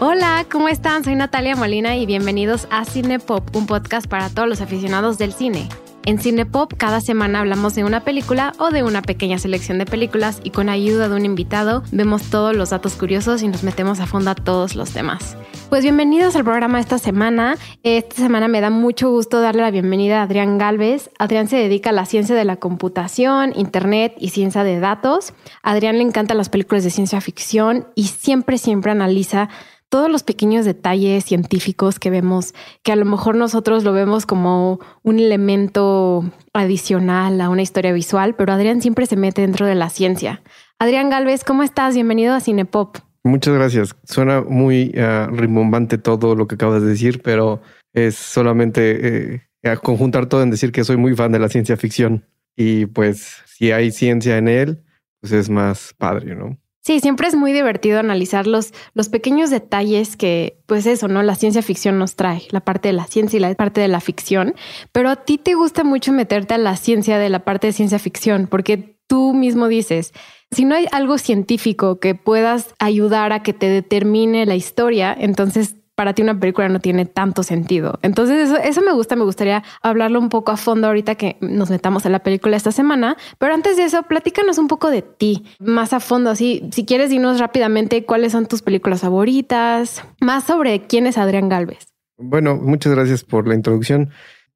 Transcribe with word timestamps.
Hola, 0.00 0.46
¿cómo 0.50 0.68
están? 0.68 1.02
Soy 1.04 1.14
Natalia 1.14 1.56
Molina 1.56 1.96
y 1.96 2.04
bienvenidos 2.04 2.68
a 2.70 2.84
Cinepop, 2.84 3.56
un 3.56 3.66
podcast 3.66 4.06
para 4.06 4.28
todos 4.28 4.48
los 4.48 4.60
aficionados 4.60 5.18
del 5.18 5.32
cine. 5.32 5.68
En 6.06 6.18
Cinepop 6.18 6.74
cada 6.76 7.00
semana 7.00 7.40
hablamos 7.40 7.74
de 7.74 7.82
una 7.82 8.04
película 8.04 8.52
o 8.58 8.68
de 8.68 8.82
una 8.82 9.00
pequeña 9.00 9.38
selección 9.38 9.78
de 9.78 9.86
películas 9.86 10.38
y 10.44 10.50
con 10.50 10.68
ayuda 10.68 11.08
de 11.08 11.16
un 11.16 11.24
invitado 11.24 11.82
vemos 11.92 12.24
todos 12.24 12.54
los 12.54 12.70
datos 12.70 12.94
curiosos 12.94 13.42
y 13.42 13.48
nos 13.48 13.62
metemos 13.62 14.00
a 14.00 14.06
fondo 14.06 14.30
a 14.30 14.34
todos 14.34 14.76
los 14.76 14.90
temas. 14.90 15.34
Pues 15.70 15.82
bienvenidos 15.82 16.36
al 16.36 16.44
programa 16.44 16.78
esta 16.78 16.98
semana. 16.98 17.56
Esta 17.84 18.16
semana 18.16 18.48
me 18.48 18.60
da 18.60 18.68
mucho 18.68 19.08
gusto 19.08 19.40
darle 19.40 19.62
la 19.62 19.70
bienvenida 19.70 20.20
a 20.20 20.24
Adrián 20.24 20.58
Galvez. 20.58 21.08
Adrián 21.18 21.48
se 21.48 21.56
dedica 21.56 21.88
a 21.88 21.94
la 21.94 22.04
ciencia 22.04 22.36
de 22.36 22.44
la 22.44 22.56
computación, 22.56 23.54
internet 23.56 24.14
y 24.18 24.28
ciencia 24.28 24.62
de 24.62 24.80
datos. 24.80 25.32
Adrián 25.62 25.96
le 25.96 26.02
encantan 26.02 26.36
las 26.36 26.50
películas 26.50 26.84
de 26.84 26.90
ciencia 26.90 27.22
ficción 27.22 27.88
y 27.94 28.08
siempre, 28.08 28.58
siempre 28.58 28.92
analiza 28.92 29.48
todos 29.94 30.10
los 30.10 30.24
pequeños 30.24 30.64
detalles 30.64 31.24
científicos 31.24 32.00
que 32.00 32.10
vemos, 32.10 32.52
que 32.82 32.90
a 32.90 32.96
lo 32.96 33.04
mejor 33.04 33.36
nosotros 33.36 33.84
lo 33.84 33.92
vemos 33.92 34.26
como 34.26 34.80
un 35.04 35.20
elemento 35.20 36.28
adicional 36.52 37.40
a 37.40 37.48
una 37.48 37.62
historia 37.62 37.92
visual, 37.92 38.34
pero 38.34 38.52
Adrián 38.52 38.82
siempre 38.82 39.06
se 39.06 39.14
mete 39.14 39.42
dentro 39.42 39.66
de 39.68 39.76
la 39.76 39.90
ciencia. 39.90 40.42
Adrián 40.80 41.10
Galvez, 41.10 41.44
¿cómo 41.44 41.62
estás? 41.62 41.94
Bienvenido 41.94 42.34
a 42.34 42.40
Cinepop. 42.40 42.96
Muchas 43.22 43.54
gracias. 43.54 43.94
Suena 44.02 44.40
muy 44.40 44.92
uh, 44.96 45.30
rimbombante 45.30 45.96
todo 45.96 46.34
lo 46.34 46.48
que 46.48 46.56
acabas 46.56 46.82
de 46.82 46.88
decir, 46.88 47.22
pero 47.22 47.62
es 47.92 48.16
solamente 48.16 49.36
eh, 49.62 49.76
conjuntar 49.80 50.26
todo 50.26 50.42
en 50.42 50.50
decir 50.50 50.72
que 50.72 50.82
soy 50.82 50.96
muy 50.96 51.14
fan 51.14 51.30
de 51.30 51.38
la 51.38 51.48
ciencia 51.48 51.76
ficción 51.76 52.26
y 52.56 52.86
pues 52.86 53.44
si 53.46 53.70
hay 53.70 53.92
ciencia 53.92 54.38
en 54.38 54.48
él, 54.48 54.82
pues 55.20 55.32
es 55.32 55.48
más 55.48 55.94
padre, 55.96 56.34
¿no? 56.34 56.58
Sí, 56.84 57.00
siempre 57.00 57.26
es 57.26 57.34
muy 57.34 57.54
divertido 57.54 57.98
analizar 57.98 58.46
los, 58.46 58.74
los 58.92 59.08
pequeños 59.08 59.48
detalles 59.48 60.18
que, 60.18 60.58
pues 60.66 60.84
eso, 60.84 61.08
¿no? 61.08 61.22
La 61.22 61.34
ciencia 61.34 61.62
ficción 61.62 61.98
nos 61.98 62.14
trae, 62.14 62.42
la 62.50 62.60
parte 62.60 62.90
de 62.90 62.92
la 62.92 63.06
ciencia 63.06 63.38
y 63.38 63.40
la 63.40 63.54
parte 63.54 63.80
de 63.80 63.88
la 63.88 64.00
ficción. 64.00 64.54
Pero 64.92 65.08
a 65.08 65.16
ti 65.16 65.38
te 65.38 65.54
gusta 65.54 65.82
mucho 65.82 66.12
meterte 66.12 66.52
a 66.52 66.58
la 66.58 66.76
ciencia 66.76 67.16
de 67.16 67.30
la 67.30 67.38
parte 67.38 67.68
de 67.68 67.72
ciencia 67.72 67.98
ficción, 67.98 68.48
porque 68.48 68.98
tú 69.06 69.32
mismo 69.32 69.68
dices, 69.68 70.12
si 70.50 70.66
no 70.66 70.74
hay 70.74 70.86
algo 70.92 71.16
científico 71.16 72.00
que 72.00 72.14
puedas 72.14 72.74
ayudar 72.78 73.32
a 73.32 73.42
que 73.42 73.54
te 73.54 73.70
determine 73.70 74.44
la 74.44 74.54
historia, 74.54 75.16
entonces 75.18 75.76
para 75.94 76.12
ti 76.12 76.22
una 76.22 76.38
película 76.38 76.68
no 76.68 76.80
tiene 76.80 77.06
tanto 77.06 77.42
sentido. 77.42 77.98
Entonces 78.02 78.50
eso, 78.50 78.56
eso, 78.56 78.82
me 78.82 78.92
gusta, 78.92 79.16
me 79.16 79.24
gustaría 79.24 79.62
hablarlo 79.82 80.18
un 80.18 80.28
poco 80.28 80.52
a 80.52 80.56
fondo 80.56 80.86
ahorita 80.88 81.14
que 81.14 81.36
nos 81.40 81.70
metamos 81.70 82.04
en 82.06 82.12
la 82.12 82.20
película 82.20 82.56
esta 82.56 82.72
semana. 82.72 83.16
Pero 83.38 83.54
antes 83.54 83.76
de 83.76 83.84
eso, 83.84 84.02
platícanos 84.02 84.58
un 84.58 84.68
poco 84.68 84.90
de 84.90 85.02
ti, 85.02 85.44
más 85.58 85.92
a 85.92 86.00
fondo, 86.00 86.30
así, 86.30 86.68
si 86.72 86.84
quieres 86.84 87.10
dinos 87.10 87.38
rápidamente 87.38 88.04
cuáles 88.04 88.32
son 88.32 88.46
tus 88.46 88.62
películas 88.62 89.02
favoritas, 89.02 90.04
más 90.20 90.44
sobre 90.44 90.86
quién 90.86 91.06
es 91.06 91.18
Adrián 91.18 91.48
Galvez. 91.48 91.88
Bueno, 92.16 92.56
muchas 92.56 92.94
gracias 92.94 93.24
por 93.24 93.48
la 93.48 93.54
introducción. 93.54 94.10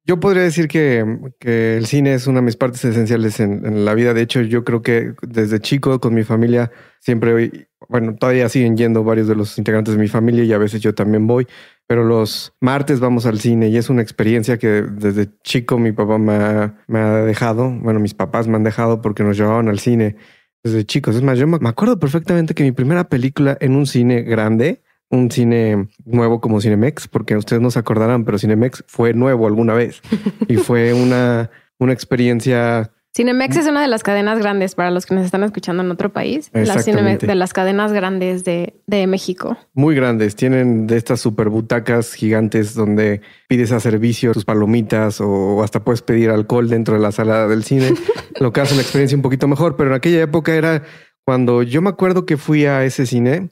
Yo 0.05 0.19
podría 0.19 0.43
decir 0.43 0.67
que, 0.67 1.05
que, 1.39 1.77
el 1.77 1.85
cine 1.85 2.13
es 2.13 2.25
una 2.25 2.39
de 2.39 2.45
mis 2.45 2.55
partes 2.55 2.83
esenciales 2.83 3.39
en, 3.39 3.65
en, 3.65 3.85
la 3.85 3.93
vida. 3.93 4.13
De 4.13 4.21
hecho, 4.21 4.41
yo 4.41 4.63
creo 4.63 4.81
que 4.81 5.13
desde 5.21 5.59
chico 5.59 5.99
con 5.99 6.15
mi 6.15 6.23
familia 6.23 6.71
siempre, 6.99 7.67
bueno, 7.89 8.15
todavía 8.15 8.47
siguen 8.49 8.77
yendo 8.77 9.03
varios 9.03 9.27
de 9.27 9.35
los 9.35 9.57
integrantes 9.57 9.95
de 9.95 9.99
mi 9.99 10.07
familia 10.07 10.43
y 10.43 10.53
a 10.53 10.57
veces 10.57 10.79
yo 10.79 10.93
también 10.93 11.27
voy, 11.27 11.47
pero 11.87 12.03
los 12.03 12.53
martes 12.61 12.99
vamos 12.99 13.25
al 13.25 13.39
cine 13.39 13.69
y 13.69 13.77
es 13.77 13.89
una 13.89 14.03
experiencia 14.03 14.57
que 14.59 14.83
desde 14.83 15.29
chico 15.43 15.79
mi 15.79 15.91
papá 15.91 16.19
me 16.19 16.33
ha, 16.35 17.15
dejado, 17.25 17.71
bueno, 17.71 17.99
mis 17.99 18.13
papás 18.13 18.47
me 18.47 18.55
han 18.55 18.63
dejado 18.63 19.01
porque 19.01 19.23
nos 19.23 19.37
llevaban 19.37 19.67
al 19.67 19.79
cine 19.79 20.15
desde 20.63 20.85
chicos. 20.85 21.15
Es 21.15 21.23
más, 21.23 21.39
yo 21.39 21.47
me 21.47 21.67
acuerdo 21.67 21.99
perfectamente 21.99 22.53
que 22.53 22.63
mi 22.63 22.71
primera 22.71 23.09
película 23.09 23.57
en 23.59 23.75
un 23.75 23.87
cine 23.87 24.21
grande 24.21 24.83
un 25.09 25.31
cine 25.31 25.89
nuevo 26.05 26.39
como 26.39 26.61
Cinemex, 26.61 27.07
porque 27.07 27.35
ustedes 27.35 27.61
no 27.61 27.71
se 27.71 27.79
acordarán, 27.79 28.25
pero 28.25 28.37
Cinemex 28.37 28.83
fue 28.87 29.13
nuevo 29.13 29.47
alguna 29.47 29.73
vez 29.73 30.01
y 30.47 30.57
fue 30.57 30.93
una, 30.93 31.49
una 31.79 31.93
experiencia. 31.93 32.91
Cinemex 33.15 33.57
es 33.57 33.65
una 33.65 33.81
de 33.81 33.87
las 33.87 34.03
cadenas 34.03 34.39
grandes 34.39 34.75
para 34.75 34.91
los 34.91 35.05
que 35.05 35.15
nos 35.15 35.25
están 35.25 35.43
escuchando 35.43 35.81
en 35.81 35.89
otro 35.89 36.13
país. 36.13 36.51
La 36.53 36.81
Cinemex 36.81 37.25
de 37.25 37.35
las 37.35 37.53
cadenas 37.53 37.91
grandes 37.91 38.43
de, 38.43 38.81
de, 38.85 39.07
México. 39.07 39.57
Muy 39.73 39.95
grandes. 39.95 40.35
Tienen 40.35 40.85
de 40.85 40.97
estas 40.97 41.19
super 41.19 41.49
butacas 41.49 42.13
gigantes 42.13 42.75
donde 42.75 43.21
pides 43.47 43.71
a 43.71 43.79
servicio 43.79 44.31
tus 44.31 44.45
palomitas 44.45 45.21
o 45.21 45.63
hasta 45.63 45.83
puedes 45.83 46.03
pedir 46.03 46.29
alcohol 46.29 46.69
dentro 46.69 46.93
de 46.93 47.01
la 47.01 47.11
sala 47.11 47.47
del 47.47 47.63
cine, 47.63 47.93
lo 48.39 48.53
que 48.53 48.61
hace 48.61 48.75
la 48.75 48.81
experiencia 48.81 49.15
un 49.15 49.23
poquito 49.23 49.47
mejor. 49.47 49.75
Pero 49.75 49.89
en 49.89 49.95
aquella 49.95 50.21
época 50.21 50.53
era 50.53 50.83
cuando 51.25 51.63
yo 51.63 51.81
me 51.81 51.89
acuerdo 51.89 52.25
que 52.25 52.37
fui 52.37 52.65
a 52.65 52.85
ese 52.85 53.05
cine 53.07 53.49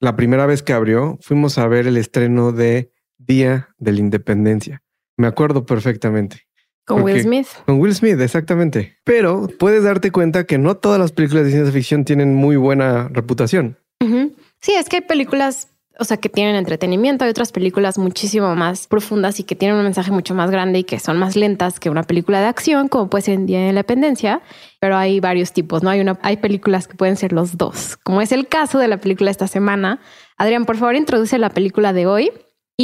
la 0.00 0.16
primera 0.16 0.46
vez 0.46 0.62
que 0.62 0.72
abrió, 0.72 1.18
fuimos 1.22 1.58
a 1.58 1.68
ver 1.68 1.86
el 1.86 1.96
estreno 1.96 2.50
de 2.50 2.92
Día 3.18 3.68
de 3.78 3.92
la 3.92 4.00
Independencia. 4.00 4.82
Me 5.16 5.28
acuerdo 5.28 5.64
perfectamente. 5.64 6.48
Con 6.84 7.02
Will 7.02 7.22
Smith. 7.22 7.46
Con 7.66 7.80
Will 7.80 7.94
Smith, 7.94 8.20
exactamente. 8.20 8.96
Pero 9.04 9.48
puedes 9.58 9.84
darte 9.84 10.10
cuenta 10.10 10.44
que 10.44 10.58
no 10.58 10.76
todas 10.76 10.98
las 10.98 11.12
películas 11.12 11.44
de 11.44 11.52
ciencia 11.52 11.72
ficción 11.72 12.04
tienen 12.04 12.34
muy 12.34 12.56
buena 12.56 13.08
reputación. 13.08 13.78
Uh 14.00 14.06
-huh. 14.06 14.32
Sí, 14.60 14.72
es 14.74 14.88
que 14.88 14.96
hay 14.96 15.02
películas 15.02 15.68
o 15.98 16.04
sea, 16.04 16.16
que 16.16 16.28
tienen 16.28 16.56
entretenimiento. 16.56 17.24
Hay 17.24 17.30
otras 17.30 17.52
películas 17.52 17.98
muchísimo 17.98 18.54
más 18.54 18.86
profundas 18.86 19.38
y 19.40 19.44
que 19.44 19.54
tienen 19.54 19.76
un 19.76 19.84
mensaje 19.84 20.10
mucho 20.10 20.34
más 20.34 20.50
grande 20.50 20.80
y 20.80 20.84
que 20.84 20.98
son 20.98 21.18
más 21.18 21.36
lentas 21.36 21.78
que 21.78 21.90
una 21.90 22.02
película 22.02 22.40
de 22.40 22.46
acción, 22.46 22.88
como 22.88 23.08
puede 23.08 23.22
ser 23.22 23.34
en 23.34 23.46
Día 23.46 23.58
de 23.58 23.64
la 23.66 23.70
Independencia. 23.70 24.42
Pero 24.80 24.96
hay 24.96 25.20
varios 25.20 25.52
tipos, 25.52 25.82
¿no? 25.82 25.90
Hay, 25.90 26.00
una, 26.00 26.18
hay 26.22 26.38
películas 26.38 26.88
que 26.88 26.96
pueden 26.96 27.16
ser 27.16 27.32
los 27.32 27.56
dos, 27.56 27.96
como 28.02 28.20
es 28.20 28.32
el 28.32 28.48
caso 28.48 28.78
de 28.78 28.88
la 28.88 28.96
película 28.98 29.30
esta 29.30 29.46
semana. 29.46 30.00
Adrián, 30.36 30.64
por 30.64 30.76
favor, 30.76 30.96
introduce 30.96 31.38
la 31.38 31.50
película 31.50 31.92
de 31.92 32.06
hoy. 32.06 32.32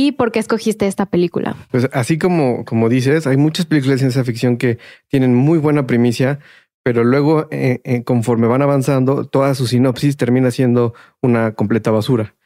¿Y 0.00 0.12
por 0.12 0.30
qué 0.30 0.38
escogiste 0.38 0.86
esta 0.86 1.06
película? 1.06 1.56
Pues 1.72 1.88
así 1.92 2.18
como, 2.18 2.64
como 2.64 2.88
dices, 2.88 3.26
hay 3.26 3.36
muchas 3.36 3.66
películas 3.66 3.96
de 3.96 3.98
ciencia 3.98 4.22
ficción 4.22 4.56
que 4.56 4.78
tienen 5.08 5.34
muy 5.34 5.58
buena 5.58 5.88
primicia, 5.88 6.38
pero 6.84 7.02
luego, 7.02 7.48
eh, 7.50 7.80
eh, 7.82 8.04
conforme 8.04 8.46
van 8.46 8.62
avanzando, 8.62 9.24
toda 9.24 9.56
su 9.56 9.66
sinopsis 9.66 10.16
termina 10.16 10.52
siendo 10.52 10.94
una 11.20 11.54
completa 11.54 11.90
basura. 11.90 12.36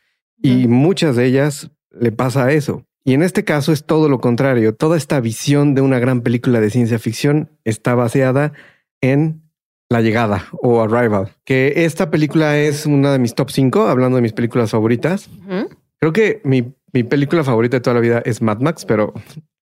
Y 0.41 0.67
muchas 0.67 1.15
de 1.15 1.27
ellas 1.27 1.71
le 1.91 2.11
pasa 2.11 2.51
eso. 2.53 2.87
Y 3.05 3.13
en 3.13 3.23
este 3.23 3.45
caso 3.45 3.71
es 3.71 3.85
todo 3.85 4.09
lo 4.09 4.19
contrario. 4.19 4.75
Toda 4.75 4.97
esta 4.97 5.21
visión 5.21 5.75
de 5.75 5.83
una 5.83 5.99
gran 5.99 6.23
película 6.23 6.59
de 6.59 6.71
ciencia 6.71 6.99
ficción 6.99 7.51
está 7.65 7.95
baseada 7.95 8.55
en 9.03 9.43
La 9.91 10.01
llegada 10.01 10.47
o 10.53 10.81
Arrival, 10.81 11.37
que 11.45 11.85
esta 11.85 12.11
película 12.11 12.57
es 12.57 12.87
una 12.87 13.13
de 13.13 13.19
mis 13.19 13.35
top 13.35 13.51
5, 13.51 13.89
hablando 13.89 14.17
de 14.17 14.23
mis 14.23 14.33
películas 14.33 14.71
favoritas. 14.71 15.29
Uh 15.29 15.51
-huh. 15.51 15.69
Creo 16.03 16.13
que 16.13 16.41
mi, 16.45 16.75
mi, 16.93 17.03
película 17.03 17.45
favorita 17.45 17.77
de 17.77 17.81
toda 17.81 17.95
la 17.95 18.01
vida 18.01 18.23
es 18.25 18.43
Mad 18.43 18.61
Max, 18.61 18.85
pero 18.85 19.13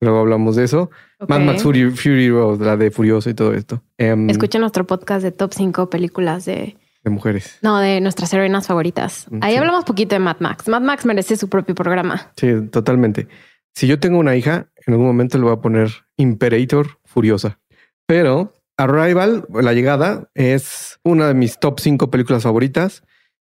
luego 0.01 0.19
hablamos 0.19 0.57
de 0.57 0.65
eso. 0.65 0.91
Okay. 1.19 1.39
Mad 1.39 1.47
Max 1.47 1.63
Fury, 1.63 1.91
Fury 1.91 2.31
Road, 2.31 2.61
la 2.61 2.77
de 2.77 2.91
Furioso 2.91 3.31
y 3.31 3.35
todo 3.35 3.55
esto. 3.55 3.83
Um, 3.99 4.29
Escuchen 4.29 4.61
nuestro 4.61 4.87
podcast 4.87 5.23
de 5.23 5.33
top 5.33 5.53
5 5.55 5.91
películas 5.91 6.45
de 6.45 6.77
de 7.03 7.11
mujeres. 7.11 7.59
No, 7.63 7.79
de 7.79 8.01
nuestras 8.01 8.33
heroínas 8.35 8.67
favoritas. 8.67 9.27
Ahí 9.41 9.53
sí. 9.53 9.59
hablamos 9.59 9.85
poquito 9.85 10.15
de 10.15 10.19
Mad 10.19 10.37
Max. 10.41 10.69
Mad 10.69 10.83
Max 10.83 11.07
merece 11.07 11.37
su 11.37 11.49
propio 11.49 11.75
programa. 11.75 12.31
Sí, 12.37 12.49
totalmente. 12.71 13.29
Si 13.75 13.87
yo 13.87 13.99
tengo 13.99 14.19
una 14.19 14.37
hija, 14.37 14.69
en 14.87 14.95
algún 14.95 15.07
momento 15.07 15.39
le 15.39 15.45
voy 15.45 15.53
a 15.53 15.61
poner 15.61 15.91
Imperator 16.17 16.99
Furiosa. 17.05 17.59
Pero 18.07 18.53
Arrival, 18.77 19.47
La 19.51 19.73
Llegada, 19.73 20.31
es 20.35 20.99
una 21.03 21.29
de 21.29 21.35
mis 21.35 21.59
top 21.59 21.81
5 21.81 22.11
películas 22.11 22.43
favoritas. 22.43 23.03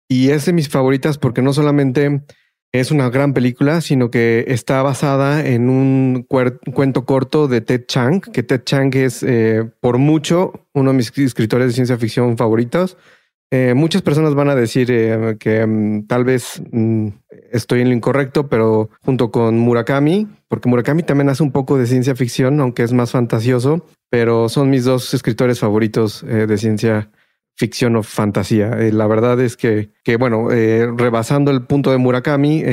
Y 0.07 0.29
es 0.29 0.45
de 0.45 0.53
mis 0.53 0.69
favoritas 0.69 1.17
porque 1.17 1.41
no 1.41 1.53
solamente 1.53 2.23
es 2.73 2.89
una 2.89 3.09
gran 3.11 3.33
película, 3.33 3.81
sino 3.81 4.09
que 4.09 4.45
está 4.47 4.81
basada 4.81 5.45
en 5.45 5.69
un 5.69 6.25
cuento 6.27 7.05
corto 7.05 7.47
de 7.47 7.61
Ted 7.61 7.85
Chiang, 7.85 8.19
que 8.19 8.41
Ted 8.41 8.63
Chiang 8.63 8.91
es 8.95 9.21
eh, 9.21 9.69
por 9.79 9.99
mucho 9.99 10.65
uno 10.73 10.89
de 10.89 10.97
mis 10.97 11.15
escritores 11.15 11.67
de 11.67 11.73
ciencia 11.73 11.97
ficción 11.99 12.35
favoritos. 12.35 12.97
Eh, 13.51 13.75
muchas 13.75 14.01
personas 14.01 14.33
van 14.33 14.49
a 14.49 14.55
decir 14.55 14.87
eh, 14.89 15.37
que 15.39 15.63
um, 15.63 16.07
tal 16.07 16.23
vez 16.23 16.63
um, 16.71 17.11
estoy 17.51 17.81
en 17.81 17.89
lo 17.89 17.93
incorrecto, 17.93 18.49
pero 18.49 18.89
junto 19.05 19.29
con 19.29 19.59
Murakami, 19.59 20.27
porque 20.47 20.67
Murakami 20.67 21.03
también 21.03 21.29
hace 21.29 21.43
un 21.43 21.51
poco 21.51 21.77
de 21.77 21.85
ciencia 21.85 22.15
ficción, 22.15 22.59
aunque 22.59 22.81
es 22.81 22.91
más 22.91 23.11
fantasioso, 23.11 23.85
pero 24.09 24.49
son 24.49 24.71
mis 24.71 24.83
dos 24.83 25.13
escritores 25.13 25.59
favoritos 25.59 26.25
de 26.25 26.57
ciencia 26.57 27.01
ficción 27.01 27.22
o 27.95 28.03
fantasía. 28.03 28.71
Eh, 28.79 28.91
la 28.91 29.07
verdad 29.07 29.39
es 29.39 29.55
que, 29.55 29.91
que 30.03 30.17
bueno, 30.17 30.51
eh, 30.51 30.87
rebasando 30.97 31.51
el 31.51 31.63
punto 31.65 31.91
de 31.91 31.97
Murakami, 31.97 32.63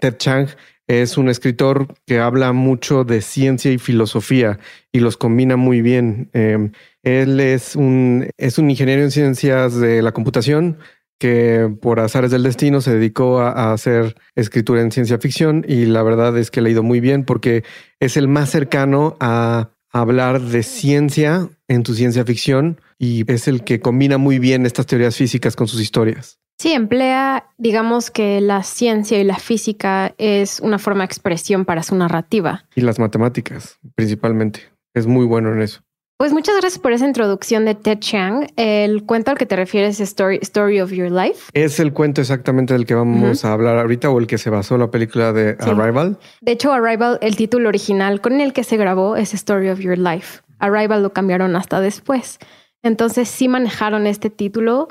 Ted 0.00 0.16
Chiang 0.18 0.48
es 0.90 1.16
un 1.16 1.28
escritor 1.28 1.86
que 2.04 2.18
habla 2.18 2.52
mucho 2.52 3.04
de 3.04 3.20
ciencia 3.20 3.70
y 3.70 3.78
filosofía 3.78 4.58
y 4.90 4.98
los 4.98 5.16
combina 5.16 5.56
muy 5.56 5.82
bien. 5.82 6.30
Eh, 6.32 6.72
él 7.04 7.38
es 7.38 7.76
un, 7.76 8.28
es 8.36 8.58
un 8.58 8.68
ingeniero 8.68 9.02
en 9.02 9.12
ciencias 9.12 9.76
de 9.76 10.02
la 10.02 10.10
computación 10.10 10.78
que 11.20 11.72
por 11.80 12.00
azares 12.00 12.32
del 12.32 12.42
destino 12.42 12.80
se 12.80 12.94
dedicó 12.94 13.40
a, 13.40 13.72
hacer 13.72 14.16
escritura 14.34 14.80
en 14.80 14.90
ciencia 14.90 15.18
ficción 15.18 15.64
y 15.68 15.84
la 15.84 16.02
verdad 16.02 16.36
es 16.36 16.50
que 16.50 16.60
le 16.60 16.70
ha 16.70 16.72
ido 16.72 16.82
muy 16.82 16.98
bien 16.98 17.24
porque 17.24 17.62
es 18.00 18.16
el 18.16 18.26
más 18.26 18.50
cercano 18.50 19.16
a, 19.20 19.70
hablar 19.90 20.40
de 20.40 20.62
ciencia 20.62 21.48
en 21.68 21.82
tu 21.82 21.94
ciencia 21.94 22.24
ficción 22.24 22.80
y 22.98 23.30
es 23.30 23.48
el 23.48 23.64
que 23.64 23.80
combina 23.80 24.18
muy 24.18 24.38
bien 24.38 24.66
estas 24.66 24.86
teorías 24.86 25.16
físicas 25.16 25.56
con 25.56 25.68
sus 25.68 25.80
historias. 25.80 26.38
Sí, 26.58 26.72
emplea, 26.72 27.46
digamos 27.56 28.10
que 28.10 28.40
la 28.42 28.62
ciencia 28.62 29.18
y 29.18 29.24
la 29.24 29.38
física 29.38 30.14
es 30.18 30.60
una 30.60 30.78
forma 30.78 31.00
de 31.00 31.06
expresión 31.06 31.64
para 31.64 31.82
su 31.82 31.96
narrativa. 31.96 32.66
Y 32.76 32.82
las 32.82 32.98
matemáticas, 32.98 33.78
principalmente. 33.94 34.60
Es 34.92 35.06
muy 35.06 35.24
bueno 35.24 35.52
en 35.54 35.62
eso. 35.62 35.80
Pues 36.20 36.34
muchas 36.34 36.54
gracias 36.60 36.78
por 36.78 36.92
esa 36.92 37.06
introducción 37.06 37.64
de 37.64 37.74
Ted 37.74 38.00
Chiang. 38.00 38.46
El 38.56 39.04
cuento 39.06 39.30
al 39.30 39.38
que 39.38 39.46
te 39.46 39.56
refieres 39.56 40.00
es 40.00 40.10
Story, 40.10 40.38
Story 40.42 40.78
of 40.82 40.90
Your 40.90 41.10
Life. 41.10 41.50
Es 41.54 41.80
el 41.80 41.94
cuento 41.94 42.20
exactamente 42.20 42.74
del 42.74 42.84
que 42.84 42.94
vamos 42.94 43.42
a 43.42 43.54
hablar 43.54 43.78
ahorita 43.78 44.10
o 44.10 44.18
el 44.18 44.26
que 44.26 44.36
se 44.36 44.50
basó 44.50 44.76
la 44.76 44.90
película 44.90 45.32
de 45.32 45.56
Arrival. 45.58 46.18
De 46.42 46.52
hecho, 46.52 46.74
Arrival, 46.74 47.18
el 47.22 47.36
título 47.36 47.70
original 47.70 48.20
con 48.20 48.42
el 48.42 48.52
que 48.52 48.64
se 48.64 48.76
grabó 48.76 49.16
es 49.16 49.32
Story 49.32 49.70
of 49.70 49.80
Your 49.80 49.96
Life. 49.96 50.42
Arrival 50.58 51.02
lo 51.02 51.14
cambiaron 51.14 51.56
hasta 51.56 51.80
después. 51.80 52.38
Entonces 52.82 53.26
sí 53.26 53.48
manejaron 53.48 54.06
este 54.06 54.28
título 54.28 54.88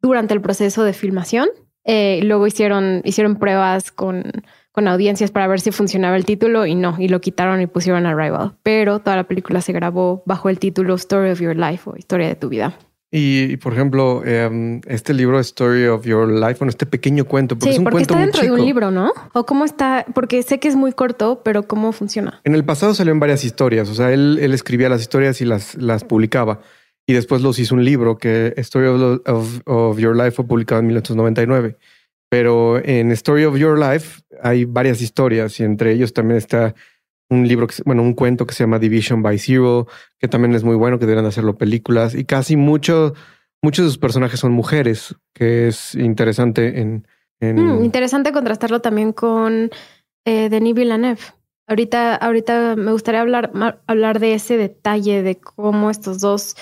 durante 0.00 0.34
el 0.34 0.40
proceso 0.40 0.82
de 0.82 0.94
filmación. 0.94 1.48
Eh, 1.84 2.22
luego 2.24 2.48
hicieron, 2.48 3.02
hicieron 3.04 3.36
pruebas 3.36 3.92
con 3.92 4.24
con 4.72 4.88
audiencias 4.88 5.30
para 5.30 5.46
ver 5.46 5.60
si 5.60 5.70
funcionaba 5.70 6.16
el 6.16 6.24
título 6.24 6.66
y 6.66 6.74
no, 6.74 6.96
y 6.98 7.08
lo 7.08 7.20
quitaron 7.20 7.60
y 7.60 7.66
pusieron 7.66 8.06
Arrival. 8.06 8.54
Pero 8.62 8.98
toda 8.98 9.16
la 9.16 9.24
película 9.24 9.60
se 9.60 9.72
grabó 9.72 10.22
bajo 10.26 10.48
el 10.48 10.58
título 10.58 10.94
Story 10.94 11.30
of 11.30 11.40
Your 11.40 11.56
Life 11.56 11.88
o 11.88 11.96
Historia 11.96 12.26
de 12.28 12.34
tu 12.34 12.48
vida. 12.48 12.76
Y, 13.14 13.58
por 13.58 13.74
ejemplo, 13.74 14.24
em, 14.24 14.80
este 14.86 15.12
libro 15.12 15.38
Story 15.40 15.84
of 15.84 16.06
Your 16.06 16.26
Life, 16.32 16.54
bueno, 16.60 16.70
este 16.70 16.86
pequeño 16.86 17.26
cuento, 17.26 17.58
porque 17.58 17.72
es 17.72 17.78
un 17.78 17.84
porque 17.84 18.00
está 18.00 18.18
dentro 18.18 18.40
de 18.40 18.50
un 18.50 18.64
libro, 18.64 18.90
¿no? 18.90 19.12
O 19.34 19.44
cómo 19.44 19.66
está, 19.66 20.06
porque 20.14 20.42
sé 20.42 20.58
que 20.58 20.68
es 20.68 20.76
muy 20.76 20.92
corto, 20.92 21.42
pero 21.44 21.64
cómo 21.64 21.92
funciona. 21.92 22.40
En 22.44 22.54
el 22.54 22.64
pasado 22.64 22.94
salieron 22.94 23.20
varias 23.20 23.44
historias, 23.44 23.90
o 23.90 23.94
sea, 23.94 24.14
él, 24.14 24.38
él 24.40 24.54
escribía 24.54 24.88
las 24.88 25.02
historias 25.02 25.42
y 25.42 25.44
las, 25.44 25.74
las 25.74 26.04
publicaba. 26.04 26.60
Y 27.06 27.12
después 27.12 27.42
los 27.42 27.58
hizo 27.58 27.74
un 27.74 27.84
libro 27.84 28.16
que 28.16 28.54
Story 28.56 28.86
of, 28.86 29.20
of, 29.26 29.60
of 29.66 29.98
Your 29.98 30.16
Life 30.16 30.30
fue 30.30 30.46
publicado 30.46 30.80
en 30.80 30.86
1999. 30.86 31.76
Pero 32.32 32.82
en 32.82 33.12
Story 33.12 33.44
of 33.44 33.58
Your 33.58 33.78
Life 33.78 34.22
hay 34.42 34.64
varias 34.64 35.02
historias 35.02 35.60
y 35.60 35.64
entre 35.64 35.92
ellos 35.92 36.14
también 36.14 36.38
está 36.38 36.74
un 37.28 37.46
libro, 37.46 37.66
que, 37.66 37.74
bueno, 37.84 38.02
un 38.02 38.14
cuento 38.14 38.46
que 38.46 38.54
se 38.54 38.62
llama 38.62 38.78
Division 38.78 39.22
by 39.22 39.38
Zero, 39.38 39.86
que 40.18 40.28
también 40.28 40.54
es 40.54 40.64
muy 40.64 40.74
bueno, 40.76 40.98
que 40.98 41.04
deberían 41.04 41.26
hacerlo 41.26 41.58
películas 41.58 42.14
y 42.14 42.24
casi 42.24 42.56
mucho, 42.56 43.12
muchos 43.60 43.84
de 43.84 43.90
sus 43.90 43.98
personajes 43.98 44.40
son 44.40 44.52
mujeres, 44.52 45.14
que 45.34 45.68
es 45.68 45.94
interesante 45.94 46.80
en... 46.80 47.06
Mm, 47.40 47.84
interesante 47.84 48.32
contrastarlo 48.32 48.80
también 48.80 49.12
con 49.12 49.70
eh, 50.24 50.48
Denis 50.48 50.74
Villeneuve. 50.74 51.20
Ahorita, 51.66 52.14
ahorita 52.14 52.76
me 52.76 52.92
gustaría 52.92 53.20
hablar, 53.20 53.52
hablar 53.86 54.20
de 54.20 54.32
ese 54.32 54.56
detalle 54.56 55.22
de 55.22 55.36
cómo 55.36 55.90
estos 55.90 56.20
dos, 56.20 56.56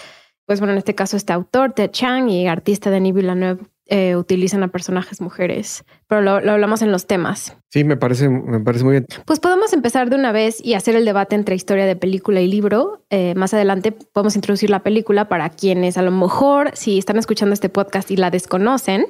pues 0.46 0.58
bueno, 0.58 0.73
en 0.73 0.78
este 0.78 0.96
caso 0.96 1.16
este 1.16 1.32
autor, 1.32 1.75
Ted 1.75 1.93
Chang 1.93 2.28
y 2.28 2.49
artista 2.49 2.90
Denis 2.90 3.14
Villeneuve, 3.14 3.61
eh, 3.92 4.14
utilizan 4.14 4.62
a 4.62 4.69
personajes 4.69 5.20
mujeres, 5.20 5.84
pero 6.06 6.22
lo, 6.22 6.31
hablamos 6.31 6.81
en 6.81 6.92
los 6.92 7.08
temas. 7.08 7.56
Sí, 7.70 7.82
me 7.82 7.96
parece, 7.96 8.28
me 8.28 8.60
parece 8.60 8.84
muy 8.84 8.92
bien. 8.92 9.06
Pues 9.25 9.40
podemos 9.40 9.72
empezar 9.72 10.10
de 10.10 10.14
una 10.14 10.31
vez 10.31 10.64
y 10.64 10.75
hacer 10.75 10.94
el 10.94 11.04
debate 11.04 11.34
entre 11.34 11.56
historia 11.56 11.87
de 11.87 11.96
película 11.96 12.40
y 12.40 12.46
libro. 12.46 13.04
Eh, 13.10 13.34
más 13.34 13.52
adelante 13.52 13.90
podemos 13.90 14.37
introducir 14.37 14.70
la 14.70 14.84
película 14.84 15.28
para 15.28 15.50
quienes 15.50 15.98
a 15.98 16.02
lo 16.02 16.12
mejor, 16.12 16.70
si 16.75 16.98
están 16.98 17.19
escuchando 17.19 17.52
este 17.52 17.69
podcast 17.69 18.12
y 18.12 18.16
la 18.16 18.31
desconocen, 18.31 19.06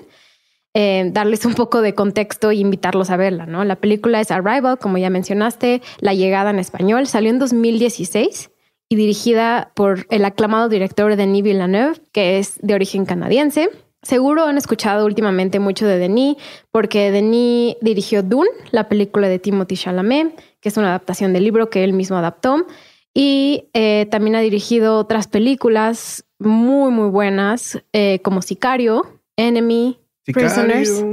eh, 0.72 1.10
darles 1.12 1.44
un 1.44 1.52
poco 1.52 1.82
de 1.82 1.94
contexto 1.94 2.50
e 2.50 2.54
invitarlos 2.54 3.10
a 3.10 3.18
verla, 3.18 3.44
¿no? 3.44 3.64
La 3.64 3.76
película 3.76 4.18
es 4.18 4.30
Arrival, 4.30 4.78
como 4.78 4.96
ya 4.96 5.10
mencionaste, 5.10 5.82
La 5.98 6.14
llegada 6.14 6.48
en 6.48 6.58
español, 6.58 7.06
salió 7.06 7.28
en 7.28 7.38
2016 7.38 8.50
y 8.88 8.96
dirigida 8.96 9.72
por 9.74 10.06
el 10.08 10.24
aclamado 10.24 10.70
director 10.70 11.16
Denis 11.16 11.42
Villeneuve, 11.42 12.00
que 12.12 12.38
es 12.38 12.58
de 12.62 12.72
origen 12.72 13.04
canadiense. 13.04 13.68
Seguro 14.02 14.44
han 14.44 14.56
escuchado 14.56 15.04
últimamente 15.04 15.60
mucho 15.60 15.86
de 15.86 15.98
Denis, 15.98 16.36
porque 16.70 17.10
Denis 17.10 17.76
dirigió 17.82 18.22
Dune, 18.22 18.48
la 18.70 18.88
película 18.88 19.28
de 19.28 19.38
Timothy 19.38 19.76
Chalamet, 19.76 20.40
que 20.60 20.68
es 20.70 20.76
una 20.76 20.88
adaptación 20.88 21.32
del 21.32 21.44
libro 21.44 21.68
que 21.68 21.84
él 21.84 21.92
mismo 21.92 22.16
adaptó. 22.16 22.66
Y 23.12 23.68
eh, 23.74 24.06
también 24.10 24.36
ha 24.36 24.40
dirigido 24.40 24.96
otras 24.96 25.26
películas 25.26 26.24
muy, 26.38 26.90
muy 26.92 27.10
buenas, 27.10 27.82
eh, 27.92 28.20
como 28.22 28.40
Sicario, 28.40 29.20
Enemy, 29.36 29.98
Prisoners. 30.24 31.04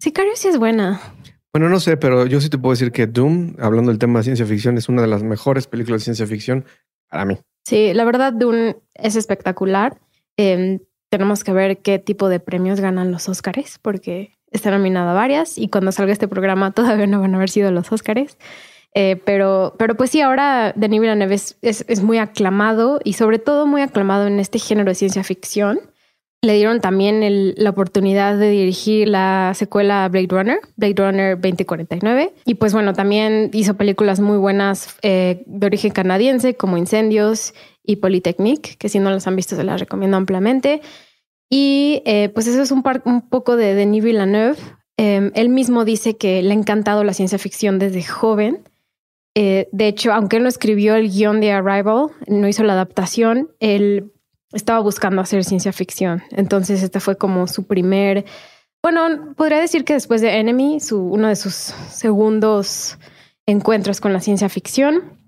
Sicario 0.00 0.32
sí 0.34 0.48
es 0.48 0.58
buena. 0.58 1.00
Bueno, 1.52 1.68
no 1.68 1.80
sé, 1.80 1.98
pero 1.98 2.26
yo 2.26 2.40
sí 2.40 2.48
te 2.48 2.56
puedo 2.56 2.72
decir 2.72 2.92
que 2.92 3.06
Dune, 3.06 3.54
hablando 3.58 3.90
del 3.90 3.98
tema 3.98 4.20
de 4.20 4.24
ciencia 4.24 4.46
ficción, 4.46 4.78
es 4.78 4.88
una 4.88 5.02
de 5.02 5.08
las 5.08 5.22
mejores 5.22 5.66
películas 5.66 6.00
de 6.00 6.04
ciencia 6.04 6.26
ficción 6.26 6.64
para 7.08 7.26
mí. 7.26 7.38
Sí, 7.64 7.92
la 7.92 8.04
verdad, 8.04 8.32
Dune 8.32 8.76
es 8.94 9.16
espectacular. 9.16 10.00
Em, 10.36 10.80
tenemos 11.12 11.44
que 11.44 11.52
ver 11.52 11.76
qué 11.76 11.98
tipo 11.98 12.30
de 12.30 12.40
premios 12.40 12.80
ganan 12.80 13.12
los 13.12 13.28
Óscares, 13.28 13.78
porque 13.82 14.32
está 14.50 14.70
nominado 14.70 15.10
a 15.10 15.12
varias 15.12 15.58
y 15.58 15.68
cuando 15.68 15.92
salga 15.92 16.10
este 16.10 16.26
programa 16.26 16.70
todavía 16.74 17.06
no 17.06 17.20
van 17.20 17.34
a 17.34 17.36
haber 17.36 17.50
sido 17.50 17.70
los 17.70 17.92
Óscares. 17.92 18.38
Eh, 18.94 19.20
pero, 19.26 19.74
pero 19.78 19.94
pues 19.94 20.08
sí, 20.08 20.22
ahora 20.22 20.72
Denis 20.74 21.02
Villeneuve 21.02 21.34
es, 21.34 21.56
es, 21.60 22.02
muy 22.02 22.16
aclamado 22.16 22.98
y 23.04 23.12
sobre 23.12 23.38
todo 23.38 23.66
muy 23.66 23.82
aclamado 23.82 24.26
en 24.26 24.40
este 24.40 24.58
género 24.58 24.88
de 24.88 24.94
ciencia 24.94 25.22
ficción. 25.22 25.80
Le 26.40 26.54
dieron 26.54 26.80
también 26.80 27.54
la 27.56 27.70
oportunidad 27.70 28.38
de 28.38 28.48
dirigir 28.48 29.06
la 29.08 29.52
secuela 29.54 30.08
Blade 30.08 30.28
Runner, 30.30 30.60
Blade 30.76 30.94
Runner 30.96 31.34
2049. 31.36 32.32
Y 32.46 32.54
pues 32.54 32.72
bueno, 32.72 32.94
también 32.94 33.50
hizo 33.52 33.74
películas 33.74 34.18
muy 34.20 34.38
buenas 34.38 34.96
eh, 35.02 35.42
de 35.44 35.66
origen 35.66 35.92
canadiense 35.92 36.54
como 36.54 36.78
Incendios 36.78 37.52
y 37.84 37.96
Polytechnique, 37.96 38.76
que 38.78 38.88
si 38.88 38.98
no 38.98 39.10
las 39.10 39.26
han 39.26 39.36
visto 39.36 39.56
se 39.56 39.64
las 39.64 39.80
recomiendo 39.80 40.16
ampliamente. 40.16 40.80
Y 41.50 42.02
eh, 42.06 42.30
pues 42.30 42.46
eso 42.46 42.62
es 42.62 42.70
un, 42.70 42.82
un, 43.04 43.28
poco 43.28 43.56
de 43.56 43.74
Denis 43.74 44.02
Villeneuve. 44.02 44.56
Em, 44.96 45.32
él 45.34 45.48
mismo 45.48 45.84
dice 45.84 46.16
que 46.16 46.42
le 46.42 46.50
ha 46.50 46.54
encantado 46.54 47.04
la 47.04 47.12
ciencia 47.12 47.38
ficción 47.38 47.78
desde 47.78 48.02
joven. 48.02 48.62
Eh, 49.34 49.68
de 49.72 49.88
hecho, 49.88 50.12
aunque 50.12 50.36
él 50.36 50.42
no 50.42 50.48
escribió 50.48 50.94
el 50.94 51.10
guion 51.10 51.40
de 51.40 51.52
Arrival, 51.52 52.06
no 52.26 52.48
hizo 52.48 52.62
la 52.64 52.74
adaptación, 52.74 53.50
él 53.60 54.12
estaba 54.52 54.80
buscando 54.80 55.22
hacer 55.22 55.44
ciencia 55.44 55.72
ficción. 55.72 56.22
Entonces, 56.30 56.82
este 56.82 57.00
fue 57.00 57.16
como 57.16 57.46
su 57.46 57.66
primer, 57.66 58.24
bueno, 58.82 59.34
podría 59.36 59.58
decir 59.58 59.84
que 59.84 59.94
después 59.94 60.20
de 60.20 60.38
Enemy, 60.38 60.80
su, 60.80 61.00
uno 61.02 61.28
de 61.28 61.36
sus 61.36 61.54
segundos 61.54 62.98
encuentros 63.46 64.00
con 64.00 64.12
la 64.12 64.20
ciencia 64.20 64.48
ficción. 64.48 65.21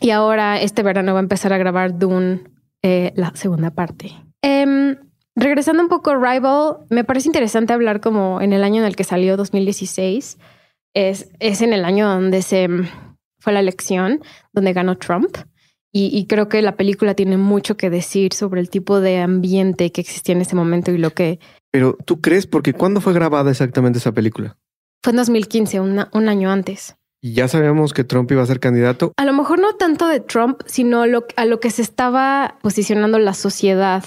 Y 0.00 0.10
ahora 0.10 0.60
este 0.60 0.82
verano 0.82 1.12
va 1.12 1.20
a 1.20 1.22
empezar 1.22 1.52
a 1.52 1.58
grabar 1.58 1.98
Dune, 1.98 2.42
eh, 2.82 3.12
la 3.16 3.32
segunda 3.34 3.70
parte. 3.70 4.12
Em, 4.42 4.96
regresando 5.34 5.82
un 5.82 5.88
poco 5.88 6.10
a 6.10 6.16
Rival, 6.16 6.78
me 6.90 7.04
parece 7.04 7.28
interesante 7.28 7.72
hablar 7.72 8.00
como 8.00 8.40
en 8.40 8.52
el 8.52 8.62
año 8.62 8.80
en 8.80 8.86
el 8.86 8.96
que 8.96 9.04
salió 9.04 9.36
2016. 9.36 10.38
Es, 10.94 11.30
es 11.40 11.62
en 11.62 11.72
el 11.72 11.84
año 11.84 12.08
donde 12.08 12.42
se 12.42 12.68
fue 13.40 13.52
la 13.52 13.60
elección, 13.60 14.20
donde 14.52 14.72
ganó 14.72 14.96
Trump. 14.96 15.36
Y, 15.90 16.10
y, 16.16 16.26
creo 16.26 16.50
que 16.50 16.60
la 16.60 16.76
película 16.76 17.14
tiene 17.14 17.38
mucho 17.38 17.78
que 17.78 17.88
decir 17.88 18.34
sobre 18.34 18.60
el 18.60 18.68
tipo 18.68 19.00
de 19.00 19.20
ambiente 19.20 19.90
que 19.90 20.02
existía 20.02 20.34
en 20.34 20.42
ese 20.42 20.54
momento 20.54 20.92
y 20.92 20.98
lo 20.98 21.14
que... 21.14 21.40
Pero 21.70 21.96
tú 22.04 22.20
crees, 22.20 22.46
porque 22.46 22.74
¿cuándo 22.74 23.00
fue 23.00 23.14
grabada 23.14 23.50
exactamente 23.50 23.98
esa 23.98 24.12
película? 24.12 24.58
Fue 25.02 25.12
en 25.12 25.16
2015, 25.16 25.80
un 25.80 26.28
año 26.28 26.50
antes. 26.50 26.97
¿Y 27.20 27.32
ya 27.32 27.48
sabíamos 27.48 27.92
que 27.92 28.04
Trump 28.04 28.30
iba 28.30 28.42
a 28.42 28.46
ser 28.46 28.60
candidato? 28.60 29.12
A 29.16 29.24
lo 29.24 29.32
mejor 29.32 29.58
no 29.58 29.74
tanto 29.74 30.06
de 30.06 30.20
Trump, 30.20 30.60
sino 30.66 31.02
a 31.02 31.44
lo 31.44 31.60
que 31.60 31.70
se 31.70 31.82
estaba 31.82 32.56
posicionando 32.62 33.18
la 33.18 33.34
sociedad, 33.34 34.04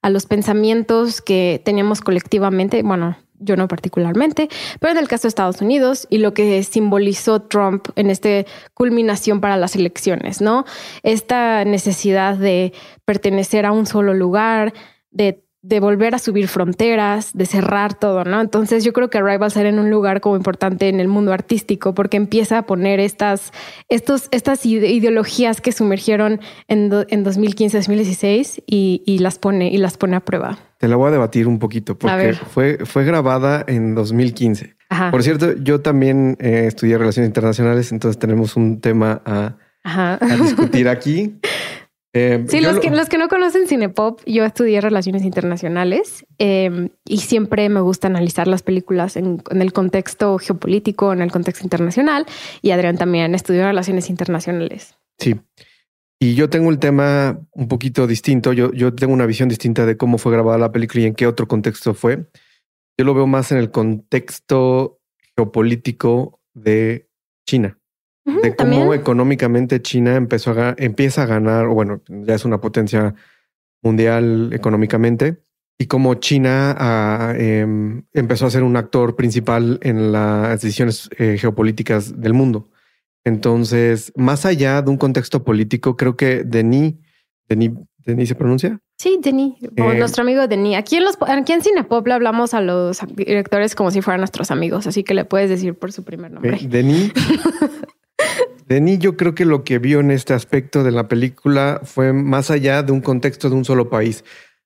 a 0.00 0.10
los 0.10 0.26
pensamientos 0.26 1.20
que 1.20 1.60
teníamos 1.64 2.00
colectivamente, 2.00 2.82
bueno, 2.82 3.16
yo 3.38 3.56
no 3.56 3.68
particularmente, 3.68 4.48
pero 4.80 4.92
en 4.92 4.98
el 4.98 5.08
caso 5.08 5.22
de 5.22 5.28
Estados 5.28 5.60
Unidos 5.60 6.06
y 6.08 6.18
lo 6.18 6.32
que 6.32 6.62
simbolizó 6.62 7.42
Trump 7.42 7.88
en 7.96 8.08
esta 8.08 8.44
culminación 8.72 9.40
para 9.40 9.56
las 9.56 9.76
elecciones, 9.76 10.40
¿no? 10.40 10.64
Esta 11.02 11.64
necesidad 11.64 12.36
de 12.38 12.72
pertenecer 13.04 13.66
a 13.66 13.72
un 13.72 13.86
solo 13.86 14.14
lugar, 14.14 14.72
de 15.10 15.43
de 15.64 15.80
volver 15.80 16.14
a 16.14 16.18
subir 16.18 16.46
fronteras, 16.46 17.32
de 17.32 17.46
cerrar 17.46 17.94
todo, 17.94 18.24
¿no? 18.24 18.42
Entonces 18.42 18.84
yo 18.84 18.92
creo 18.92 19.08
que 19.08 19.16
Arrival 19.16 19.50
será 19.50 19.70
en 19.70 19.78
un 19.78 19.88
lugar 19.88 20.20
como 20.20 20.36
importante 20.36 20.90
en 20.90 21.00
el 21.00 21.08
mundo 21.08 21.32
artístico 21.32 21.94
porque 21.94 22.18
empieza 22.18 22.58
a 22.58 22.66
poner 22.66 23.00
estas, 23.00 23.50
estos, 23.88 24.28
estas 24.30 24.66
ideologías 24.66 25.62
que 25.62 25.72
sumergieron 25.72 26.40
en, 26.68 26.92
en 27.08 27.24
2015-2016 27.24 28.62
y, 28.66 29.02
y, 29.06 29.18
las 29.20 29.38
pone, 29.38 29.70
y 29.70 29.78
las 29.78 29.96
pone 29.96 30.16
a 30.16 30.20
prueba. 30.20 30.58
Te 30.76 30.86
la 30.86 30.96
voy 30.96 31.08
a 31.08 31.12
debatir 31.12 31.48
un 31.48 31.58
poquito 31.58 31.96
porque 31.96 32.34
fue, 32.34 32.84
fue 32.84 33.06
grabada 33.06 33.64
en 33.66 33.94
2015. 33.94 34.76
Por 35.10 35.22
cierto, 35.22 35.54
yo 35.56 35.80
también 35.80 36.36
eh, 36.40 36.64
estudié 36.66 36.98
Relaciones 36.98 37.28
Internacionales, 37.28 37.90
entonces 37.90 38.18
tenemos 38.18 38.54
un 38.56 38.82
tema 38.82 39.22
a, 39.24 39.56
a 39.82 40.36
discutir 40.36 40.88
aquí. 40.90 41.40
Eh, 42.16 42.44
sí, 42.48 42.60
los, 42.60 42.78
que, 42.78 42.90
los 42.90 43.08
que 43.08 43.18
no 43.18 43.28
conocen 43.28 43.66
Cinepop, 43.66 44.20
yo 44.24 44.44
estudié 44.44 44.80
relaciones 44.80 45.24
internacionales 45.24 46.24
em, 46.38 46.90
y 47.04 47.18
siempre 47.18 47.68
me 47.68 47.80
gusta 47.80 48.06
analizar 48.06 48.46
las 48.46 48.62
películas 48.62 49.16
en, 49.16 49.42
el 49.50 49.72
contexto 49.72 50.38
geopolítico, 50.38 51.12
en 51.12 51.22
el 51.22 51.32
contexto 51.32 51.64
internacional. 51.64 52.24
Y 52.62 52.70
Adrián 52.70 52.96
también 52.96 53.34
estudió 53.34 53.64
relaciones 53.64 54.10
internacionales. 54.10 54.94
Sí. 55.18 55.34
Y 56.20 56.36
yo 56.36 56.48
tengo 56.48 56.70
el 56.70 56.78
tema 56.78 57.40
un 57.50 57.66
poquito 57.66 58.06
distinto. 58.06 58.52
Yo, 58.52 58.72
yo 58.72 58.94
tengo 58.94 59.12
una 59.12 59.26
visión 59.26 59.48
distinta 59.48 59.84
de 59.84 59.96
cómo 59.96 60.16
fue 60.16 60.30
grabada 60.30 60.56
la 60.56 60.70
película 60.70 61.02
y 61.02 61.06
en 61.06 61.14
qué 61.16 61.26
otro 61.26 61.48
contexto 61.48 61.94
fue. 61.94 62.30
Yo 62.96 63.04
lo 63.04 63.14
veo 63.14 63.26
más 63.26 63.50
en 63.50 63.58
el 63.58 63.72
contexto 63.72 65.00
geopolítico 65.36 66.40
de 66.54 67.08
China. 67.44 67.76
De 68.24 68.56
cómo 68.56 68.94
económicamente 68.94 69.82
China 69.82 70.16
empezó 70.16 70.52
a, 70.52 70.74
empieza 70.78 71.22
a 71.22 71.26
ganar, 71.26 71.66
o 71.66 71.74
bueno, 71.74 72.00
ya 72.08 72.34
es 72.34 72.44
una 72.44 72.60
potencia 72.60 73.14
mundial 73.82 74.50
económicamente, 74.52 75.42
y 75.78 75.86
cómo 75.86 76.14
China 76.14 76.74
ah, 76.78 77.34
em, 77.36 78.04
empezó 78.12 78.46
a 78.46 78.50
ser 78.50 78.62
un 78.62 78.76
actor 78.76 79.16
principal 79.16 79.78
en 79.82 80.12
las 80.12 80.62
decisiones 80.62 81.10
eh, 81.18 81.36
geopolíticas 81.38 82.20
del 82.20 82.32
mundo. 82.32 82.70
Entonces, 83.24 84.12
más 84.16 84.46
allá 84.46 84.82
de 84.82 84.90
un 84.90 84.98
contexto 84.98 85.44
político, 85.44 85.96
creo 85.96 86.16
que 86.16 86.44
Denis, 86.44 86.94
Denis, 87.48 87.72
Denis 87.98 88.28
se 88.28 88.34
pronuncia. 88.34 88.80
Sí, 88.98 89.18
Denis, 89.20 89.54
o 89.78 89.92
eh, 89.92 89.98
nuestro 89.98 90.22
amigo 90.22 90.46
Denis. 90.46 90.76
Aquí 90.76 90.96
en, 90.96 91.04
los, 91.04 91.18
aquí 91.26 91.52
en 91.52 91.62
Cinepop 91.62 92.06
le 92.06 92.14
hablamos 92.14 92.54
a 92.54 92.60
los 92.60 93.00
directores 93.16 93.74
como 93.74 93.90
si 93.90 94.02
fueran 94.02 94.20
nuestros 94.20 94.50
amigos, 94.50 94.86
así 94.86 95.02
que 95.02 95.14
le 95.14 95.24
puedes 95.24 95.50
decir 95.50 95.74
por 95.74 95.92
su 95.92 96.04
primer 96.04 96.30
nombre. 96.30 96.56
Eh, 96.56 96.66
Denis. 96.68 97.12
Denis, 98.66 98.98
yo 98.98 99.16
creo 99.16 99.34
que 99.34 99.44
lo 99.44 99.62
que 99.62 99.78
vio 99.78 100.00
en 100.00 100.10
este 100.10 100.32
aspecto 100.32 100.84
de 100.84 100.90
la 100.90 101.06
película 101.06 101.80
fue 101.84 102.12
más 102.12 102.50
allá 102.50 102.82
de 102.82 102.92
un 102.92 103.02
contexto 103.02 103.50
de 103.50 103.56
un 103.56 103.64
solo 103.64 103.90
país. 103.90 104.24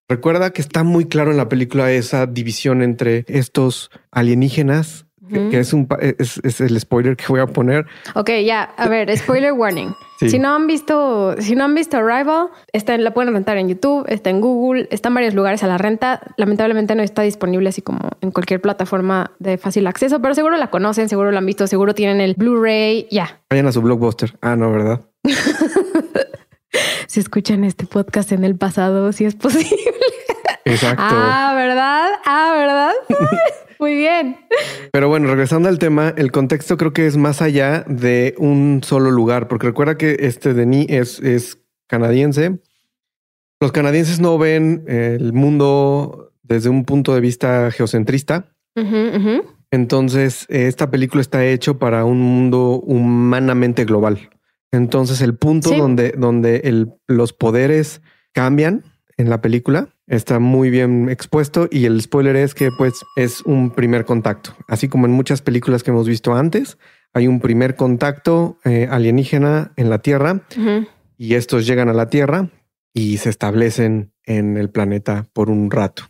Recuerda 0.09 0.53
que 0.53 0.63
está 0.63 0.85
muy 0.85 1.07
claro 1.07 1.33
en 1.33 1.37
la 1.37 1.49
película 1.49 1.91
esa 1.91 2.27
división 2.27 2.83
entre 2.83 3.25
estos 3.29 3.91
alienígenas 4.11 5.08
que, 5.29 5.59
es, 5.59 5.73
un, 5.73 5.89
es, 6.01 6.61
el 6.61 6.79
spoiler 6.81 7.17
que 7.17 7.25
voy 7.29 7.41
a 7.41 7.47
poner. 7.47 7.87
Ok, 8.15 8.31
ya, 8.45 8.63
a 8.77 8.89
ver, 8.89 9.17
spoiler 9.17 9.53
warning. 9.53 9.95
Si 10.19 10.39
no 10.41 10.55
han 10.55 10.67
visto, 10.67 11.37
si 11.39 11.55
no 11.55 11.65
han 11.65 11.75
visto 11.77 11.97
Arrival, 11.97 12.49
está 12.73 12.99
la 12.99 13.15
pueden 13.15 13.33
rentar 13.33 13.57
en 13.57 13.69
YouTube, 13.69 14.05
está 14.09 14.31
en 14.31 14.41
Google, 14.41 14.89
está 14.91 15.09
en 15.09 15.15
varios 15.15 15.35
lugares 15.35 15.63
a 15.63 15.69
la 15.69 15.79
renta. 15.79 16.21
Lamentablemente 16.37 16.97
no 16.97 17.05
está 17.05 17.23
disponible 17.23 17.69
así 17.69 17.83
como 17.83 18.01
en 18.21 18.33
cualquier 18.33 18.61
plataforma 18.61 19.31
de 19.39 19.59
fácil 19.59 19.87
acceso, 19.87 20.21
pero 20.21 20.35
seguro 20.35 20.57
la 20.57 20.71
conocen, 20.71 21.09
seguro 21.09 21.31
la 21.31 21.39
han 21.39 21.47
visto, 21.47 21.69
seguro 21.69 21.95
tienen 21.95 22.21
el 22.21 22.35
Blu-ray, 22.35 23.07
ya. 23.11 23.41
Vayan 23.51 23.69
a 23.69 23.73
su 23.73 23.81
blockbuster. 23.81 24.37
Ah, 24.41 24.57
no, 24.57 24.73
¿verdad? 24.73 25.03
si 27.07 27.21
escuchan 27.21 27.63
este 27.63 27.87
podcast 27.87 28.33
en 28.33 28.43
el 28.43 28.57
pasado, 28.57 29.13
si 29.13 29.25
es 29.25 29.37
posible. 29.37 29.77
Exacto. 30.65 31.03
Ah, 31.07 31.53
¿verdad? 31.55 32.11
Ah, 32.25 32.55
¿verdad? 32.57 32.93
Muy 33.79 33.95
bien. 33.95 34.37
Pero 34.93 35.09
bueno, 35.09 35.29
regresando 35.29 35.69
al 35.69 35.79
tema, 35.79 36.13
el 36.17 36.33
contexto 36.33 36.77
creo 36.77 36.93
que 36.93 37.07
es 37.07 37.17
más 37.17 37.43
allá 37.43 37.85
de 37.87 38.35
un 38.39 38.81
solo 38.83 39.11
lugar, 39.11 39.49
porque 39.49 39.69
recuerda 39.69 39.97
que 39.97 40.17
este 40.21 40.55
Denis 40.55 40.87
es, 40.89 41.21
es 41.21 41.63
canadiense. 41.87 42.59
Los 43.61 43.73
canadienses 43.73 44.21
no 44.21 44.39
ven 44.39 44.85
el 44.87 45.33
mundo 45.33 46.33
desde 46.43 46.69
un 46.69 46.85
punto 46.85 47.15
de 47.15 47.21
vista 47.21 47.71
geocentrista. 47.71 48.55
Entonces, 49.71 50.47
esta 50.49 50.91
película 50.91 51.21
está 51.21 51.45
hecho 51.45 51.79
para 51.79 52.05
un 52.05 52.21
mundo 52.21 52.81
humanamente 52.81 53.85
global. 53.85 54.31
Entonces, 54.71 55.21
el 55.21 55.37
punto 55.37 55.71
donde, 55.71 56.13
donde 56.17 56.87
los 57.07 57.33
poderes 57.33 58.01
cambian 58.33 58.85
en 59.17 59.31
la 59.31 59.41
película 59.41 59.89
está 60.09 60.39
muy 60.39 60.71
bien 60.71 61.09
expuesto 61.09 61.69
y 61.71 61.85
el 61.85 62.01
spoiler 62.01 62.37
es 62.37 62.55
que 62.55 62.71
pues 62.77 62.95
es 63.17 63.43
un 63.43 63.71
primer 63.71 64.05
contacto. 64.05 64.57
Así 64.67 64.89
como 64.89 65.07
en 65.07 65.13
muchas 65.13 65.43
películas 65.43 65.83
que 65.83 65.91
hemos 65.91 66.09
visto 66.09 66.35
antes, 66.35 66.79
hay 67.15 67.27
un 67.27 67.41
primer 67.41 67.77
contacto 67.77 68.59
eh, 68.65 68.89
alienígena 68.91 69.73
en 69.77 69.91
la 69.91 69.99
Tierra 70.01 70.43
y 71.17 71.35
estos 71.35 71.67
llegan 71.67 71.89
a 71.89 71.95
la 71.95 72.09
Tierra 72.09 72.51
y 72.93 73.19
se 73.19 73.31
establecen 73.31 74.13
en 74.25 74.57
el 74.57 74.71
planeta 74.71 75.27
por 75.33 75.51
un 75.51 75.71
rato. 75.71 76.05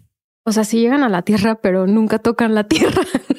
O 0.44 0.52
sea, 0.52 0.64
sí 0.64 0.80
llegan 0.80 1.02
a 1.02 1.08
la 1.08 1.22
Tierra, 1.22 1.56
pero 1.60 1.86
nunca 1.86 2.18
tocan 2.18 2.54
la 2.54 2.64
Tierra. 2.64 3.02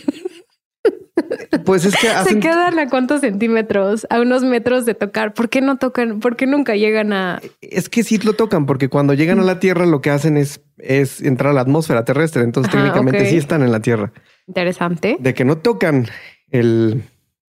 Pues 1.66 1.86
es 1.86 1.96
que 1.96 2.08
se 2.28 2.40
quedan 2.40 2.80
a 2.80 2.90
cuántos 2.90 3.22
centímetros, 3.22 4.08
a 4.10 4.20
unos 4.20 4.44
metros 4.44 4.86
de 4.86 4.94
tocar. 4.94 5.34
¿Por 5.34 5.50
qué 5.50 5.62
no 5.62 5.78
tocan? 5.78 6.20
¿Por 6.20 6.36
qué 6.36 6.48
nunca 6.48 6.76
llegan 6.76 7.14
a? 7.14 7.42
Es 7.62 7.90
que 7.90 8.04
sí 8.04 8.18
lo 8.18 8.34
tocan, 8.34 8.66
porque 8.66 8.90
cuando 8.90 9.14
llegan 9.14 9.40
a 9.40 9.44
la 9.44 9.60
Tierra 9.60 9.86
lo 9.86 10.02
que 10.02 10.10
hacen 10.10 10.38
es, 10.38 10.62
es 10.78 11.22
entrar 11.22 11.52
a 11.52 11.54
la 11.54 11.62
atmósfera 11.62 12.06
terrestre. 12.06 12.44
Entonces 12.44 12.72
técnicamente 12.72 13.30
sí 13.30 13.38
están 13.38 13.62
en 13.64 13.72
la 13.72 13.82
Tierra. 13.82 14.12
Interesante. 14.48 15.18
De 15.20 15.34
que 15.34 15.46
no 15.46 15.60
tocan 15.60 16.08
el, 16.50 17.04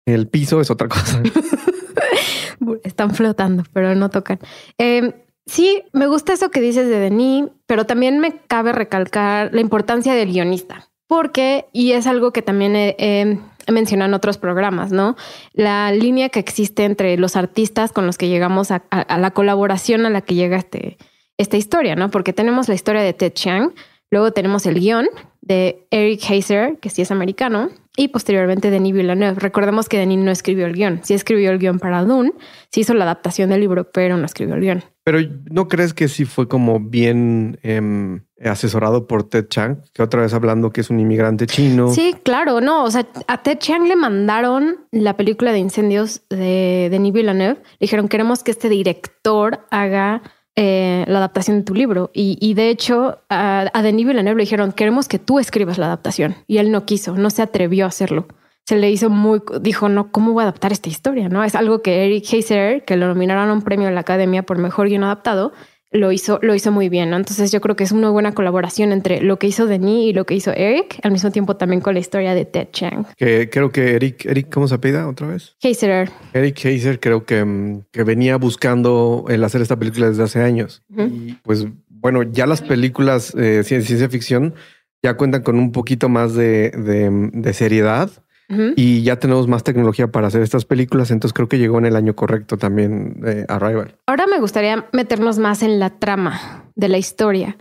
el 0.05 0.27
piso 0.27 0.61
es 0.61 0.71
otra 0.71 0.87
cosa. 0.87 1.21
Están 2.83 3.13
flotando, 3.13 3.63
pero 3.73 3.93
no 3.95 4.09
tocan. 4.09 4.39
Em, 4.77 5.13
sí, 5.45 5.83
me 5.93 6.07
gusta 6.07 6.33
eso 6.33 6.49
que 6.49 6.61
dices 6.61 6.87
de 6.87 6.99
Denis, 6.99 7.45
pero 7.65 7.85
también 7.85 8.19
me 8.19 8.39
cabe 8.47 8.71
recalcar 8.71 9.53
la 9.53 9.61
importancia 9.61 10.13
del 10.13 10.31
guionista. 10.31 10.89
Porque, 11.07 11.65
y 11.71 11.93
es 11.93 12.07
algo 12.07 12.31
que 12.33 12.41
también 12.41 12.75
he, 12.75 13.39
en 13.67 14.13
otros 14.13 14.37
programas, 14.37 14.91
¿no? 14.91 15.15
La 15.53 15.91
línea 15.91 16.29
que 16.29 16.39
existe 16.39 16.85
entre 16.85 17.17
los 17.17 17.35
artistas 17.35 17.91
con 17.91 18.05
los 18.05 18.17
que 18.17 18.29
llegamos 18.29 18.71
a, 18.71 18.83
la 18.91 19.31
colaboración 19.31 20.05
a 20.05 20.09
la 20.09 20.21
que 20.21 20.35
llega 20.35 20.57
este, 20.57 20.97
esta 21.37 21.57
historia, 21.57 21.95
¿no? 21.95 22.09
Porque 22.09 22.33
tenemos 22.33 22.67
la 22.67 22.75
historia 22.75 23.01
de 23.01 23.13
Ted 23.13 23.33
Chiang, 23.33 23.73
luego 24.09 24.31
tenemos 24.31 24.65
el 24.65 24.79
guion 24.79 25.07
de 25.41 25.85
Eric 25.91 26.21
Heiser, 26.29 26.77
que 26.79 26.89
sí 26.89 27.01
es 27.01 27.11
americano, 27.11 27.69
y 27.97 28.09
posteriormente 28.09 28.69
Denis 28.69 28.93
Villeneuve. 28.93 29.39
Recordemos 29.39 29.89
que 29.89 29.97
Denis 29.97 30.19
no 30.19 30.31
escribió 30.31 30.67
el 30.67 30.73
guion, 30.73 31.01
sí 31.03 31.13
escribió 31.15 31.51
el 31.51 31.57
guion 31.57 31.79
para 31.79 32.03
Dune, 32.03 32.31
sí 32.71 32.81
hizo 32.81 32.93
la 32.93 33.03
adaptación 33.03 33.49
del 33.49 33.59
libro, 33.59 33.91
pero 33.91 34.15
no 34.15 34.25
escribió 34.25 34.55
el 34.55 34.61
guion. 34.61 34.83
Pero 35.03 35.19
¿no 35.49 35.67
crees 35.67 35.93
que 35.93 36.07
sí 36.07 36.25
fue 36.25 36.47
como 36.47 36.79
bien 36.79 37.59
em, 37.63 38.25
asesorado 38.43 39.07
por 39.07 39.23
Ted 39.23 39.47
Chiang? 39.47 39.81
Que 39.93 40.03
otra 40.03 40.21
vez 40.21 40.33
hablando 40.33 40.69
que 40.69 40.81
es 40.81 40.89
un 40.89 40.99
inmigrante 40.99 41.47
chino. 41.47 41.91
Sí, 41.91 42.15
claro, 42.23 42.61
no, 42.61 42.83
o 42.83 42.91
sea, 42.91 43.07
a 43.27 43.41
Ted 43.41 43.57
Chiang 43.57 43.87
le 43.87 43.95
mandaron 43.95 44.85
la 44.91 45.17
película 45.17 45.51
de 45.51 45.59
incendios 45.59 46.21
de 46.29 46.89
Denis 46.91 47.13
Villeneuve. 47.13 47.61
Le 47.61 47.77
dijeron, 47.79 48.09
queremos 48.09 48.43
que 48.43 48.51
este 48.51 48.69
director 48.69 49.65
haga 49.71 50.21
eh, 50.57 51.05
la 51.07 51.19
adaptación 51.19 51.59
de 51.59 51.63
tu 51.63 51.73
libro. 51.73 52.11
Y, 52.13 52.53
de 52.55 52.69
hecho, 52.69 53.19
a, 53.29 53.69
a 53.71 53.81
Denis 53.81 54.05
Villeneuve 54.05 54.39
le 54.39 54.43
dijeron, 54.43 54.73
queremos 54.73 55.07
que 55.07 55.19
tú 55.19 55.39
escribas 55.39 55.77
la 55.77 55.85
adaptación. 55.85 56.35
Y 56.47 56.57
él 56.57 56.71
no 56.71 56.85
quiso, 56.85 57.15
no 57.15 57.29
se 57.29 57.41
atrevió 57.41 57.85
a 57.85 57.87
hacerlo 57.87 58.27
se 58.67 58.75
le 58.75 58.91
hizo 58.91 59.09
muy, 59.09 59.41
dijo, 59.61 59.87
no, 59.87 60.11
¿cómo 60.11 60.33
voy 60.33 60.41
a 60.41 60.43
adaptar 60.43 60.73
esta 60.73 60.89
historia? 60.89 61.29
No 61.29 61.41
es 61.41 61.55
algo 61.55 61.81
que 61.81 62.05
Eric 62.05 62.25
Heiser, 62.33 62.83
que 62.83 62.97
lo 62.97 63.07
nominaron 63.07 63.49
a 63.49 63.53
un 63.53 63.61
premio 63.61 63.87
en 63.87 63.95
la 63.95 64.01
academia 64.01 64.43
por 64.43 64.57
mejor 64.57 64.89
guion 64.89 65.05
adaptado, 65.05 65.53
lo 65.91 66.11
hizo, 66.11 66.39
lo 66.41 66.53
hizo 66.55 66.71
muy 66.71 66.89
bien. 66.89 67.09
¿no? 67.09 67.17
Entonces 67.17 67.51
yo 67.51 67.61
creo 67.61 67.75
que 67.75 67.83
es 67.83 67.91
una 67.91 68.09
buena 68.09 68.33
colaboración 68.33 68.91
entre 68.91 69.21
lo 69.21 69.39
que 69.39 69.47
hizo 69.47 69.65
Denis 69.67 70.09
y 70.09 70.13
lo 70.13 70.25
que 70.25 70.35
hizo 70.35 70.51
Eric, 70.51 70.99
al 71.03 71.11
mismo 71.11 71.31
tiempo 71.31 71.55
también 71.55 71.81
con 71.81 71.93
la 71.93 71.99
historia 71.99 72.33
de 72.33 72.45
Ted 72.45 72.69
Chang. 72.71 73.05
Que 73.15 73.49
creo 73.49 73.71
que 73.71 73.95
Eric, 73.95 74.25
Eric, 74.25 74.53
¿cómo 74.53 74.67
se 74.67 74.75
apida 74.75 75.07
otra 75.07 75.27
vez? 75.27 75.55
Heiser. 75.61 76.09
Eric 76.33 76.65
Heiser 76.65 76.99
creo 76.99 77.25
que, 77.25 77.43
mm, 77.43 77.83
que 77.91 78.03
venía 78.03 78.37
buscando 78.37 79.25
el 79.29 79.43
hacer 79.43 79.61
esta 79.61 79.77
película 79.77 80.09
desde 80.09 80.23
hace 80.23 80.41
años. 80.41 80.83
Y 80.89 81.33
pues 81.43 81.67
bueno, 81.89 82.23
ya 82.23 82.45
las 82.45 82.61
películas 82.61 83.33
de 83.33 83.63
ciencia 83.63 84.09
ficción 84.09 84.55
ya 85.03 85.15
cuentan 85.15 85.43
con 85.43 85.57
un 85.57 85.71
poquito 85.71 86.09
más 86.09 86.33
de, 86.33 86.71
de, 86.71 87.29
de 87.33 87.53
seriedad 87.53 88.09
y 88.49 89.03
ya 89.03 89.19
tenemos 89.19 89.47
más 89.47 89.63
tecnología 89.63 90.07
para 90.07 90.27
hacer 90.27 90.41
estas 90.41 90.65
películas, 90.65 91.11
entonces 91.11 91.33
creo 91.33 91.49
que 91.49 91.57
llegó 91.57 91.79
en 91.79 91.85
el 91.85 91.95
año 91.95 92.15
correcto 92.15 92.57
también 92.57 93.19
de 93.19 93.45
Arrival. 93.49 93.95
Ahora 94.05 94.25
me 94.27 94.39
gustaría 94.39 94.87
meternos 94.93 95.37
más 95.37 95.63
en 95.63 95.79
la 95.79 95.89
trama 95.89 96.71
de 96.75 96.87
la 96.87 96.97
historia 96.97 97.57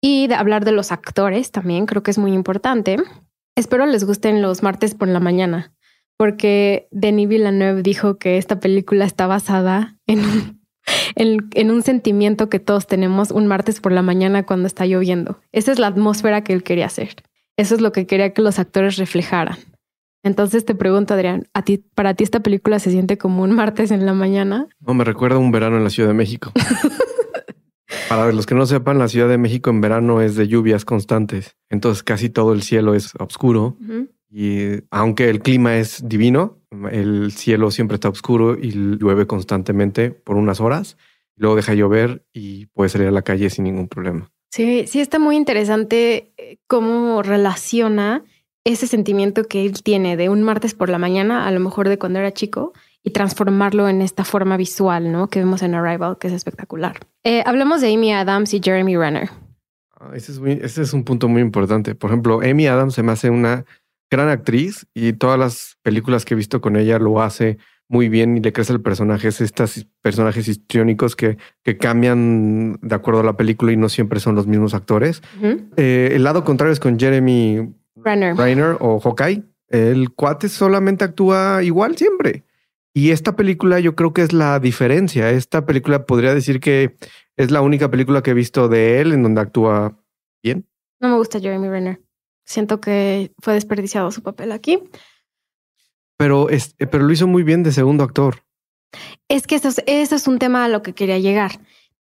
y 0.00 0.26
de 0.26 0.34
hablar 0.34 0.64
de 0.64 0.72
los 0.72 0.92
actores 0.92 1.52
también, 1.52 1.86
creo 1.86 2.02
que 2.02 2.10
es 2.10 2.18
muy 2.18 2.32
importante. 2.32 2.96
Espero 3.56 3.86
les 3.86 4.04
gusten 4.04 4.42
los 4.42 4.62
martes 4.62 4.94
por 4.94 5.08
la 5.08 5.20
mañana, 5.20 5.72
porque 6.18 6.88
Denis 6.90 7.28
Villeneuve 7.28 7.82
dijo 7.82 8.18
que 8.18 8.36
esta 8.36 8.60
película 8.60 9.06
está 9.06 9.26
basada 9.26 9.96
en 10.06 10.20
en, 11.14 11.70
un 11.70 11.82
sentimiento 11.82 12.48
que 12.48 12.60
todos 12.60 12.86
tenemos 12.86 13.30
un 13.30 13.46
martes 13.46 13.80
por 13.80 13.92
la 13.92 14.02
mañana 14.02 14.44
cuando 14.44 14.66
está 14.66 14.86
lloviendo. 14.86 15.40
Esa 15.52 15.72
es 15.72 15.78
la 15.78 15.88
atmósfera 15.88 16.44
que 16.44 16.52
él 16.52 16.62
quería 16.62 16.86
hacer. 16.86 17.16
Eso 17.56 17.74
es 17.74 17.80
lo 17.80 17.92
que 17.92 18.06
quería 18.06 18.32
que 18.32 18.42
los 18.42 18.58
actores 18.58 18.96
reflejaran. 18.96 19.56
Entonces 20.26 20.64
te 20.64 20.74
pregunto, 20.74 21.14
Adrián, 21.14 21.46
¿a 21.54 21.62
ti, 21.62 21.84
¿para 21.94 22.14
ti 22.14 22.24
esta 22.24 22.40
película 22.40 22.80
se 22.80 22.90
siente 22.90 23.16
como 23.16 23.44
un 23.44 23.52
martes 23.52 23.92
en 23.92 24.04
la 24.04 24.12
mañana? 24.12 24.66
No, 24.80 24.92
me 24.92 25.04
recuerda 25.04 25.38
un 25.38 25.52
verano 25.52 25.76
en 25.76 25.84
la 25.84 25.90
Ciudad 25.90 26.08
de 26.08 26.16
México. 26.16 26.50
Para 28.08 28.32
los 28.32 28.44
que 28.44 28.56
no 28.56 28.66
sepan, 28.66 28.98
la 28.98 29.06
Ciudad 29.06 29.28
de 29.28 29.38
México 29.38 29.70
en 29.70 29.80
verano 29.80 30.20
es 30.20 30.34
de 30.34 30.48
lluvias 30.48 30.84
constantes. 30.84 31.56
Entonces 31.70 32.02
casi 32.02 32.28
todo 32.28 32.52
el 32.54 32.62
cielo 32.62 32.96
es 32.96 33.12
oscuro. 33.20 33.76
Y 34.28 34.82
aunque 34.90 35.30
el 35.30 35.42
clima 35.42 35.76
es 35.76 36.02
divino, 36.08 36.58
el 36.90 37.30
cielo 37.30 37.70
siempre 37.70 37.94
está 37.94 38.08
oscuro 38.08 38.58
y 38.60 38.72
llueve 38.98 39.28
constantemente 39.28 40.10
por 40.10 40.34
unas 40.34 40.60
horas. 40.60 40.96
Luego 41.36 41.54
deja 41.54 41.74
llover 41.74 42.26
y 42.32 42.66
puedes 42.66 42.90
salir 42.90 43.06
a 43.06 43.12
la 43.12 43.22
calle 43.22 43.48
sin 43.48 43.62
ningún 43.62 43.86
problema. 43.86 44.32
Sí, 44.50 44.86
sí 44.88 45.00
está 45.00 45.20
muy 45.20 45.36
interesante 45.36 46.32
eh, 46.36 46.58
cómo 46.66 47.22
relaciona 47.22 48.24
ese 48.66 48.88
sentimiento 48.88 49.44
que 49.44 49.64
él 49.64 49.82
tiene 49.82 50.16
de 50.16 50.28
un 50.28 50.42
martes 50.42 50.74
por 50.74 50.88
la 50.88 50.98
mañana, 50.98 51.46
a 51.46 51.50
lo 51.52 51.60
mejor 51.60 51.88
de 51.88 51.98
cuando 51.98 52.18
era 52.18 52.32
chico, 52.32 52.72
y 53.04 53.10
transformarlo 53.10 53.88
en 53.88 54.02
esta 54.02 54.24
forma 54.24 54.56
visual, 54.56 55.12
¿no? 55.12 55.28
Que 55.28 55.38
vemos 55.38 55.62
en 55.62 55.76
Arrival, 55.76 56.18
que 56.18 56.26
es 56.26 56.32
espectacular. 56.32 56.98
Eh, 57.22 57.44
hablamos 57.46 57.80
de 57.80 57.94
Amy 57.94 58.12
Adams 58.12 58.52
y 58.54 58.60
Jeremy 58.60 58.96
Renner. 58.96 59.30
Ah, 60.00 60.10
ese, 60.14 60.32
es 60.32 60.38
ese 60.38 60.82
es 60.82 60.92
un 60.92 61.04
punto 61.04 61.28
muy 61.28 61.42
importante. 61.42 61.94
Por 61.94 62.10
ejemplo, 62.10 62.40
Amy 62.42 62.66
Adams 62.66 62.94
se 62.94 63.04
me 63.04 63.12
hace 63.12 63.30
una 63.30 63.64
gran 64.10 64.28
actriz 64.28 64.86
y 64.92 65.12
todas 65.12 65.38
las 65.38 65.78
películas 65.82 66.24
que 66.24 66.34
he 66.34 66.36
visto 66.36 66.60
con 66.60 66.74
ella 66.74 66.98
lo 66.98 67.22
hace 67.22 67.58
muy 67.88 68.08
bien 68.08 68.36
y 68.36 68.40
le 68.40 68.52
crece 68.52 68.72
el 68.72 68.80
personaje. 68.80 69.28
Es 69.28 69.40
estos 69.40 69.86
personajes 70.02 70.48
histriónicos 70.48 71.14
que, 71.14 71.38
que 71.62 71.78
cambian 71.78 72.80
de 72.82 72.94
acuerdo 72.96 73.20
a 73.20 73.24
la 73.24 73.36
película 73.36 73.70
y 73.70 73.76
no 73.76 73.88
siempre 73.88 74.18
son 74.18 74.34
los 74.34 74.48
mismos 74.48 74.74
actores. 74.74 75.22
Eh, 75.76 76.10
el 76.12 76.24
lado 76.24 76.42
contrario 76.42 76.72
es 76.72 76.80
con 76.80 76.98
Jeremy 76.98 77.72
Renner, 78.06 78.76
o 78.80 79.00
Hawkeye. 79.00 79.42
El 79.68 80.10
cuate 80.14 80.48
solamente 80.48 81.04
actúa 81.04 81.62
igual 81.62 81.96
siempre. 81.96 82.44
Y 82.94 83.10
esta 83.10 83.36
película 83.36 83.78
yo 83.80 83.94
creo 83.94 84.14
que 84.14 84.22
es 84.22 84.32
la 84.32 84.58
diferencia. 84.58 85.30
Esta 85.30 85.66
película 85.66 86.06
podría 86.06 86.34
decir 86.34 86.60
que 86.60 86.96
es 87.36 87.50
la 87.50 87.60
única 87.60 87.90
película 87.90 88.22
que 88.22 88.30
he 88.30 88.34
visto 88.34 88.68
de 88.68 89.00
él 89.00 89.12
en 89.12 89.22
donde 89.22 89.40
actúa 89.42 89.98
bien. 90.42 90.66
No 91.00 91.10
me 91.10 91.16
gusta 91.16 91.40
Jeremy 91.40 91.68
Renner. 91.68 92.00
Siento 92.44 92.80
que 92.80 93.32
fue 93.42 93.54
desperdiciado 93.54 94.10
su 94.12 94.22
papel 94.22 94.52
aquí. 94.52 94.82
Pero, 96.16 96.48
es, 96.48 96.74
pero 96.78 97.04
lo 97.04 97.12
hizo 97.12 97.26
muy 97.26 97.42
bien 97.42 97.62
de 97.62 97.72
segundo 97.72 98.04
actor. 98.04 98.42
Es 99.28 99.46
que 99.46 99.56
eso 99.56 99.68
es, 99.68 99.82
eso 99.86 100.14
es 100.14 100.26
un 100.26 100.38
tema 100.38 100.64
a 100.64 100.68
lo 100.68 100.82
que 100.82 100.94
quería 100.94 101.18
llegar. 101.18 101.60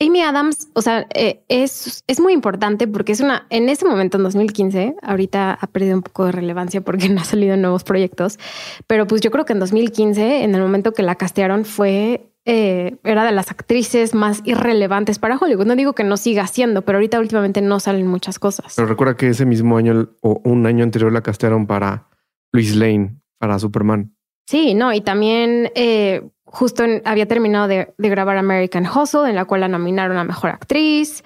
Amy 0.02 0.22
Adams, 0.22 0.68
o 0.74 0.82
sea, 0.82 1.06
eh, 1.14 1.44
es, 1.48 2.04
es 2.08 2.20
muy 2.20 2.34
importante 2.34 2.88
porque 2.88 3.12
es 3.12 3.20
una, 3.22 3.46
en 3.52 3.70
ese 3.70 3.86
momento, 3.86 4.18
en 4.18 4.24
2015, 4.24 4.96
ahorita 5.04 5.58
ha 5.62 5.68
perdido 5.68 5.96
un 5.96 6.02
poco 6.02 6.26
de 6.26 6.32
relevancia 6.32 6.82
porque 6.82 7.08
no 7.10 7.22
ha 7.22 7.24
salido 7.24 7.56
nuevos 7.56 7.84
proyectos, 7.84 8.40
pero 8.88 9.06
pues 9.06 9.22
yo 9.22 9.30
creo 9.30 9.46
que 9.46 9.54
en 9.54 9.60
2015, 9.60 10.44
en 10.44 10.56
el 10.56 10.62
momento 10.62 10.94
que 10.94 11.04
la 11.04 11.16
castearon, 11.16 11.66
fue, 11.66 12.32
eh, 12.46 12.98
era 13.04 13.24
de 13.24 13.32
las 13.32 13.52
actrices 13.52 14.16
más 14.16 14.42
irrelevantes 14.44 15.20
para 15.20 15.38
Hollywood. 15.38 15.68
No 15.68 15.76
digo 15.76 15.94
que 15.94 16.04
no 16.04 16.18
siga 16.18 16.48
siendo, 16.48 16.82
pero 16.82 16.98
ahorita 16.98 17.20
últimamente 17.20 17.62
no 17.62 17.80
salen 17.80 18.08
muchas 18.08 18.40
cosas. 18.40 18.74
Pero 18.76 18.88
recuerda 18.88 19.16
que 19.16 19.30
ese 19.30 19.46
mismo 19.46 19.78
año 19.78 20.10
o 20.22 20.42
un 20.44 20.66
año 20.66 20.84
anterior 20.84 21.12
la 21.12 21.22
castearon 21.22 21.68
para 21.68 22.08
Luis 22.52 22.76
Lane, 22.76 23.22
para 23.38 23.60
Superman. 23.60 24.16
Sí, 24.48 24.74
no, 24.74 24.92
y 24.92 25.02
también 25.02 25.72
eh, 25.76 26.24
justo 26.52 26.84
había 27.06 27.28
terminado 27.28 27.68
de, 27.68 27.94
grabar 27.98 28.38
American 28.38 28.86
Hustle, 28.86 29.30
en 29.30 29.36
la 29.36 29.46
cual 29.46 29.62
la 29.62 29.68
nominaron 29.68 30.18
a 30.18 30.24
Mejor 30.24 30.52
Actriz. 30.52 31.24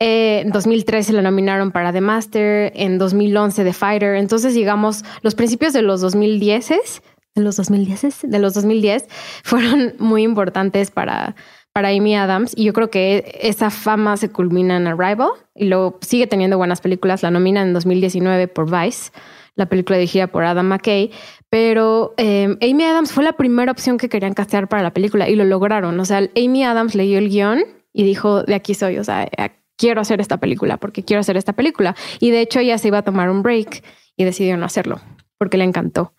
Eh, 0.00 0.40
en 0.40 0.50
2013 0.50 1.12
la 1.12 1.22
nominaron 1.22 1.70
para 1.70 1.92
The 1.92 2.00
Master, 2.00 2.72
en 2.74 2.98
2011 2.98 3.64
The 3.64 3.72
Fighter. 3.72 4.16
Entonces, 4.16 4.54
digamos, 4.54 5.04
los 5.22 5.34
principios 5.34 5.72
de 5.72 5.82
los 5.82 6.00
2010 6.00 7.02
de 7.36 7.42
los 7.42 7.56
2010 7.56 8.18
de 8.22 8.38
los 8.38 8.54
2010 8.54 9.06
fueron 9.42 9.94
muy 9.98 10.22
importantes 10.22 10.90
para 10.90 11.34
para 11.74 11.88
Amy 11.88 12.14
Adams 12.14 12.52
y 12.56 12.64
yo 12.64 12.72
creo 12.72 12.88
que 12.88 13.36
esa 13.42 13.68
fama 13.68 14.16
se 14.16 14.30
culmina 14.30 14.76
en 14.76 14.86
Arrival 14.86 15.30
y 15.56 15.64
luego 15.64 15.98
sigue 16.02 16.28
teniendo 16.28 16.56
buenas 16.56 16.80
películas. 16.80 17.24
La 17.24 17.32
nominan 17.32 17.68
en 17.68 17.74
2019 17.74 18.46
por 18.46 18.70
Vice, 18.70 19.10
la 19.56 19.66
película 19.66 19.98
dirigida 19.98 20.26
por 20.26 20.44
Adam 20.44 20.66
McKay, 20.66 21.10
pero 21.48 22.14
eh, 22.16 22.56
Amy 22.60 22.84
Adams 22.84 23.12
fue 23.12 23.24
la 23.24 23.34
primera 23.34 23.70
opción 23.70 23.98
que 23.98 24.08
querían 24.08 24.34
castear 24.34 24.68
para 24.68 24.82
la 24.82 24.92
película 24.92 25.28
y 25.28 25.36
lo 25.36 25.44
lograron. 25.44 25.98
O 26.00 26.04
sea, 26.04 26.28
Amy 26.36 26.64
Adams 26.64 26.94
leyó 26.94 27.18
el 27.18 27.28
guion 27.28 27.64
y 27.92 28.02
dijo, 28.04 28.42
de 28.42 28.54
aquí 28.54 28.74
soy, 28.74 28.98
o 28.98 29.04
sea, 29.04 29.24
eh, 29.24 29.50
quiero 29.76 30.00
hacer 30.00 30.20
esta 30.20 30.38
película 30.38 30.76
porque 30.78 31.04
quiero 31.04 31.20
hacer 31.20 31.36
esta 31.36 31.52
película. 31.52 31.94
Y 32.20 32.30
de 32.30 32.40
hecho 32.40 32.60
ella 32.60 32.78
se 32.78 32.88
iba 32.88 32.98
a 32.98 33.02
tomar 33.02 33.30
un 33.30 33.42
break 33.42 33.84
y 34.16 34.24
decidió 34.24 34.56
no 34.56 34.66
hacerlo 34.66 35.00
porque 35.38 35.56
le 35.56 35.64
encantó. 35.64 36.14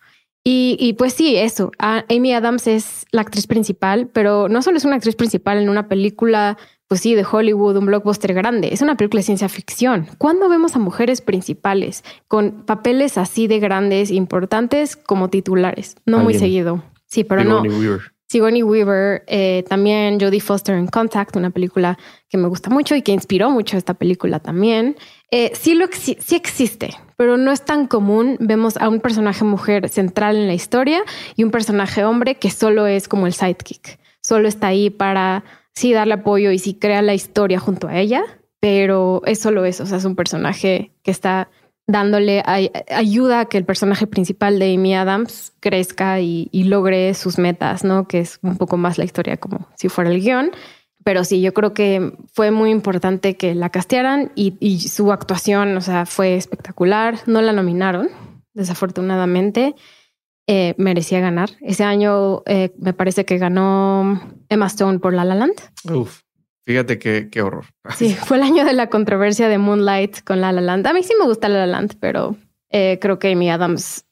Y, 0.48 0.76
y, 0.78 0.92
pues 0.92 1.12
sí, 1.12 1.36
eso. 1.36 1.72
Amy 1.78 2.32
Adams 2.32 2.68
es 2.68 3.04
la 3.10 3.22
actriz 3.22 3.48
principal, 3.48 4.08
pero 4.12 4.48
no 4.48 4.62
solo 4.62 4.76
es 4.76 4.84
una 4.84 4.94
actriz 4.94 5.16
principal 5.16 5.58
en 5.58 5.68
una 5.68 5.88
película 5.88 6.56
pues 6.88 7.00
sí, 7.00 7.14
de 7.14 7.26
Hollywood, 7.30 7.76
un 7.76 7.86
blockbuster 7.86 8.32
grande. 8.32 8.68
Es 8.72 8.80
una 8.80 8.96
película 8.96 9.20
de 9.20 9.24
ciencia 9.24 9.48
ficción. 9.48 10.06
¿Cuándo 10.18 10.48
vemos 10.48 10.76
a 10.76 10.78
mujeres 10.78 11.20
principales 11.20 12.04
con 12.28 12.62
papeles 12.64 13.18
así 13.18 13.48
de 13.48 13.58
grandes, 13.58 14.10
importantes 14.10 14.96
como 14.96 15.28
titulares? 15.28 15.96
No 16.06 16.18
muy 16.18 16.34
seguido. 16.34 16.82
Sí, 17.06 17.24
pero 17.24 17.44
no. 17.44 17.62
Weaver. 17.62 18.00
Sigourney 18.28 18.64
Weaver, 18.64 19.22
eh, 19.28 19.64
también 19.68 20.18
Jodie 20.18 20.40
Foster 20.40 20.74
en 20.74 20.88
Contact, 20.88 21.36
una 21.36 21.50
película 21.50 21.96
que 22.28 22.36
me 22.36 22.48
gusta 22.48 22.70
mucho 22.70 22.96
y 22.96 23.02
que 23.02 23.12
inspiró 23.12 23.50
mucho 23.50 23.76
esta 23.76 23.94
película 23.94 24.40
también. 24.40 24.96
Eh, 25.30 25.52
sí, 25.54 25.74
lo, 25.74 25.86
sí 25.92 26.34
existe, 26.34 26.90
pero 27.16 27.36
no 27.36 27.52
es 27.52 27.64
tan 27.64 27.86
común. 27.86 28.36
Vemos 28.40 28.76
a 28.78 28.88
un 28.88 29.00
personaje 29.00 29.44
mujer 29.44 29.88
central 29.88 30.36
en 30.36 30.48
la 30.48 30.54
historia 30.54 31.02
y 31.36 31.44
un 31.44 31.52
personaje 31.52 32.04
hombre 32.04 32.34
que 32.34 32.50
solo 32.50 32.88
es 32.88 33.06
como 33.06 33.28
el 33.28 33.32
sidekick. 33.32 34.00
Solo 34.20 34.48
está 34.48 34.68
ahí 34.68 34.90
para 34.90 35.44
sí 35.76 35.92
darle 35.92 36.14
apoyo 36.14 36.50
y 36.50 36.58
sí 36.58 36.74
crea 36.74 37.02
la 37.02 37.14
historia 37.14 37.60
junto 37.60 37.86
a 37.86 37.98
ella, 37.98 38.24
pero 38.58 39.22
es 39.26 39.38
solo 39.38 39.64
eso, 39.64 39.84
o 39.84 39.86
sea, 39.86 39.98
es 39.98 40.04
un 40.04 40.16
personaje 40.16 40.90
que 41.04 41.10
está 41.12 41.48
dándole 41.86 42.42
ayuda 42.90 43.40
a 43.40 43.44
que 43.44 43.58
el 43.58 43.64
personaje 43.64 44.08
principal 44.08 44.58
de 44.58 44.74
Amy 44.74 44.96
Adams 44.96 45.52
crezca 45.60 46.18
y, 46.20 46.48
logre 46.64 47.14
sus 47.14 47.38
metas, 47.38 47.84
¿no? 47.84 48.08
Que 48.08 48.20
es 48.20 48.40
un 48.42 48.56
poco 48.56 48.76
más 48.76 48.98
la 48.98 49.04
historia 49.04 49.36
como 49.36 49.68
si 49.76 49.88
fuera 49.88 50.10
el 50.10 50.20
guion. 50.20 50.50
Pero 51.04 51.22
sí, 51.22 51.40
yo 51.40 51.54
creo 51.54 51.72
que 51.72 52.14
fue 52.32 52.50
muy 52.50 52.70
importante 52.70 53.36
que 53.36 53.54
la 53.54 53.70
castearan 53.70 54.32
y, 54.34 54.56
y 54.58 54.80
su 54.80 55.12
actuación, 55.12 55.76
o 55.76 55.80
sea, 55.80 56.06
fue 56.06 56.34
espectacular. 56.34 57.18
No 57.26 57.40
la 57.40 57.52
nominaron, 57.52 58.08
desafortunadamente. 58.52 59.76
Eh, 60.48 60.74
merecía 60.78 61.18
ganar. 61.18 61.50
Ese 61.60 61.82
año 61.82 62.42
eh, 62.46 62.72
me 62.78 62.92
parece 62.92 63.24
que 63.24 63.36
ganó 63.36 64.20
Emma 64.48 64.66
Stone 64.66 65.00
por 65.00 65.12
La 65.12 65.24
La 65.24 65.34
Land. 65.34 65.54
Uf, 65.92 66.20
fíjate 66.64 67.00
qué, 67.00 67.28
qué 67.30 67.42
horror. 67.42 67.64
Sí, 67.96 68.14
fue 68.26 68.36
el 68.36 68.44
año 68.44 68.64
de 68.64 68.72
la 68.72 68.88
controversia 68.88 69.48
de 69.48 69.58
Moonlight 69.58 70.22
con 70.22 70.40
La 70.40 70.52
La 70.52 70.60
Land. 70.60 70.86
A 70.86 70.92
mí 70.92 71.02
sí 71.02 71.14
me 71.18 71.26
gusta 71.26 71.48
La 71.48 71.58
La 71.58 71.66
Land, 71.66 71.96
pero 71.98 72.36
eh, 72.70 72.98
creo 73.00 73.18
que 73.18 73.32
Amy 73.32 73.50
Adams 73.50 74.04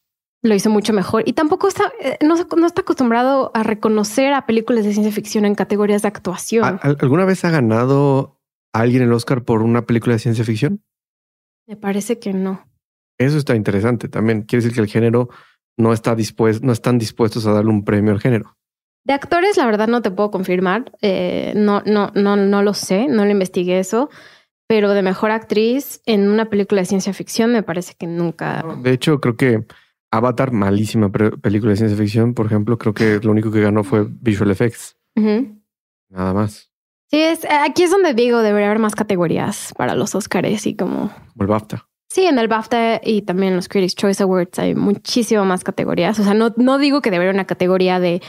lo 0.43 0.55
hizo 0.57 0.71
mucho 0.71 0.93
mejor 0.93 1.23
y 1.25 1.35
tampoco 1.35 1.69
está, 1.69 1.93
no, 2.21 2.35
no, 2.35 2.67
está 2.67 2.83
acostumbrado 2.83 3.51
a 3.55 3.63
reconocer 3.63 4.35
a 4.35 4.45
películas 4.45 4.85
de 4.85 4.93
ciencia 4.93 5.13
ficción 5.13 5.45
en 5.45 5.55
categorías 5.55 6.03
de 6.03 6.09
actuación. 6.09 6.81
¿Alguna 6.83 7.25
vez 7.25 7.45
ha 7.45 7.51
ganado 7.51 8.41
alguien 8.73 9.05
el 9.05 9.13
Oscar 9.13 9.45
por 9.45 9.63
una 9.63 9.87
película 9.87 10.15
de 10.15 10.19
ciencia 10.19 10.45
ficción? 10.45 10.83
Me 11.67 11.77
parece 11.77 12.19
que 12.19 12.35
no. 12.35 12.67
Eso 13.19 13.39
está 13.39 13.55
interesante 13.55 14.09
también. 14.09 14.43
Quiere 14.43 14.63
decir 14.63 14.75
que 14.75 14.83
el 14.83 14.89
género 14.89 15.31
no, 15.77 15.93
está 15.93 16.15
dispuesto, 16.15 16.65
no 16.67 16.73
están 16.73 16.99
dispuestos 16.99 17.47
a 17.47 17.53
darle 17.53 17.71
un 17.71 17.85
premio 17.85 18.13
al 18.13 18.21
género. 18.21 18.57
De 19.05 19.13
actores, 19.13 19.57
la 19.57 19.67
verdad 19.67 19.89
no 19.89 20.01
te 20.01 20.11
puedo 20.11 20.31
confirmar. 20.31 20.93
Eh, 21.03 21.53
no, 21.57 21.83
no, 21.85 22.11
no, 22.15 22.37
no 22.37 22.63
lo 22.63 22.73
sé, 22.73 23.07
no 23.07 23.25
lo 23.25 23.31
investigué 23.31 23.79
eso. 23.79 24.09
Pero 24.67 24.93
de 24.93 25.03
mejor 25.03 25.31
actriz 25.31 26.01
en 26.07 26.29
una 26.29 26.47
película 26.47 26.81
de 26.81 26.87
ciencia 26.87 27.13
ficción 27.13 27.53
me 27.53 27.63
parece 27.63 27.95
que 27.99 28.07
nunca. 28.07 28.65
De 28.83 28.93
hecho, 28.93 29.21
creo 29.21 29.37
que 29.37 29.67
Avatar, 30.11 30.53
malísima 30.53 31.11
película 31.11 31.73
de 31.73 31.77
ciencia 31.77 31.99
ficción, 31.99 32.33
por 32.33 32.47
ejemplo, 32.47 32.79
creo 32.79 32.95
que 32.95 33.21
lo 33.23 33.31
único 33.31 33.51
que 33.51 33.61
ganó 33.61 33.85
fue 33.85 34.07
Visual 34.09 34.51
Effects. 34.51 34.97
Nada 36.09 36.33
más. 36.33 36.71
Sí, 37.11 37.21
es, 37.21 37.45
aquí 37.45 37.83
es 37.83 37.91
donde 37.91 38.15
digo, 38.15 38.41
debería 38.41 38.69
haber 38.69 38.79
más 38.79 38.95
categorías 38.95 39.75
para 39.77 39.95
los 39.95 40.15
Oscars 40.15 40.67
y 40.67 40.77
como. 40.77 41.11
Como 41.11 41.43
el 41.43 41.47
BAFTA. 41.47 41.87
Sí, 42.15 42.27
en 42.27 42.39
el 42.39 42.47
BAFTA 42.47 43.01
y 43.03 43.23
también 43.23 43.55
en 43.55 43.57
los 43.57 43.67
Critics 43.67 43.97
Choice 43.97 44.23
Awards 44.23 44.61
hay 44.61 44.77
muchísimo 44.77 45.45
más 45.45 45.65
categorías. 45.65 46.17
O 46.21 46.23
sea, 46.23 46.33
no, 46.33 46.55
no 46.57 46.79
digo 46.79 47.03
que 47.03 47.11
debería 47.11 47.35
una 47.35 47.45
categoría 47.45 47.99
de 47.99 48.23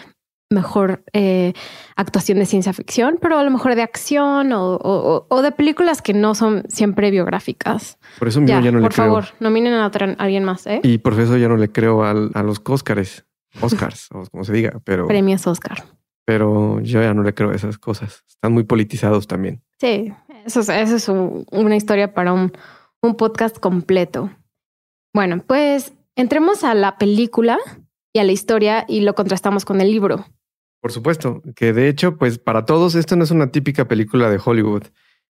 mejor 0.50 1.04
eh, 1.14 1.54
actuación 1.96 2.40
de 2.40 2.48
ciencia 2.48 2.74
ficción, 2.74 3.20
pero 3.22 3.38
a 3.38 3.44
lo 3.44 3.52
mejor 3.52 3.76
de 3.76 3.84
acción 3.84 4.50
o, 4.56 5.42
de 5.44 5.52
películas 5.52 6.02
que 6.02 6.16
no 6.16 6.34
son 6.34 6.64
siempre 6.68 7.12
biográficas. 7.12 8.00
Por 8.18 8.28
eso 8.28 8.42
ya, 8.42 8.60
no 8.60 8.64
le 8.64 8.72
creo. 8.72 8.82
Por 8.82 8.94
favor, 8.94 9.26
nominen 9.40 9.76
a, 9.76 9.92
alguien 10.18 10.46
más. 10.46 10.66
¿eh? 10.66 10.80
Y 10.82 10.98
por 10.98 11.14
eso 11.20 11.38
ya 11.38 11.48
no 11.48 11.56
le 11.56 11.72
creo 11.72 12.04
a 12.04 12.14
los 12.16 12.60
Oscars, 12.66 13.24
Oscars, 13.62 14.10
o 14.16 14.24
como 14.32 14.46
se 14.46 14.54
diga, 14.54 14.82
pero... 14.84 15.06
Premios 15.06 15.46
Oscar. 15.46 15.84
Pero 16.26 16.80
yo 16.80 17.04
ya 17.04 17.14
no 17.14 17.22
le 17.22 17.36
creo 17.36 17.52
a 17.52 17.56
esas 17.56 17.78
cosas. 17.78 18.24
Están 18.28 18.52
muy 18.52 18.64
politizados 18.64 19.28
también. 19.28 19.62
Sí, 19.80 20.12
eso 20.44 20.62
es, 20.62 20.70
eso 20.70 20.96
es 20.96 21.08
una 21.52 21.76
historia 21.76 22.16
para 22.16 22.34
un 22.34 22.52
un 23.06 23.16
podcast 23.16 23.60
completo. 23.60 24.32
Bueno, 25.14 25.44
pues 25.46 25.94
entremos 26.16 26.64
a 26.64 26.74
la 26.74 26.98
película 26.98 27.58
y 28.14 28.20
a 28.20 28.24
la 28.24 28.32
historia 28.32 28.86
y 28.88 29.02
lo 29.02 29.16
contrastamos 29.16 29.66
con 29.66 29.82
el 29.82 29.92
libro. 29.92 30.26
Por 30.82 30.92
supuesto, 30.92 31.42
que 31.56 31.74
de 31.74 31.90
hecho, 31.90 32.18
pues 32.18 32.38
para 32.38 32.66
todos 32.66 32.96
esto 32.96 33.16
no 33.16 33.24
es 33.24 33.32
una 33.32 33.52
típica 33.52 33.88
película 33.88 34.30
de 34.30 34.40
Hollywood. 34.44 34.84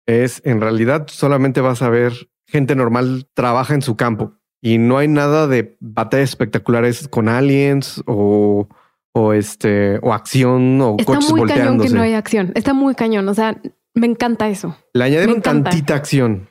Es 0.07 0.43
en 0.45 0.61
realidad 0.61 1.07
solamente 1.09 1.61
vas 1.61 1.83
a 1.83 1.91
ver 1.91 2.13
gente 2.47 2.75
normal 2.75 3.29
trabaja 3.35 3.75
en 3.75 3.83
su 3.83 3.97
campo 3.97 4.35
y 4.61 4.79
no 4.79 4.99
hay 4.99 5.09
nada 5.09 5.47
de 5.47 5.77
batallas 5.81 6.31
espectaculares 6.31 7.09
con 7.09 7.29
aliens 7.29 8.03
o, 8.07 8.69
o 9.13 9.33
este 9.33 9.99
o 10.03 10.13
acción 10.13 10.81
o 10.81 10.97
Está 10.99 11.21
muy 11.21 11.49
cañón 11.49 11.81
que 11.81 11.91
no 11.91 12.03
hay 12.03 12.15
acción. 12.15 12.53
Está 12.55 12.75
muy 12.75 12.95
cañón. 12.95 13.29
O 13.29 13.35
sea, 13.35 13.61
me 13.95 14.07
encanta 14.07 14.49
eso. 14.49 14.77
Le 14.95 15.05
añadieron 15.05 15.43
tantita 15.43 15.95
acción. 15.95 16.48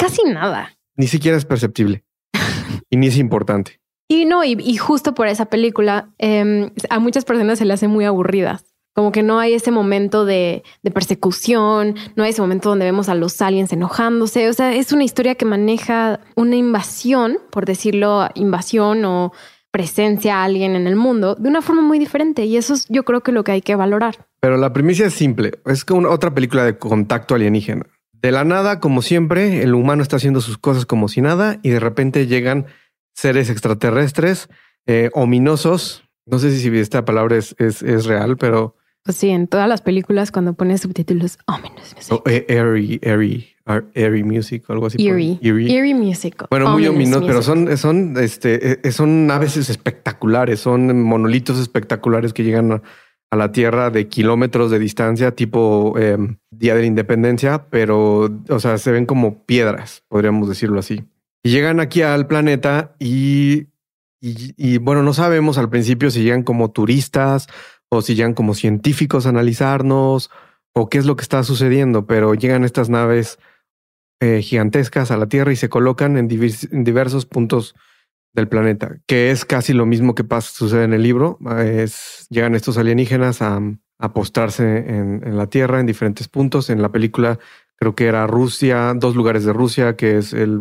Casi 0.00 0.24
nada. 0.24 0.76
Ni 0.96 1.06
siquiera 1.06 1.36
es 1.36 1.44
perceptible. 1.44 2.04
y 2.90 2.96
ni 2.96 3.08
es 3.08 3.18
importante. 3.18 3.80
Y 4.08 4.24
no, 4.24 4.42
y, 4.42 4.76
justo 4.76 5.14
por 5.14 5.28
esa 5.28 5.46
película, 5.46 6.10
em, 6.18 6.70
a 6.88 6.98
muchas 6.98 7.24
personas 7.24 7.58
se 7.58 7.64
le 7.64 7.74
hace 7.74 7.86
muy 7.86 8.06
aburrida. 8.06 8.60
Como 8.92 9.12
que 9.12 9.22
no 9.22 9.38
hay 9.38 9.54
ese 9.54 9.70
momento 9.70 10.24
de, 10.24 10.64
de, 10.82 10.90
persecución, 10.90 11.94
no 12.16 12.24
hay 12.24 12.30
ese 12.30 12.40
momento 12.40 12.70
donde 12.70 12.86
vemos 12.86 13.08
a 13.08 13.14
los 13.14 13.40
aliens 13.40 13.72
enojándose. 13.72 14.48
O 14.48 14.52
sea, 14.52 14.74
es 14.74 14.92
una 14.92 15.04
historia 15.04 15.36
que 15.36 15.44
maneja 15.44 16.18
una 16.34 16.56
invasión, 16.56 17.38
por 17.50 17.66
decirlo, 17.66 18.28
invasión 18.34 19.04
o 19.04 19.32
presencia 19.70 20.38
a 20.38 20.44
alguien 20.44 20.74
en 20.74 20.88
el 20.88 20.96
mundo 20.96 21.36
de 21.36 21.48
una 21.48 21.62
forma 21.62 21.82
muy 21.82 22.00
diferente. 22.00 22.46
Y 22.46 22.56
eso 22.56 22.74
es 22.74 22.86
yo 22.88 23.04
creo 23.04 23.20
que 23.20 23.30
lo 23.30 23.44
que 23.44 23.52
hay 23.52 23.62
que 23.62 23.76
valorar. 23.76 24.26
Pero 24.40 24.56
la 24.56 24.72
primicia 24.72 25.06
es 25.06 25.14
simple. 25.14 25.52
Es 25.66 25.84
como 25.84 26.08
otra 26.08 26.34
película 26.34 26.64
de 26.64 26.78
contacto 26.78 27.36
alienígena. 27.36 27.86
De 28.22 28.32
la 28.32 28.44
nada, 28.44 28.80
como 28.80 29.00
siempre, 29.00 29.62
el 29.62 29.74
humano 29.74 30.02
está 30.02 30.16
haciendo 30.16 30.40
sus 30.40 30.58
cosas 30.58 30.84
como 30.84 31.08
si 31.08 31.22
nada 31.22 31.58
y 31.62 31.70
de 31.70 31.80
repente 31.80 32.26
llegan 32.26 32.66
seres 33.14 33.48
extraterrestres 33.48 34.48
eh, 34.86 35.10
ominosos. 35.14 36.04
No 36.26 36.38
sé 36.38 36.50
si 36.56 36.68
esta 36.78 37.04
palabra 37.04 37.36
es, 37.36 37.54
es, 37.58 38.04
real, 38.04 38.36
pero... 38.36 38.76
Pues 39.02 39.16
sí, 39.16 39.30
en 39.30 39.48
todas 39.48 39.68
las 39.68 39.80
películas 39.80 40.30
cuando 40.30 40.52
pones 40.52 40.82
subtítulos 40.82 41.38
ominous 41.46 41.94
music. 41.96 42.20
Eh, 42.26 42.44
airy, 42.50 43.00
airy, 43.02 43.48
airy 43.94 44.22
music 44.22 44.68
o 44.68 44.74
algo 44.74 44.86
así. 44.86 44.98
Eerie. 45.00 45.38
Eerie. 45.40 45.94
music. 45.94 46.44
Bueno, 46.50 46.70
muy 46.70 46.86
ominosos, 46.86 47.26
pero 47.26 47.42
son, 47.42 47.76
son, 47.78 48.18
este, 48.18 48.86
eh, 48.86 48.92
son 48.92 49.26
naves 49.26 49.56
espectaculares, 49.56 50.60
son 50.60 51.02
monolitos 51.02 51.58
espectaculares 51.58 52.34
que 52.34 52.44
llegan 52.44 52.72
a 52.72 52.82
a 53.30 53.36
la 53.36 53.52
Tierra 53.52 53.90
de 53.90 54.08
kilómetros 54.08 54.70
de 54.70 54.78
distancia, 54.78 55.34
tipo 55.34 55.96
em, 55.98 56.38
Día 56.50 56.74
de 56.74 56.80
la 56.80 56.86
Independencia, 56.86 57.66
pero, 57.70 58.28
o 58.48 58.60
sea, 58.60 58.76
se 58.78 58.90
ven 58.90 59.06
como 59.06 59.44
piedras, 59.44 60.02
podríamos 60.08 60.48
decirlo 60.48 60.80
así. 60.80 61.04
Y 61.42 61.50
llegan 61.50 61.80
aquí 61.80 62.02
al 62.02 62.26
planeta 62.26 62.94
y, 62.98 63.68
y, 64.20 64.78
bueno, 64.78 65.02
no 65.02 65.14
sabemos 65.14 65.56
al 65.58 65.70
principio 65.70 66.10
si 66.10 66.22
llegan 66.22 66.42
como 66.42 66.72
turistas 66.72 67.46
o 67.88 68.02
si 68.02 68.14
llegan 68.14 68.34
como 68.34 68.54
científicos 68.54 69.24
a 69.24 69.30
analizarnos 69.30 70.30
o 70.74 70.88
qué 70.88 70.98
es 70.98 71.06
lo 71.06 71.16
que 71.16 71.22
está 71.22 71.42
sucediendo, 71.42 72.06
pero 72.06 72.34
llegan 72.34 72.64
estas 72.64 72.90
naves 72.90 73.38
eh, 74.20 74.42
gigantescas 74.42 75.10
a 75.10 75.16
la 75.16 75.26
Tierra 75.26 75.52
y 75.52 75.56
se 75.56 75.70
colocan 75.70 76.18
en, 76.18 76.28
en 76.30 76.84
diversos 76.84 77.26
puntos 77.26 77.74
del 78.32 78.48
planeta, 78.48 78.98
que 79.06 79.30
es 79.30 79.44
casi 79.44 79.72
lo 79.72 79.86
mismo 79.86 80.14
que 80.14 80.24
pasa, 80.24 80.52
sucede 80.52 80.84
en 80.84 80.92
el 80.92 81.02
libro. 81.02 81.38
Es, 81.58 82.26
llegan 82.30 82.54
estos 82.54 82.78
alienígenas 82.78 83.42
a, 83.42 83.60
a 83.98 84.12
postrarse 84.12 84.78
en, 84.78 85.36
la 85.36 85.46
Tierra 85.46 85.80
en 85.80 85.86
diferentes 85.86 86.28
puntos. 86.28 86.70
En 86.70 86.82
la 86.82 86.90
película 86.90 87.38
creo 87.76 87.94
que 87.94 88.06
era 88.06 88.26
Rusia, 88.26 88.94
dos 88.96 89.14
lugares 89.14 89.44
de 89.44 89.52
Rusia, 89.52 89.96
que 89.96 90.18
es 90.18 90.32
el, 90.32 90.60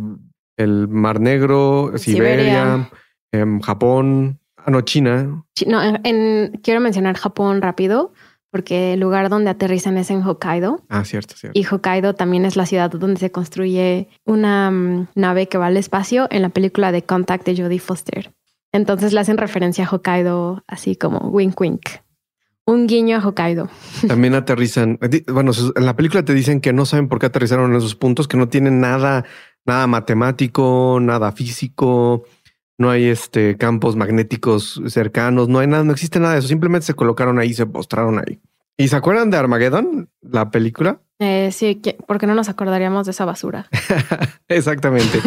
el 0.57 0.87
Mar 0.87 1.19
Negro, 1.19 1.93
Siberia, 1.97 2.89
em, 3.31 3.61
Japón, 3.61 4.39
ah, 4.57 4.71
no, 4.71 4.81
China. 4.81 5.45
No, 5.65 5.81
en, 6.03 6.59
quiero 6.63 6.81
mencionar 6.81 7.17
Japón 7.17 7.61
rápido 7.61 8.13
porque 8.51 8.93
el 8.93 8.99
lugar 8.99 9.29
donde 9.29 9.49
aterrizan 9.49 9.97
es 9.97 10.09
en 10.09 10.23
Hokkaido. 10.23 10.83
Ah, 10.89 11.05
cierto, 11.05 11.35
cierto. 11.35 11.59
Y 11.59 11.65
Hokkaido 11.65 12.15
también 12.15 12.45
es 12.45 12.55
la 12.55 12.65
ciudad 12.65 12.89
donde 12.89 13.19
se 13.19 13.31
construye 13.31 14.09
una 14.25 14.71
mm, 14.71 15.07
nave 15.15 15.47
que 15.47 15.57
va 15.57 15.67
al 15.67 15.77
espacio 15.77 16.27
en 16.31 16.41
la 16.41 16.49
película 16.49 16.91
de 16.91 17.03
Contact 17.03 17.45
de 17.45 17.61
Jodie 17.61 17.79
Foster. 17.79 18.33
Entonces 18.71 19.13
le 19.13 19.19
hacen 19.19 19.37
referencia 19.37 19.85
a 19.85 19.89
Hokkaido 19.89 20.63
así 20.67 20.95
como 20.95 21.29
wink 21.29 21.59
wink. 21.59 21.89
Un 22.65 22.85
guiño 22.85 23.17
a 23.17 23.27
Hokkaido. 23.27 23.69
También 24.07 24.35
aterrizan. 24.35 24.99
Bueno, 25.27 25.51
en 25.75 25.85
la 25.85 25.95
película 25.95 26.23
te 26.23 26.33
dicen 26.33 26.61
que 26.61 26.73
no 26.73 26.85
saben 26.85 27.07
por 27.07 27.19
qué 27.19 27.25
aterrizaron 27.27 27.71
en 27.71 27.77
esos 27.77 27.95
puntos, 27.95 28.27
que 28.27 28.37
no 28.37 28.47
tienen 28.47 28.79
nada, 28.79 29.25
nada 29.65 29.87
matemático, 29.87 30.99
nada 31.01 31.31
físico 31.31 32.25
no 32.79 32.89
hay 32.89 33.09
este 33.09 33.57
campos 33.57 33.95
magnéticos 33.95 34.81
cercanos, 34.87 35.49
no 35.49 35.59
hay 35.59 35.67
nada, 35.67 35.83
no 35.83 35.91
existe 35.91 36.19
nada 36.19 36.33
de 36.33 36.39
eso. 36.39 36.47
Simplemente 36.47 36.87
se 36.87 36.93
colocaron 36.93 37.37
ahí, 37.37 37.53
se 37.53 37.65
postraron 37.65 38.17
ahí. 38.17 38.39
¿Y 38.77 38.87
se 38.87 38.95
acuerdan 38.95 39.29
de 39.29 39.37
Armageddon, 39.37 40.09
la 40.21 40.49
película? 40.49 41.01
Eh, 41.19 41.49
sí, 41.51 41.81
porque 42.07 42.25
no 42.25 42.33
nos 42.33 42.47
acordaríamos 42.47 43.05
de 43.05 43.11
esa 43.11 43.25
basura. 43.25 43.67
Exactamente. 44.47 45.19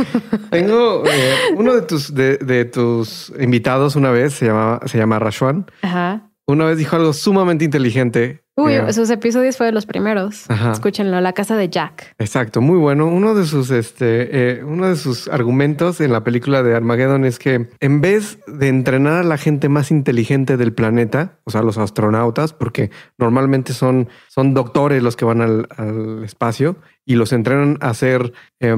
Tengo 0.51 1.05
eh, 1.07 1.35
uno 1.55 1.75
de 1.75 1.83
tus 1.83 2.15
de, 2.15 2.65
tus 2.65 3.31
invitados 3.39 3.95
una 3.95 4.11
vez 4.11 4.33
se 4.33 4.47
llama 4.47 4.81
se 4.87 4.97
llama 4.97 5.19
Rashwan. 5.19 5.67
Ajá. 5.83 6.31
Una 6.47 6.65
vez 6.65 6.79
dijo 6.79 6.97
algo 6.97 7.13
sumamente 7.13 7.67
inteligente 7.67 8.42
Uy, 8.55 8.75
sus 8.93 9.09
episodios 9.09 9.57
fue 9.57 9.67
de 9.67 9.73
los 9.73 9.87
primeros. 9.87 10.45
Escúchenlo, 10.71 11.19
La 11.23 11.33
casa 11.33 11.57
de 11.57 11.71
Jack. 11.71 12.15
Exacto, 12.19 12.61
muy 12.61 12.77
bueno. 12.77 13.07
Uno 13.07 13.35
de 13.35 13.47
sus, 13.47 13.71
este, 13.71 14.59
eh, 14.59 14.63
uno 14.63 14.89
de 14.89 14.97
sus 14.97 15.27
argumentos 15.29 16.03
en 16.03 16.13
la 16.13 16.23
película 16.23 16.63
de 16.63 16.77
Armageddon 16.77 17.25
es 17.25 17.39
que 17.39 17.71
en 17.81 18.01
vez 18.03 18.41
de 18.47 18.69
entrenar 18.69 19.21
a 19.21 19.23
la 19.23 19.39
gente 19.39 19.71
más 19.71 19.91
inteligente 19.91 20.59
del 20.59 20.75
planeta, 20.75 21.39
o 21.45 21.51
sea, 21.51 21.63
los 21.63 21.79
astronautas, 21.79 22.53
porque 22.53 22.91
normalmente 23.17 23.73
son, 23.73 24.11
son 24.29 24.53
doctores 24.53 25.03
los 25.03 25.17
que 25.17 25.25
van 25.25 25.41
al, 25.41 26.23
espacio 26.23 26.77
y 27.07 27.15
los 27.15 27.33
entrenan 27.33 27.79
a 27.81 27.89
hacer, 27.89 28.35
eh, 28.61 28.77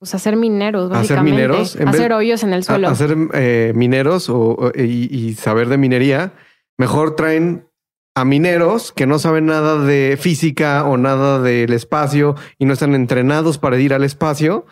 pues 0.00 0.14
a 0.16 0.18
ser 0.18 0.34
mineros, 0.36 0.90
básicamente. 0.90 1.14
A 1.14 1.16
hacer 1.16 1.22
mineros, 1.22 1.76
a 1.76 1.90
hacer 1.90 2.12
hoyos 2.12 2.42
en 2.42 2.52
el 2.52 2.64
suelo, 2.64 2.88
a, 2.88 2.90
hacer 2.90 3.16
eh, 3.34 3.72
mineros 3.76 4.28
o, 4.28 4.72
y 4.74 5.34
saber 5.34 5.68
de 5.68 5.78
minería. 5.78 6.32
Mejor 6.76 7.14
traen 7.14 7.68
a 8.14 8.24
mineros 8.24 8.92
que 8.92 9.06
no 9.06 9.18
saben 9.18 9.46
nada 9.46 9.84
de 9.84 10.16
física 10.20 10.84
o 10.84 10.96
nada 10.96 11.40
del 11.40 11.72
espacio 11.72 12.36
y 12.58 12.64
no 12.64 12.72
están 12.72 12.94
entrenados 12.94 13.58
para 13.58 13.78
ir 13.78 13.92
al 13.92 14.04
espacio 14.04 14.66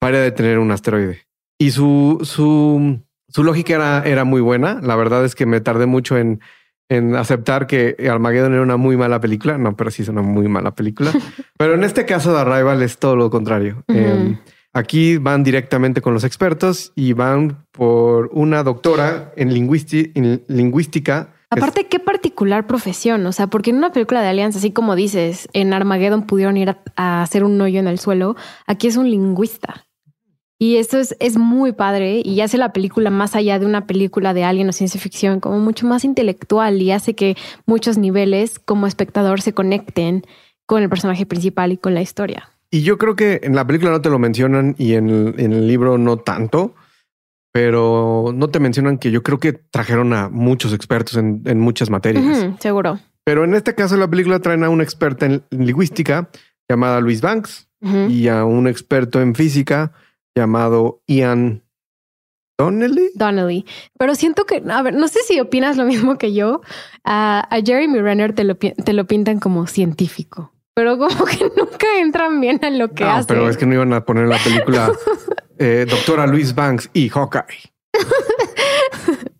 para 0.00 0.18
detener 0.20 0.58
un 0.58 0.72
asteroide. 0.72 1.26
Y 1.58 1.70
su, 1.70 2.18
su, 2.22 3.00
su 3.28 3.44
lógica 3.44 3.74
era, 3.74 4.02
era 4.04 4.24
muy 4.24 4.40
buena. 4.40 4.80
La 4.82 4.96
verdad 4.96 5.24
es 5.24 5.34
que 5.34 5.46
me 5.46 5.60
tardé 5.60 5.86
mucho 5.86 6.18
en, 6.18 6.40
en 6.88 7.14
aceptar 7.14 7.66
que 7.66 7.96
Armageddon 8.10 8.54
era 8.54 8.62
una 8.62 8.76
muy 8.76 8.96
mala 8.96 9.20
película. 9.20 9.56
No, 9.56 9.76
pero 9.76 9.90
sí 9.92 10.02
es 10.02 10.08
una 10.08 10.22
muy 10.22 10.48
mala 10.48 10.74
película. 10.74 11.12
pero 11.56 11.74
en 11.74 11.84
este 11.84 12.04
caso 12.04 12.34
de 12.34 12.40
Arrival 12.40 12.82
es 12.82 12.98
todo 12.98 13.14
lo 13.14 13.30
contrario. 13.30 13.84
Em, 13.86 14.36
aquí 14.72 15.16
van 15.16 15.44
directamente 15.44 16.00
con 16.00 16.12
los 16.12 16.24
expertos 16.24 16.92
y 16.96 17.12
van 17.12 17.64
por 17.70 18.30
una 18.32 18.64
doctora 18.64 19.32
en, 19.36 19.50
en 19.50 20.44
lingüística 20.48 21.33
Aparte, 21.56 21.86
qué 21.86 21.98
particular 21.98 22.66
profesión, 22.66 23.26
o 23.26 23.32
sea, 23.32 23.46
porque 23.46 23.70
en 23.70 23.76
una 23.76 23.92
película 23.92 24.22
de 24.22 24.28
Alianza, 24.28 24.58
así 24.58 24.70
como 24.70 24.96
dices, 24.96 25.48
en 25.52 25.72
Armageddon 25.72 26.22
pudieron 26.22 26.56
ir 26.56 26.76
a, 26.96 27.22
hacer 27.22 27.44
un 27.44 27.60
hoyo 27.60 27.80
en 27.80 27.86
el 27.86 27.98
suelo, 27.98 28.36
aquí 28.66 28.86
es 28.86 28.96
un 28.96 29.10
lingüista. 29.10 29.86
Y 30.58 30.76
eso 30.76 30.98
es, 30.98 31.16
es 31.18 31.36
muy 31.36 31.72
padre 31.72 32.22
y 32.24 32.40
hace 32.40 32.58
la 32.58 32.72
película 32.72 33.10
más 33.10 33.34
allá 33.34 33.58
de 33.58 33.66
una 33.66 33.86
película 33.86 34.32
de 34.34 34.44
alguien 34.44 34.68
o 34.68 34.72
ciencia 34.72 35.00
ficción, 35.00 35.40
como 35.40 35.58
mucho 35.58 35.86
más 35.86 36.04
intelectual 36.04 36.80
y 36.80 36.92
hace 36.92 37.14
que 37.14 37.36
muchos 37.66 37.98
niveles 37.98 38.60
como 38.60 38.86
espectador 38.86 39.40
se 39.40 39.52
conecten 39.52 40.22
con 40.64 40.82
el 40.82 40.88
personaje 40.88 41.26
principal 41.26 41.72
y 41.72 41.76
con 41.76 41.94
la 41.94 42.02
historia. 42.02 42.50
Y 42.70 42.82
yo 42.82 42.98
creo 42.98 43.14
que 43.14 43.40
en 43.42 43.54
la 43.54 43.66
película 43.66 43.90
no 43.90 44.00
te 44.00 44.10
lo 44.10 44.18
mencionan 44.18 44.74
y 44.78 44.94
en 44.94 45.34
en 45.38 45.52
el 45.52 45.66
libro 45.66 45.98
no 45.98 46.16
tanto, 46.16 46.74
pero 47.54 48.32
no 48.34 48.48
te 48.48 48.58
mencionan 48.58 48.98
que 48.98 49.12
yo 49.12 49.22
creo 49.22 49.38
que 49.38 49.52
trajeron 49.52 50.12
a 50.12 50.28
muchos 50.28 50.72
expertos 50.72 51.16
en, 51.16 51.60
muchas 51.60 51.88
materias. 51.88 52.50
seguro. 52.58 52.98
Pero 53.22 53.44
en 53.44 53.54
este 53.54 53.76
caso, 53.76 53.96
la 53.96 54.10
película 54.10 54.40
traen 54.40 54.64
a 54.64 54.70
una 54.70 54.82
experta 54.82 55.26
en 55.26 55.44
lingüística 55.50 56.30
llamada 56.68 57.00
Luis 57.00 57.20
Banks 57.20 57.68
y 58.08 58.26
a 58.26 58.44
un 58.44 58.66
experto 58.66 59.20
en 59.20 59.36
física 59.36 59.92
llamado 60.34 61.00
Ian 61.06 61.62
Donnelly. 62.58 63.10
Donnelly. 63.14 63.64
Pero 63.96 64.16
siento 64.16 64.46
que, 64.46 64.60
a 64.68 64.82
ver, 64.82 64.94
no 64.94 65.06
sé 65.06 65.20
si 65.20 65.38
opinas 65.38 65.76
lo 65.76 65.84
mismo 65.84 66.18
que 66.18 66.34
yo. 66.34 66.60
a 67.04 67.56
Jeremy 67.64 68.00
Renner 68.00 68.32
te 68.32 68.42
lo, 68.42 68.56
te 68.56 68.92
lo 68.92 69.06
pintan 69.06 69.38
como 69.38 69.68
científico 69.68 70.54
pero 70.74 70.98
como 70.98 71.24
que 71.24 71.38
nunca 71.56 71.86
entran 71.98 72.40
bien 72.40 72.58
en 72.62 72.78
lo 72.78 72.90
que 72.90 73.04
no, 73.04 73.24
Pero 73.26 73.48
es 73.48 73.56
que 73.56 73.64
no 73.66 73.74
iban 73.74 73.92
a 73.92 74.04
poner 74.04 74.26
la 74.26 74.38
película 74.38 74.92
eh, 75.58 75.86
Doctora 75.88 76.26
Luis 76.26 76.54
Banks 76.54 76.90
y 76.92 77.08
Hawkeye. 77.08 77.72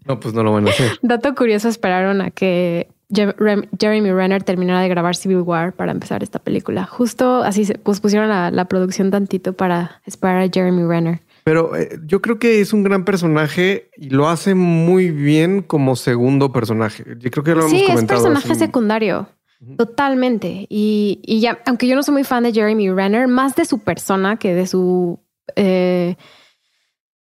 No, 0.07 0.21
pues 0.21 0.35
no 0.35 0.43
lo 0.43 0.53
van 0.53 0.67
a 0.67 0.71
hacer. 0.71 0.99
Dato 1.01 1.35
curioso, 1.35 1.69
esperaron 1.69 2.21
a 2.21 2.31
que 2.31 2.89
Jeremy 3.11 4.13
Renner 4.13 4.43
terminara 4.43 4.81
de 4.81 4.89
grabar 4.89 5.17
Civil 5.17 5.41
War 5.41 5.73
para 5.73 5.93
empezar 5.93 6.23
esta 6.23 6.39
película. 6.39 6.85
Justo 6.85 7.43
así 7.43 7.65
se 7.65 7.79
pusieron 7.79 8.29
la, 8.29 8.65
producción 8.67 9.11
tantito 9.11 9.53
para 9.53 10.03
esperar 10.05 10.43
a 10.43 10.49
Jeremy 10.53 10.85
Renner. 10.85 11.21
Pero 11.45 11.77
eh, 11.77 11.99
yo 12.07 12.23
creo 12.23 12.39
que 12.39 12.61
es 12.61 12.73
un 12.73 12.83
gran 12.83 13.05
personaje 13.05 13.91
y 13.97 14.11
lo 14.11 14.29
hace 14.29 14.55
muy 14.55 15.11
bien 15.11 15.63
como 15.63 15.97
segundo 15.97 16.53
personaje. 16.53 17.05
Yo 17.19 17.31
creo 17.31 17.45
que 17.45 17.55
lo 17.55 17.61
hemos 17.61 17.71
sí, 17.71 17.85
comentado. 17.87 18.21
Sí, 18.21 18.27
es 18.27 18.33
personaje 18.33 18.55
secundario. 18.59 19.29
Totalmente. 19.77 20.67
Y, 20.69 21.41
ya, 21.41 21.59
aunque 21.67 21.87
yo 21.87 21.97
no 21.97 22.03
soy 22.03 22.13
muy 22.13 22.25
fan 22.25 22.43
de 22.43 22.53
Jeremy 22.53 22.91
Renner, 22.91 23.29
más 23.29 23.55
de 23.57 23.65
su 23.65 23.79
persona 23.79 24.37
que 24.37 24.55
de 24.55 24.67
su 24.67 25.21
eh, 25.57 26.17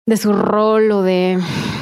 de 0.06 0.17
su 0.17 0.34
rol 0.34 0.91
o 0.91 1.02
de, 1.02 1.39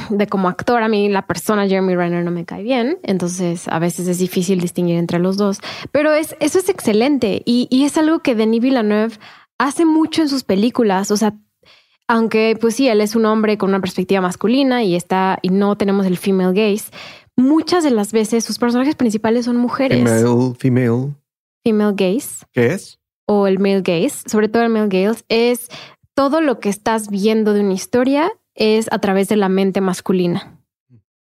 de 0.09 0.27
como 0.27 0.47
actor. 0.47 0.83
A 0.83 0.87
mí 0.87 1.09
la 1.09 1.25
persona 1.27 1.67
Jeremy 1.67 1.95
Renner 1.95 2.23
no 2.23 2.31
me 2.31 2.45
cae 2.45 2.63
bien, 2.63 2.99
entonces 3.03 3.67
a 3.67 3.79
veces 3.79 4.07
es 4.07 4.19
difícil 4.19 4.59
distinguir 4.59 4.97
entre 4.97 5.19
los 5.19 5.37
dos. 5.37 5.59
Pero 5.91 6.13
es, 6.13 6.35
eso 6.39 6.59
es 6.59 6.69
excelente 6.69 7.41
y, 7.45 7.67
y 7.69 7.85
es 7.85 7.97
algo 7.97 8.19
que 8.19 8.35
Denis 8.35 8.61
Villeneuve 8.61 9.15
hace 9.57 9.85
mucho 9.85 10.21
en 10.21 10.29
sus 10.29 10.43
películas. 10.43 11.11
O 11.11 11.17
sea, 11.17 11.33
aunque 12.07 12.57
pues 12.59 12.75
sí, 12.75 12.87
él 12.87 13.01
es 13.01 13.15
un 13.15 13.25
hombre 13.25 13.57
con 13.57 13.69
una 13.69 13.79
perspectiva 13.79 14.21
masculina 14.21 14.83
y 14.83 14.95
está 14.95 15.39
y 15.41 15.49
no 15.49 15.77
tenemos 15.77 16.05
el 16.05 16.17
female 16.17 16.53
gaze, 16.53 16.91
muchas 17.37 17.83
de 17.83 17.91
las 17.91 18.11
veces 18.11 18.43
sus 18.43 18.59
personajes 18.59 18.95
principales 18.95 19.45
son 19.45 19.57
mujeres. 19.57 20.03
Female, 20.03 20.53
female. 20.57 21.15
Female 21.63 21.93
gaze. 21.95 22.45
¿Qué 22.51 22.73
es? 22.73 22.99
O 23.27 23.47
el 23.47 23.59
male 23.59 23.81
gaze, 23.81 24.27
sobre 24.29 24.49
todo 24.49 24.63
el 24.63 24.69
male 24.69 24.89
gaze, 24.89 25.23
es 25.29 25.69
todo 26.13 26.41
lo 26.41 26.59
que 26.59 26.69
estás 26.69 27.09
viendo 27.09 27.53
de 27.53 27.61
una 27.61 27.73
historia 27.73 28.31
es 28.55 28.87
a 28.91 28.99
través 28.99 29.27
de 29.29 29.37
la 29.37 29.49
mente 29.49 29.81
masculina. 29.81 30.57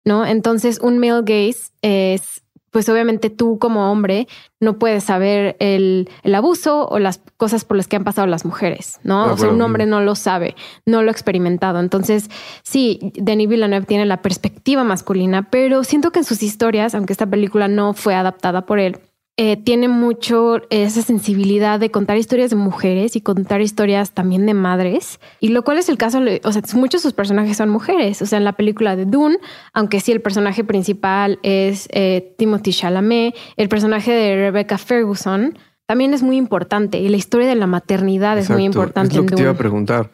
¿No? 0.05 0.25
Entonces, 0.25 0.79
un 0.81 0.99
male 0.99 1.23
gaze 1.23 1.73
es 1.83 2.43
pues 2.77 2.91
obviamente 2.91 3.31
tú 3.31 3.59
como 3.59 3.91
hombre 3.91 4.29
no 4.61 4.79
puedes 4.79 5.03
saber 5.03 5.57
el, 5.61 6.11
abuso 6.35 6.87
o 6.87 6.99
las 6.99 7.23
cosas 7.39 7.65
por 7.65 7.79
las 7.79 7.89
que 7.89 7.97
han 7.97 8.05
pasado 8.05 8.27
las 8.27 8.45
mujeres, 8.45 9.01
¿no? 9.03 9.25
Ah, 9.25 9.33
o 9.33 9.39
sea, 9.39 9.49
un 9.49 9.62
hombre 9.62 9.87
no 9.87 10.03
lo 10.03 10.15
sabe, 10.15 10.55
no 10.85 11.01
lo 11.01 11.09
ha 11.09 11.12
experimentado. 11.12 11.81
Entonces, 11.81 12.29
sí, 12.62 13.12
Denis 13.15 13.49
Villeneuve 13.49 13.87
tiene 13.87 14.05
la 14.05 14.21
perspectiva 14.21 14.85
masculina, 14.85 15.49
pero 15.49 15.85
siento 15.85 16.11
que 16.11 16.19
en 16.19 16.27
sus 16.27 16.43
historias, 16.43 16.95
aunque 16.95 17.15
esta 17.15 17.25
película 17.25 17.67
no 17.67 17.95
fue 17.95 18.15
adaptada 18.15 18.67
por 18.67 18.79
él, 18.79 19.01
eh, 19.38 19.59
tiene 19.59 19.88
mucho 19.88 20.62
esa 20.70 21.03
sensibilidad 21.03 21.79
de 21.79 21.90
contar 21.90 22.16
historias 22.16 22.51
de 22.51 22.57
mujeres 22.57 23.16
y 23.16 23.20
contar 23.20 23.61
historias 23.61 24.12
también 24.12 24.46
de 24.46 24.55
madres. 24.55 25.20
Y 25.40 25.49
lo 25.49 25.62
cual 25.62 25.77
es 25.79 25.90
el 25.90 25.99
caso, 25.99 26.20
o 26.42 26.53
sea, 26.53 26.62
muchos 26.75 27.03
de 27.03 27.09
sus 27.09 27.12
personajes 27.12 27.57
son 27.59 27.68
mujeres. 27.68 28.22
O 28.22 28.27
sea, 28.27 28.38
en 28.38 28.44
la 28.44 28.55
película 28.55 28.96
de 28.96 29.05
Dune, 29.05 29.38
aunque 29.75 30.01
sí 30.01 30.11
el 30.12 30.22
personaje 30.22 30.64
principal 30.64 31.38
es 31.42 31.87
eh, 31.92 32.35
Timothy 32.38 32.72
Chalamet, 32.72 33.35
el 33.59 33.68
personaje 33.68 34.11
de 34.12 34.37
Rebecca 34.37 34.79
Ferguson 34.79 35.59
también 35.87 36.14
es 36.14 36.22
muy 36.22 36.37
importante 36.37 36.99
y 36.99 37.09
la 37.09 37.16
historia 37.16 37.46
de 37.46 37.55
la 37.55 37.66
maternidad 37.66 38.38
es 38.38 38.51
muy 38.51 38.64
importante. 38.64 39.11
Es 39.11 39.16
lo 39.16 39.27
que 39.27 39.37
te 39.37 39.42
iba 39.42 39.53
a 39.53 39.57
preguntar, 39.57 40.11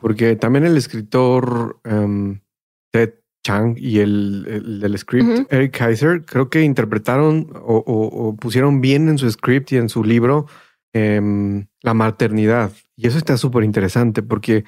porque 0.00 0.36
también 0.36 0.66
el 0.66 0.76
escritor 0.76 1.80
um, 1.90 2.40
Ted 2.92 3.14
Chang 3.46 3.76
y 3.78 4.00
el, 4.00 4.80
del 4.80 4.98
script, 4.98 5.52
Eric 5.52 5.78
Kaiser, 5.78 6.24
creo 6.24 6.50
que 6.50 6.62
interpretaron 6.62 7.48
o, 7.54 8.36
pusieron 8.40 8.80
bien 8.80 9.08
en 9.08 9.18
su 9.18 9.30
script 9.30 9.70
y 9.72 9.76
en 9.76 9.88
su 9.88 10.02
libro 10.02 10.46
em, 10.92 11.66
la 11.82 11.94
maternidad. 11.94 12.72
Y 12.96 13.06
eso 13.06 13.18
está 13.18 13.36
súper 13.36 13.62
interesante 13.62 14.22
porque 14.22 14.64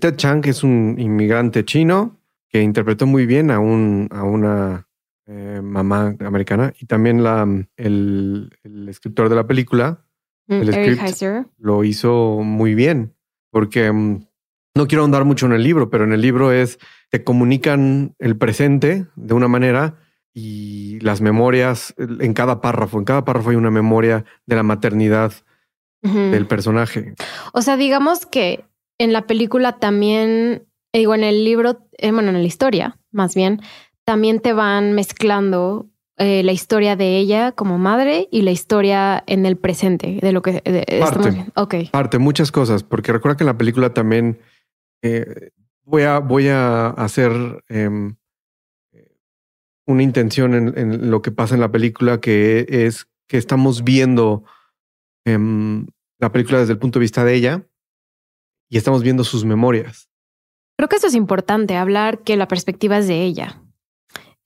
Ted 0.00 0.16
Chang 0.16 0.46
es 0.46 0.62
un 0.64 0.96
inmigrante 0.98 1.64
chino 1.66 2.18
que 2.48 2.62
interpretó 2.62 3.06
muy 3.06 3.26
bien 3.26 3.50
a, 3.50 3.58
un, 3.58 4.08
a 4.10 4.22
una 4.22 4.88
eh, 5.26 5.60
mamá 5.62 6.16
americana 6.20 6.72
y 6.80 6.86
también 6.86 7.22
la, 7.22 7.46
el, 7.76 8.50
escritor 8.88 9.28
de 9.28 9.36
la 9.36 9.46
película, 9.46 10.06
mm, 10.46 10.54
el 10.54 10.72
script, 10.72 11.48
lo 11.58 11.84
hizo 11.84 12.40
muy 12.42 12.74
bien 12.74 13.14
porque 13.50 13.86
em, 13.86 14.24
no 14.74 14.86
quiero 14.86 15.02
ahondar 15.02 15.24
mucho 15.24 15.46
en 15.46 15.52
el 15.52 15.62
libro, 15.62 15.90
pero 15.90 16.04
en 16.04 16.12
el 16.12 16.20
libro 16.20 16.52
es 16.52 16.78
te 17.10 17.24
comunican 17.24 18.14
el 18.18 18.36
presente 18.36 19.06
de 19.16 19.34
una 19.34 19.48
manera 19.48 19.96
y 20.34 20.98
las 21.00 21.20
memorias 21.20 21.94
en 21.98 22.32
cada 22.32 22.60
párrafo. 22.60 22.98
En 22.98 23.04
cada 23.04 23.24
párrafo 23.24 23.50
hay 23.50 23.56
una 23.56 23.70
memoria 23.70 24.24
de 24.46 24.56
la 24.56 24.62
maternidad 24.62 25.32
del 26.02 26.46
personaje. 26.46 27.14
O 27.52 27.62
sea, 27.62 27.76
digamos 27.76 28.26
que 28.26 28.64
en 28.98 29.12
la 29.12 29.28
película 29.28 29.78
también, 29.78 30.66
digo, 30.92 31.14
en 31.14 31.22
el 31.22 31.44
libro, 31.44 31.86
eh, 31.98 32.10
bueno, 32.10 32.30
en 32.30 32.40
la 32.40 32.42
historia, 32.42 32.98
más 33.12 33.36
bien, 33.36 33.60
también 34.04 34.40
te 34.40 34.52
van 34.52 34.94
mezclando 34.94 35.86
eh, 36.16 36.42
la 36.42 36.50
historia 36.50 36.96
de 36.96 37.18
ella 37.18 37.52
como 37.52 37.78
madre 37.78 38.26
y 38.32 38.42
la 38.42 38.50
historia 38.50 39.22
en 39.28 39.46
el 39.46 39.56
presente 39.56 40.18
de 40.20 40.32
lo 40.32 40.42
que 40.42 40.60
parte, 40.98 41.46
Okay. 41.54 41.86
Parte, 41.86 42.18
muchas 42.18 42.50
cosas, 42.50 42.82
porque 42.82 43.12
recuerda 43.12 43.36
que 43.36 43.44
en 43.44 43.48
la 43.48 43.58
película 43.58 43.94
también 43.94 44.40
eh, 45.02 45.50
voy 45.84 46.02
a, 46.02 46.20
voy 46.20 46.48
a 46.48 46.88
hacer 46.88 47.32
em, 47.68 48.16
una 49.86 50.02
intención 50.02 50.54
en, 50.54 51.10
lo 51.10 51.22
que 51.22 51.32
pasa 51.32 51.54
en 51.54 51.60
la 51.60 51.70
película, 51.70 52.20
que 52.20 52.66
es 52.68 53.08
que 53.28 53.36
estamos 53.36 53.84
viendo 53.84 54.44
em, 55.24 55.86
la 56.18 56.30
película 56.30 56.60
desde 56.60 56.72
el 56.72 56.78
punto 56.78 56.98
de 56.98 57.04
vista 57.04 57.24
de 57.24 57.34
ella 57.34 57.66
y 58.68 58.78
estamos 58.78 59.02
viendo 59.02 59.24
sus 59.24 59.44
memorias. 59.44 60.08
Creo 60.76 60.88
que 60.88 60.96
eso 60.96 61.08
es 61.08 61.14
importante, 61.14 61.76
hablar 61.76 62.22
que 62.22 62.36
la 62.36 62.48
perspectiva 62.48 62.98
es 62.98 63.08
de 63.08 63.22
ella. 63.22 63.60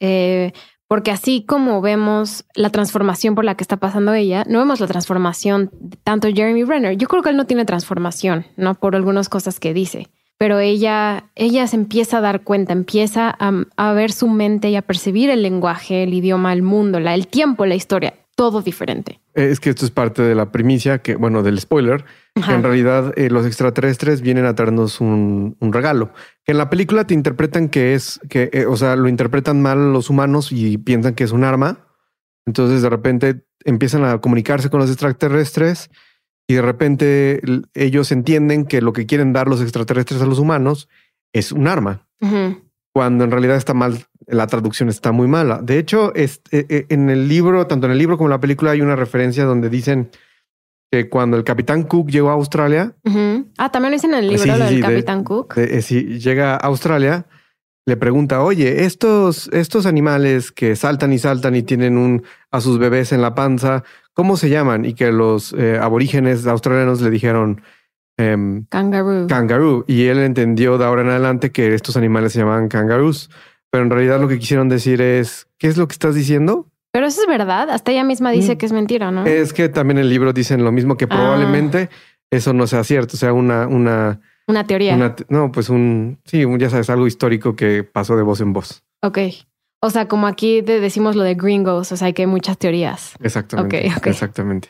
Eh, 0.00 0.52
porque 0.88 1.10
así 1.10 1.44
como 1.44 1.80
vemos 1.80 2.44
la 2.54 2.70
transformación 2.70 3.34
por 3.34 3.44
la 3.44 3.56
que 3.56 3.64
está 3.64 3.76
pasando 3.76 4.14
ella, 4.14 4.44
no 4.48 4.58
vemos 4.58 4.80
la 4.80 4.86
transformación 4.86 5.70
tanto 6.04 6.28
Jeremy 6.28 6.64
Renner. 6.64 6.96
Yo 6.96 7.08
creo 7.08 7.22
que 7.22 7.30
él 7.30 7.36
no 7.36 7.46
tiene 7.46 7.64
transformación, 7.64 8.46
¿no? 8.56 8.74
Por 8.74 8.94
algunas 8.94 9.28
cosas 9.28 9.58
que 9.58 9.74
dice 9.74 10.08
pero 10.38 10.58
ella, 10.58 11.30
ella 11.34 11.66
se 11.66 11.76
empieza 11.76 12.18
a 12.18 12.20
dar 12.20 12.42
cuenta, 12.42 12.72
empieza 12.72 13.34
a, 13.38 13.92
ver 13.92 14.12
su 14.12 14.28
mente 14.28 14.68
y 14.68 14.76
a 14.76 14.82
percibir 14.82 15.30
el 15.30 15.42
lenguaje, 15.42 16.02
el 16.02 16.12
idioma, 16.12 16.52
el 16.52 16.62
mundo, 16.62 17.00
la, 17.00 17.14
el 17.14 17.26
tiempo, 17.26 17.64
la 17.64 17.74
historia, 17.74 18.14
todo 18.34 18.60
diferente. 18.60 19.20
Es 19.34 19.60
que 19.60 19.70
esto 19.70 19.84
es 19.84 19.90
parte 19.90 20.22
de 20.22 20.34
la 20.34 20.52
primicia, 20.52 20.98
que 20.98 21.16
bueno, 21.16 21.42
del 21.42 21.58
spoiler, 21.58 22.04
que 22.34 22.52
en 22.52 22.62
realidad 22.62 23.14
eh, 23.16 23.30
los 23.30 23.46
extraterrestres 23.46 24.20
vienen 24.20 24.44
a 24.44 24.54
traernos 24.54 25.00
un, 25.00 25.56
regalo. 25.60 26.10
Que 26.44 26.52
en 26.52 26.58
la 26.58 26.68
película 26.68 27.06
te 27.06 27.14
interpretan 27.14 27.68
que 27.68 27.94
es, 27.94 28.20
que, 28.28 28.50
eh, 28.52 28.66
o 28.66 28.76
sea, 28.76 28.96
lo 28.96 29.08
interpretan 29.08 29.62
mal 29.62 29.92
los 29.92 30.10
humanos 30.10 30.52
y 30.52 30.76
piensan 30.78 31.14
que 31.14 31.24
es 31.24 31.32
un 31.32 31.44
arma. 31.44 31.86
Entonces 32.44 32.82
de 32.82 32.90
repente 32.90 33.46
empiezan 33.64 34.04
a 34.04 34.20
comunicarse 34.20 34.70
con 34.70 34.80
los 34.80 34.90
extraterrestres 34.90 35.90
y 36.48 36.54
de 36.54 36.62
repente 36.62 37.40
ellos 37.74 38.12
entienden 38.12 38.66
que 38.66 38.80
lo 38.80 38.92
que 38.92 39.06
quieren 39.06 39.32
dar 39.32 39.48
los 39.48 39.60
extraterrestres 39.60 40.22
a 40.22 40.26
los 40.26 40.38
humanos 40.38 40.88
es 41.32 41.52
un 41.52 41.66
arma, 41.66 42.06
cuando 42.92 43.24
en 43.24 43.30
realidad 43.30 43.56
está 43.56 43.74
mal, 43.74 44.06
la 44.26 44.46
traducción 44.46 44.88
está 44.88 45.12
muy 45.12 45.28
mala. 45.28 45.60
De 45.62 45.78
hecho, 45.78 46.14
es, 46.14 46.40
e, 46.50 46.64
e, 46.68 46.86
en 46.88 47.10
el 47.10 47.28
libro, 47.28 47.66
tanto 47.66 47.86
en 47.86 47.92
el 47.92 47.98
libro 47.98 48.16
como 48.16 48.28
en 48.28 48.32
la 48.32 48.40
película, 48.40 48.70
hay 48.70 48.80
una 48.80 48.96
referencia 48.96 49.44
donde 49.44 49.68
dicen 49.68 50.10
que 50.90 51.08
cuando 51.08 51.36
el 51.36 51.44
capitán 51.44 51.82
Cook 51.82 52.10
llegó 52.10 52.30
a 52.30 52.34
Australia. 52.34 52.94
Ah, 53.58 53.70
también 53.70 53.90
lo 53.90 53.96
dicen 53.96 54.14
en 54.14 54.20
el 54.20 54.28
libro 54.28 54.46
lo 54.56 54.64
del 54.64 54.80
capitán 54.80 55.24
Cook. 55.24 55.58
Eh, 55.58 55.82
si 55.82 56.18
llega 56.20 56.54
a 56.54 56.58
Australia, 56.58 57.26
le 57.86 57.96
pregunta, 57.96 58.42
oye, 58.42 58.84
estos, 58.84 59.48
estos 59.52 59.86
animales 59.86 60.50
que 60.50 60.74
saltan 60.74 61.12
y 61.12 61.18
saltan 61.18 61.54
y 61.54 61.62
tienen 61.62 61.96
un, 61.96 62.24
a 62.50 62.60
sus 62.60 62.78
bebés 62.78 63.12
en 63.12 63.22
la 63.22 63.34
panza, 63.34 63.84
¿cómo 64.12 64.36
se 64.36 64.50
llaman? 64.50 64.84
Y 64.84 64.94
que 64.94 65.12
los 65.12 65.54
eh, 65.56 65.78
aborígenes 65.80 66.46
australianos 66.46 67.00
le 67.00 67.10
dijeron 67.10 67.62
eh, 68.18 68.62
kangaroo. 68.70 69.28
kangaroo. 69.28 69.84
Y 69.86 70.06
él 70.06 70.18
entendió 70.18 70.78
de 70.78 70.84
ahora 70.84 71.02
en 71.02 71.10
adelante 71.10 71.52
que 71.52 71.74
estos 71.74 71.96
animales 71.96 72.32
se 72.32 72.40
llaman 72.40 72.68
kangaroos. 72.68 73.30
Pero 73.70 73.84
en 73.84 73.90
realidad 73.90 74.20
lo 74.20 74.28
que 74.28 74.38
quisieron 74.38 74.68
decir 74.68 75.00
es, 75.00 75.48
¿qué 75.58 75.68
es 75.68 75.76
lo 75.76 75.86
que 75.86 75.92
estás 75.92 76.14
diciendo? 76.14 76.66
Pero 76.92 77.06
eso 77.06 77.20
es 77.20 77.28
verdad. 77.28 77.70
Hasta 77.70 77.92
ella 77.92 78.04
misma 78.04 78.30
dice 78.30 78.54
mm. 78.54 78.58
que 78.58 78.66
es 78.66 78.72
mentira, 78.72 79.10
¿no? 79.10 79.26
Es 79.26 79.52
que 79.52 79.68
también 79.68 79.98
el 79.98 80.08
libro 80.08 80.32
dicen 80.32 80.64
lo 80.64 80.72
mismo, 80.72 80.96
que 80.96 81.04
ah. 81.04 81.08
probablemente 81.08 81.88
eso 82.30 82.52
no 82.52 82.66
sea 82.66 82.84
cierto. 82.84 83.14
O 83.14 83.18
sea, 83.18 83.32
una, 83.32 83.66
una, 83.66 84.20
una 84.46 84.66
teoría. 84.66 85.14
no, 85.28 85.52
pues 85.52 85.68
un, 85.68 86.18
sí, 86.24 86.44
ya 86.58 86.70
sabes, 86.70 86.90
algo 86.90 87.06
histórico 87.06 87.56
que 87.56 87.82
pasó 87.82 88.16
de 88.16 88.22
voz 88.22 88.40
en 88.40 88.52
voz. 88.52 88.84
Ok. 89.02 89.18
O 89.80 89.90
sea, 89.90 90.08
como 90.08 90.26
aquí 90.26 90.62
decimos 90.62 91.16
lo 91.16 91.22
de 91.22 91.34
gringos, 91.34 91.92
o 91.92 91.96
sea, 91.96 92.12
que 92.12 92.22
hay 92.22 92.26
muchas 92.26 92.58
teorías. 92.58 93.14
Exactamente. 93.20 93.86
Exactamente. 94.04 94.68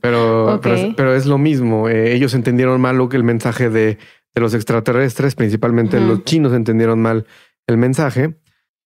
Pero, 0.00 0.60
pero, 0.62 1.14
es, 1.14 1.26
lo 1.26 1.38
mismo. 1.38 1.88
Eh, 1.88 2.14
ellos 2.14 2.34
entendieron 2.34 2.80
mal 2.80 2.96
lo 2.96 3.08
que 3.08 3.16
el 3.16 3.24
mensaje 3.24 3.70
de, 3.70 3.98
los 4.34 4.52
extraterrestres, 4.52 5.34
principalmente 5.34 5.98
los 5.98 6.24
chinos 6.24 6.52
entendieron 6.52 7.00
mal 7.00 7.26
el 7.66 7.76
mensaje. 7.78 8.36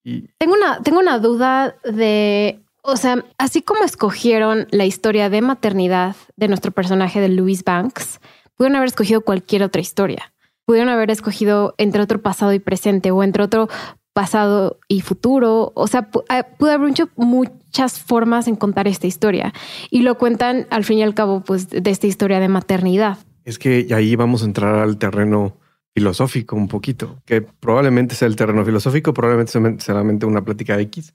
Y... 0.05 0.29
Tengo 0.38 0.55
una, 0.55 0.81
tengo 0.83 1.01
una 1.01 1.18
duda 1.18 1.77
de, 1.85 2.61
o 2.83 2.96
sea, 2.96 3.25
así 3.37 3.61
como 3.62 3.83
escogieron 3.83 4.68
la 4.70 4.87
historia 4.87 5.29
de 5.29 5.40
maternidad 5.42 6.14
de 6.37 6.49
nuestro 6.49 6.70
personaje 6.70 7.20
de 7.20 7.29
Louis 7.29 7.64
Banks, 7.64 8.20
pudieron 8.61 8.77
haber 8.77 8.88
escogido 8.88 9.23
cualquier 9.23 9.62
otra 9.62 9.81
historia. 9.81 10.35
Pudieron 10.66 10.90
haber 10.90 11.11
escogido 11.11 11.75
entre 11.79 12.03
otro 12.03 12.20
pasado 12.20 12.53
y 12.53 12.59
presente 12.59 13.11
o 13.11 13.23
entre 13.23 13.42
otro 13.42 13.70
pasado 14.12 14.79
y 14.87 15.01
futuro. 15.01 15.73
O 15.75 15.87
sea, 15.87 16.11
ah, 16.29 16.46
pudo 16.59 16.70
haber 16.70 16.90
hecho 16.90 17.09
muchas 17.16 17.99
formas 17.99 18.49
en 18.49 18.57
contar 18.57 18.87
esta 18.87 19.07
historia 19.07 19.55
y 19.88 20.03
lo 20.03 20.18
cuentan 20.18 20.66
al 20.68 20.85
fin 20.85 20.99
y 20.99 21.03
al 21.03 21.14
cabo, 21.14 21.42
pues, 21.42 21.70
de 21.70 21.90
esta 21.90 22.07
historia 22.07 22.38
de 22.38 22.49
maternidad. 22.49 23.16
Es 23.46 23.59
que 23.59 23.87
ahí 23.94 24.14
vamos 24.14 24.42
a 24.42 24.44
entrar 24.44 24.75
al 24.75 24.99
terreno 24.99 25.57
filosófico 25.94 26.55
un 26.55 26.68
poquito, 26.68 27.23
que 27.25 27.40
probablemente 27.40 28.14
sea 28.14 28.29
el 28.29 28.37
terreno 28.37 28.62
filosófico, 28.62 29.14
probablemente 29.14 29.53
sea 29.53 29.62
solamente 29.79 30.27
una 30.27 30.44
plática 30.44 30.79
X. 30.79 31.14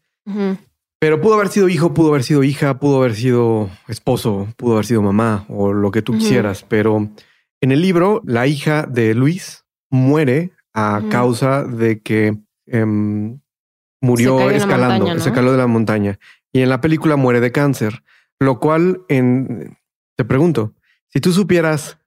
Pero 1.00 1.22
pudo 1.22 1.36
haber 1.36 1.50
sido 1.50 1.70
hijo, 1.70 1.94
pudo 1.94 2.10
haber 2.10 2.24
sido 2.24 2.44
hija, 2.44 2.80
pudo 2.80 2.98
haber 2.98 3.14
sido 3.14 3.70
esposo, 3.88 4.48
pudo 4.58 4.74
haber 4.74 4.88
sido 4.88 5.04
mamá 5.04 5.46
o 5.48 5.74
lo 5.74 5.92
que 5.92 6.02
tú 6.02 6.14
quisieras. 6.14 6.66
Pero 6.68 7.12
en 7.66 7.74
el 7.74 7.82
libro, 7.82 8.22
la 8.26 8.48
hija 8.48 8.88
de 8.90 9.14
Luis 9.14 9.66
muere 9.90 10.52
a 10.74 11.02
causa 11.10 11.64
de 11.64 12.02
que 12.02 12.38
Em, 12.68 13.40
murió 14.02 14.50
escalando, 14.50 15.20
se 15.20 15.32
cayó 15.32 15.52
de 15.52 15.58
la 15.58 15.68
montaña. 15.68 16.20
Y 16.52 16.62
en 16.62 16.70
la 16.70 16.82
película 16.82 17.16
muere 17.16 17.40
de 17.40 17.52
cáncer, 17.52 18.04
lo 18.40 18.60
cual 18.60 19.02
en, 19.08 19.78
te 20.16 20.26
pregunto, 20.26 20.74
si 21.08 21.20
tú 21.20 21.32
supieras 21.32 22.00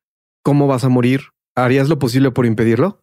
cómo 0.43 0.67
vas 0.67 0.85
a 0.85 0.89
morir, 0.89 1.21
¿harías 1.55 1.89
lo 1.89 1.99
posible 1.99 2.31
por 2.31 2.47
impedirlo? 2.47 3.03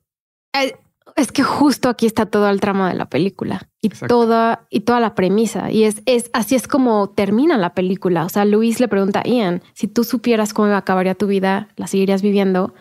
Eh, 0.53 0.75
es 1.15 1.31
que 1.31 1.43
justo 1.43 1.87
aquí 1.89 2.05
está 2.05 2.25
todo 2.25 2.49
el 2.49 2.59
tramo 2.59 2.85
de 2.87 2.93
la 2.93 3.09
película 3.09 3.69
y 3.81 3.87
Exacto. 3.87 4.07
toda 4.13 4.67
y 4.69 4.81
toda 4.81 4.99
la 4.99 5.15
premisa 5.15 5.71
y 5.71 5.83
es, 5.85 6.01
es 6.05 6.29
así 6.33 6.55
es 6.55 6.67
como 6.67 7.09
termina 7.09 7.57
la 7.57 7.73
película. 7.73 8.25
O 8.25 8.29
sea, 8.29 8.43
Luis 8.45 8.79
le 8.79 8.87
pregunta 8.87 9.21
a 9.23 9.27
Ian 9.27 9.61
si 9.73 9.87
tú 9.87 10.03
supieras 10.03 10.53
cómo 10.53 10.73
acabaría 10.73 11.15
tu 11.15 11.27
vida, 11.27 11.69
la 11.77 11.87
seguirías 11.87 12.21
viviendo. 12.21 12.73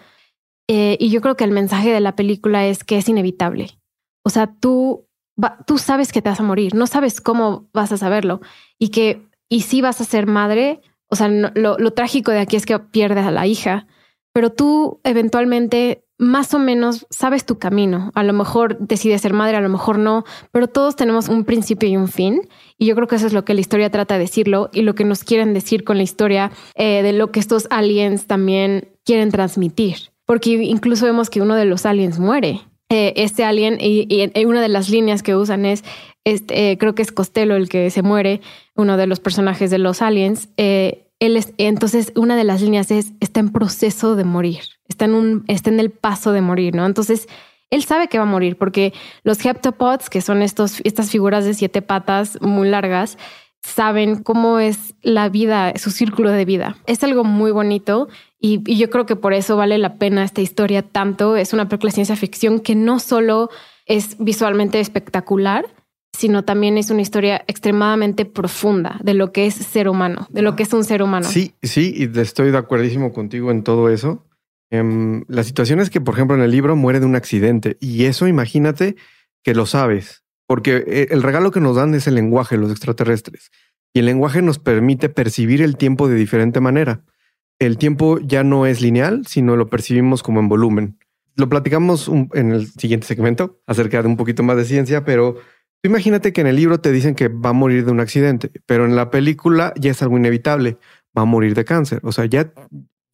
Eh, 0.69 0.97
y 0.99 1.11
yo 1.11 1.21
creo 1.21 1.37
que 1.37 1.45
el 1.45 1.51
mensaje 1.53 1.93
de 1.93 2.01
la 2.01 2.17
película 2.17 2.67
es 2.67 2.85
que 2.85 2.97
es 2.99 3.09
inevitable. 3.09 3.79
O 4.25 4.31
sea, 4.31 4.47
tú 4.59 5.07
va- 5.43 5.59
tú 5.67 5.79
sabes 5.79 6.11
que 6.11 6.23
te 6.23 6.31
vas 6.31 6.41
a 6.41 6.45
morir, 6.45 6.75
no 6.75 6.87
sabes 6.87 7.21
cómo 7.21 7.69
vas 7.75 7.93
a 7.93 7.99
saberlo 7.99 8.41
y 8.79 8.89
que 8.89 9.29
y 9.51 9.61
si 9.61 9.81
vas 9.83 10.01
a 10.01 10.05
ser 10.05 10.27
madre. 10.27 10.81
O 11.09 11.17
sea, 11.17 11.29
no- 11.29 11.53
lo, 11.55 11.77
lo 11.79 11.93
trágico 11.93 12.33
de 12.33 12.41
aquí 12.41 12.57
es 12.57 12.67
que 12.67 12.79
pierdes 12.81 13.27
a 13.27 13.31
la 13.31 13.47
hija, 13.47 13.87
pero 14.33 14.51
tú 14.51 15.01
eventualmente 15.05 16.04
más 16.25 16.55
o 16.55 16.59
menos 16.59 17.07
sabes 17.11 17.45
tu 17.45 17.59
camino. 17.59 18.11
A 18.15 18.23
lo 18.23 18.33
mejor 18.33 18.79
decides 18.79 19.21
ser 19.21 19.33
madre, 19.33 19.57
a 19.57 19.61
lo 19.61 19.69
mejor 19.69 19.99
no, 19.99 20.25
pero 20.51 20.67
todos 20.67 20.97
tenemos 20.97 21.29
un 21.29 21.45
principio 21.45 21.89
y 21.89 21.97
un 21.97 22.09
fin. 22.09 22.49
Y 22.79 22.87
yo 22.87 22.95
creo 22.97 23.07
que 23.07 23.17
eso 23.17 23.27
es 23.27 23.33
lo 23.33 23.45
que 23.45 23.55
la 23.55 23.61
historia 23.61 23.91
trata 23.91 24.15
de 24.15 24.21
decirlo 24.21 24.71
y 24.73 24.83
lo 24.83 24.95
que 24.95 25.05
nos 25.05 25.23
quieren 25.23 25.55
decir 25.55 25.85
con 25.85 25.97
la 25.97 26.03
historia 26.03 26.51
eh, 26.75 27.03
de 27.03 27.13
lo 27.13 27.31
que 27.31 27.41
estos 27.41 27.67
aliens 27.71 28.27
también 28.27 28.89
quieren 29.05 29.31
transmitir. 29.31 29.97
Porque 30.27 30.51
incluso 30.51 31.05
vemos 31.05 31.31
que 31.31 31.43
uno 31.43 31.55
de 31.55 31.67
los 31.67 31.87
aliens 31.87 32.19
muere. 32.19 32.63
Eh, 32.91 33.13
este 33.17 33.45
alien 33.45 33.79
y, 33.81 34.31
una 34.45 34.61
de 34.61 34.69
las 34.69 34.89
líneas 34.89 35.23
que 35.23 35.37
usan 35.37 35.65
es, 35.65 35.85
este, 36.25 36.71
eh, 36.71 36.79
creo 36.79 36.95
que 36.95 37.03
es 37.03 37.13
Costello 37.13 37.57
el 37.57 37.69
que 37.69 37.91
se 37.91 38.03
muere, 38.03 38.41
uno 38.75 38.97
de 38.97 39.07
los 39.07 39.21
personajes 39.21 39.71
de 39.71 39.79
los 39.79 40.03
aliens. 40.03 40.49
Entonces 41.21 42.13
una 42.17 42.37
de 42.37 42.45
las 42.45 42.61
líneas 42.61 42.91
es 42.91 43.13
está 43.21 43.41
en 43.41 43.51
proceso 43.51 44.17
de 44.17 44.25
morir, 44.25 44.61
está 44.89 45.07
en 45.07 45.15
un, 45.15 45.45
está 45.49 45.71
en 45.71 45.81
el 45.81 45.91
paso 45.91 46.33
de 46.33 46.41
morir, 46.41 46.75
¿no? 46.75 46.85
Entonces 46.85 47.29
él 47.71 47.85
sabe 47.85 48.09
que 48.09 48.19
va 48.19 48.25
a 48.25 48.27
morir 48.27 48.57
porque 48.57 48.93
los 49.23 49.45
heptapods, 49.45 50.11
que 50.11 50.21
son 50.21 50.43
estas 50.43 51.11
figuras 51.11 51.45
de 51.45 51.55
siete 51.55 51.83
patas 51.83 52.39
muy 52.41 52.69
largas, 52.69 53.19
saben 53.65 54.23
cómo 54.23 54.59
es 54.59 54.95
la 55.03 55.29
vida, 55.29 55.73
su 55.77 55.91
círculo 55.91 56.31
de 56.31 56.45
vida. 56.45 56.77
Es 56.87 57.03
algo 57.03 57.25
muy 57.25 57.51
bonito 57.51 58.09
y, 58.39 58.77
yo 58.77 58.91
creo 58.91 59.07
que 59.07 59.17
por 59.17 59.33
eso 59.33 59.57
vale 59.57 59.79
la 59.79 59.95
pena 59.97 60.23
esta 60.23 60.43
historia 60.43 60.83
tanto. 60.83 61.37
Es 61.37 61.53
una 61.53 61.69
película 61.69 61.91
ciencia 61.91 62.15
ficción 62.15 62.61
que 62.61 62.75
no 62.75 63.01
solo 63.01 63.49
es 63.87 64.17
visualmente 64.19 64.81
espectacular, 64.81 65.67
sino 66.17 66.45
también 66.45 66.79
es 66.79 66.91
una 66.91 67.03
historia 67.03 67.45
extremadamente 67.49 68.25
profunda 68.25 68.99
de 69.03 69.15
lo 69.15 69.33
que 69.33 69.47
es 69.47 69.55
ser 69.55 69.89
humano, 69.89 70.27
de 70.31 70.43
lo 70.43 70.55
que 70.57 70.63
es 70.63 70.73
un 70.73 70.85
ser 70.85 71.03
humano. 71.03 71.27
Sí, 71.29 71.55
sí, 71.63 71.93
y 71.97 72.19
estoy 72.21 72.51
de 72.51 72.59
acuerdísimo 72.59 73.13
contigo 73.13 73.51
en 73.51 73.63
todo 73.65 73.89
eso. 73.91 74.25
Em, 74.71 75.25
la 75.29 75.43
situación 75.45 75.81
es 75.81 75.91
que, 75.91 76.01
por 76.01 76.15
ejemplo, 76.15 76.37
en 76.37 76.43
el 76.43 76.51
libro 76.51 76.77
muere 76.77 77.01
de 77.01 77.07
un 77.07 77.17
accidente 77.17 77.77
y 77.81 78.05
eso 78.05 78.27
imagínate 78.29 78.97
que 79.43 79.55
lo 79.55 79.67
sabes, 79.67 80.25
porque 80.47 80.85
eh, 80.87 81.09
el 81.11 81.23
regalo 81.23 81.51
que 81.51 81.61
nos 81.61 81.77
dan 81.77 81.95
es 81.95 82.07
el 82.07 82.15
lenguaje, 82.15 82.57
los 82.57 82.71
extraterrestres, 82.71 83.51
y 83.93 83.99
el 84.01 84.07
lenguaje 84.07 84.41
nos 84.43 84.59
permite 84.59 85.09
percibir 85.09 85.63
el 85.63 85.77
tiempo 85.77 86.09
de 86.09 86.15
diferente 86.17 86.61
manera. 86.61 87.03
El 87.61 87.77
tiempo 87.79 88.19
ya 88.21 88.43
no 88.43 88.67
es 88.67 88.81
lineal, 88.81 89.27
sino 89.27 89.57
lo 89.57 89.69
percibimos 89.69 90.23
como 90.23 90.41
en 90.41 90.49
volumen. 90.49 90.99
Lo 91.37 91.49
platicamos 91.49 92.09
un- 92.09 92.29
en 92.35 92.53
el 92.53 92.69
siguiente 92.69 93.07
segmento 93.07 93.61
acerca 93.67 94.01
de 94.03 94.09
un 94.09 94.17
poquito 94.17 94.43
más 94.43 94.57
de 94.57 94.65
ciencia, 94.65 95.05
pero 95.05 95.37
imagínate 95.85 96.33
que 96.33 96.41
en 96.41 96.49
el 96.49 96.57
libro 96.57 96.81
te 96.81 96.91
dicen 96.93 97.15
que 97.15 97.29
va 97.29 97.51
a 97.51 97.53
morir 97.53 97.85
de 97.85 97.93
un 97.93 98.01
accidente, 98.01 98.51
pero 98.67 98.85
en 98.85 98.97
la 98.97 99.11
película 99.11 99.73
ya 99.77 99.93
es 99.93 100.03
algo 100.03 100.17
inevitable 100.17 100.79
va 101.17 101.23
a 101.23 101.27
morir 101.27 101.55
de 101.55 101.65
cáncer. 101.65 102.01
O 102.03 102.13
sea, 102.13 102.27
ya, 102.27 102.53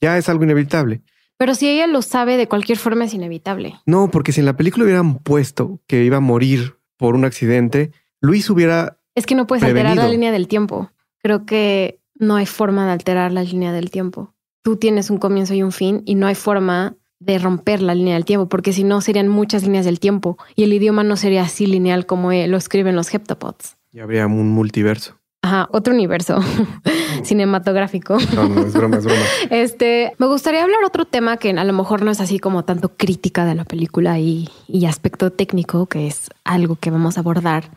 ya 0.01 0.19
es 0.19 0.29
algo 0.29 0.45
inevitable. 0.45 1.03
Pero 1.37 1.55
si 1.55 1.69
ella 1.69 1.87
lo 1.87 2.03
sabe, 2.03 2.37
de 2.37 2.49
cualquier 2.49 2.79
forma 2.79 3.05
es 3.05 3.15
inevitable. 3.15 3.75
No, 3.87 4.11
porque 4.11 4.33
si 4.33 4.41
en 4.41 4.47
la 4.47 4.57
película 4.57 4.85
hubieran 4.85 5.19
puesto 5.19 5.81
que 5.87 6.05
iba 6.05 6.19
a 6.19 6.21
morir 6.21 6.77
por 6.97 7.15
un 7.15 7.25
accidente, 7.25 7.93
Luis 8.21 8.51
hubiera... 8.51 8.99
Es 9.15 9.27
que 9.27 9.35
no 9.35 9.47
puedes 9.47 9.65
alterar 9.65 9.97
la 9.97 10.09
línea 10.09 10.33
del 10.33 10.49
tiempo. 10.49 10.91
Creo 11.23 11.47
que 11.47 12.01
no 12.15 12.37
hay 12.37 12.47
forma 12.47 12.87
de 12.87 12.93
alterar 12.93 13.33
la 13.33 13.43
línea 13.43 13.73
del 13.73 13.91
tiempo. 13.91 14.35
Tú 14.63 14.77
tienes 14.77 15.09
un 15.09 15.19
comienzo 15.19 15.55
y 15.55 15.63
un 15.63 15.73
fin 15.73 16.03
y 16.05 16.15
no 16.15 16.27
hay 16.27 16.35
forma 16.35 16.97
de 17.21 17.39
romper 17.39 17.83
la 17.83 17.95
línea 17.95 18.15
del 18.15 18.25
tiempo, 18.25 18.49
porque 18.49 18.73
si 18.73 18.83
no 18.83 19.01
serían 19.01 19.29
muchas 19.29 19.63
líneas 19.63 19.85
del 19.85 20.01
tiempo 20.01 20.39
y 20.57 20.65
el 20.65 20.73
idioma 20.73 21.05
no 21.05 21.17
sería 21.17 21.43
así 21.43 21.67
lineal 21.67 22.07
como 22.07 22.33
eh, 22.33 22.49
lo 22.49 22.57
escriben 22.57 22.97
los 22.97 23.15
heptapods. 23.15 23.77
Ya 23.93 24.03
habría 24.03 24.27
un 24.27 24.51
multiverso. 24.51 25.17
Ajá, 25.43 25.69
otro 25.73 25.95
universo 25.95 26.41
cinematográfico. 27.23 28.19
No, 28.35 28.49
no, 28.49 28.67
es 28.67 28.75
broma, 28.75 28.99
es 28.99 29.05
broma. 29.05 29.21
Este, 29.51 30.13
me 30.19 30.27
gustaría 30.27 30.63
hablar 30.63 30.85
otro 30.85 31.05
tema 31.05 31.37
que 31.37 31.51
a 31.51 31.65
lo 31.65 31.73
mejor 31.73 32.03
no 32.03 32.11
es 32.11 32.21
así 32.21 32.39
como 32.39 32.65
tanto 32.65 32.91
crítica 32.97 33.45
de 33.45 33.55
la 33.55 33.65
película 33.65 34.19
y, 34.19 34.49
y 34.67 34.87
aspecto 34.87 35.31
técnico, 35.31 35.87
que 35.87 36.07
es 36.07 36.31
algo 36.45 36.77
que 36.77 36.91
vamos 36.91 37.17
a 37.17 37.21
abordar 37.21 37.71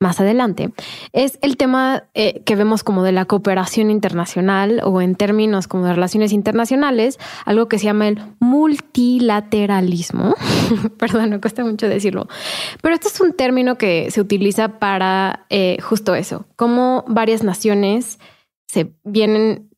más 0.00 0.20
adelante, 0.20 0.70
es 1.12 1.38
el 1.42 1.56
tema 1.56 2.04
eh, 2.14 2.42
que 2.44 2.56
vemos 2.56 2.84
como 2.84 3.02
de 3.02 3.12
la 3.12 3.24
cooperación 3.24 3.90
internacional 3.90 4.80
o 4.84 5.00
en 5.00 5.16
términos 5.16 5.66
como 5.66 5.84
de 5.86 5.94
relaciones 5.94 6.32
internacionales, 6.32 7.18
algo 7.44 7.68
que 7.68 7.78
se 7.78 7.86
llama 7.86 8.08
el 8.08 8.20
multilateralismo. 8.38 10.34
Perdón, 10.98 11.30
me 11.30 11.40
cuesta 11.40 11.64
mucho 11.64 11.88
decirlo, 11.88 12.28
pero 12.82 12.94
este 12.94 13.08
es 13.08 13.20
un 13.20 13.32
término 13.32 13.76
que 13.76 14.10
se 14.10 14.20
utiliza 14.20 14.78
para 14.78 15.46
eh, 15.50 15.78
justo 15.80 16.14
eso, 16.14 16.46
como 16.56 17.04
varias 17.08 17.42
naciones 17.42 18.18
se 18.66 18.92
vienen 19.02 19.68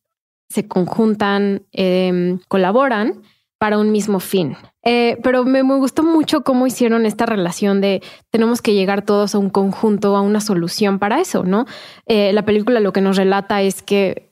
se 0.51 0.67
conjuntan, 0.67 1.63
eh, 1.73 2.37
colaboran 2.49 3.23
para 3.59 3.79
un 3.79 3.93
mismo 3.93 4.21
fin. 4.21 4.57
Eh, 4.83 5.19
pero 5.23 5.45
me, 5.45 5.63
gustó 5.63 6.03
mucho 6.03 6.43
cómo 6.43 6.67
hicieron 6.67 7.05
esta 7.05 7.27
relación 7.27 7.81
de 7.81 8.03
tenemos 8.31 8.63
que 8.63 8.73
llegar 8.73 9.03
todos 9.03 9.35
a 9.35 9.39
un 9.39 9.51
conjunto, 9.51 10.17
a 10.17 10.23
una 10.23 10.41
solución 10.41 10.99
para 10.99 11.21
eso, 11.21 11.45
¿no? 11.45 11.67
Eh, 12.07 12.33
la 12.33 12.45
película 12.45 12.81
lo 12.81 12.93
que 12.93 13.03
nos 13.03 13.17
relata 13.17 13.61
es 13.61 13.83
que 13.83 14.31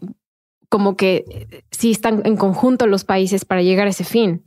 como 0.70 0.96
que 0.96 1.64
sí 1.70 1.90
están 1.90 2.22
en 2.24 2.36
conjunto 2.36 2.86
los 2.86 3.04
países 3.04 3.44
para 3.44 3.62
llegar 3.62 3.86
a 3.86 3.90
ese 3.90 4.04
fin, 4.04 4.42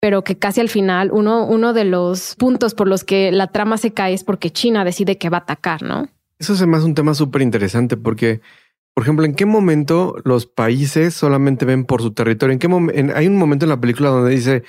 pero 0.00 0.24
que 0.24 0.36
casi 0.36 0.60
al 0.60 0.68
final 0.68 1.10
uno, 1.12 1.46
uno 1.46 1.72
de 1.72 1.84
los 1.84 2.34
puntos 2.36 2.74
por 2.74 2.88
los 2.88 3.04
que 3.04 3.30
la 3.30 3.46
trama 3.46 3.78
se 3.78 3.92
cae 3.92 4.14
es 4.14 4.24
porque 4.24 4.50
China 4.50 4.84
decide 4.84 5.16
que 5.16 5.30
va 5.30 5.38
a 5.38 5.40
atacar, 5.40 5.82
¿no? 5.82 6.08
Eso 6.38 6.56
se 6.56 6.66
me 6.66 6.76
hace 6.76 6.86
un 6.86 6.94
tema 6.94 7.14
súper 7.14 7.42
interesante 7.42 7.96
porque 7.96 8.40
por 8.96 9.02
ejemplo, 9.02 9.26
¿en 9.26 9.34
qué 9.34 9.44
momento 9.44 10.16
los 10.24 10.46
países 10.46 11.12
solamente 11.12 11.66
ven 11.66 11.84
por 11.84 12.00
su 12.00 12.14
territorio? 12.14 12.54
¿En 12.54 12.58
qué 12.58 13.12
hay 13.14 13.26
un 13.26 13.36
momento 13.36 13.66
en 13.66 13.68
la 13.68 13.78
película 13.78 14.08
donde 14.08 14.30
dice 14.30 14.62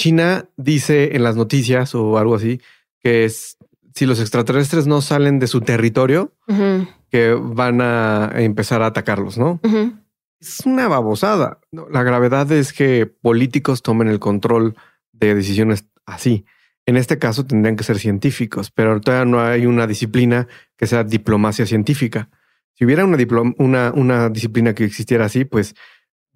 China 0.00 0.48
dice 0.56 1.14
en 1.14 1.22
las 1.22 1.36
noticias 1.36 1.94
o 1.94 2.16
algo 2.16 2.34
así 2.34 2.58
que 3.00 3.26
es, 3.26 3.58
si 3.94 4.06
los 4.06 4.18
extraterrestres 4.18 4.86
no 4.86 5.02
salen 5.02 5.38
de 5.38 5.46
su 5.46 5.60
territorio, 5.60 6.32
uh 6.48 6.54
-huh. 6.54 6.88
que 7.10 7.34
van 7.34 7.82
a 7.82 8.30
empezar 8.36 8.80
a 8.80 8.86
atacarlos, 8.86 9.36
¿no? 9.36 9.60
Uh 9.62 9.70
-huh. 9.70 10.02
Es 10.40 10.60
una 10.64 10.88
babosada. 10.88 11.58
La 11.90 12.02
gravedad 12.02 12.50
es 12.50 12.72
que 12.72 13.04
políticos 13.04 13.82
tomen 13.82 14.08
el 14.08 14.18
control 14.18 14.74
de 15.12 15.34
decisiones 15.34 15.84
así. 16.06 16.46
En 16.86 16.96
este 16.96 17.18
caso 17.18 17.44
tendrían 17.44 17.76
que 17.76 17.84
ser 17.84 17.98
científicos, 17.98 18.70
pero 18.70 18.98
todavía 19.02 19.30
no 19.30 19.42
hay 19.42 19.66
una 19.66 19.86
disciplina 19.86 20.48
que 20.78 20.86
sea 20.86 21.04
diplomacia 21.04 21.66
científica. 21.66 22.30
Si 22.72 22.86
hubiera 22.86 23.04
una, 23.04 23.18
una, 23.58 23.92
una, 23.94 24.30
disciplina 24.30 24.72
que 24.74 24.84
existiera 24.84 25.26
así, 25.26 25.44
pues 25.44 25.74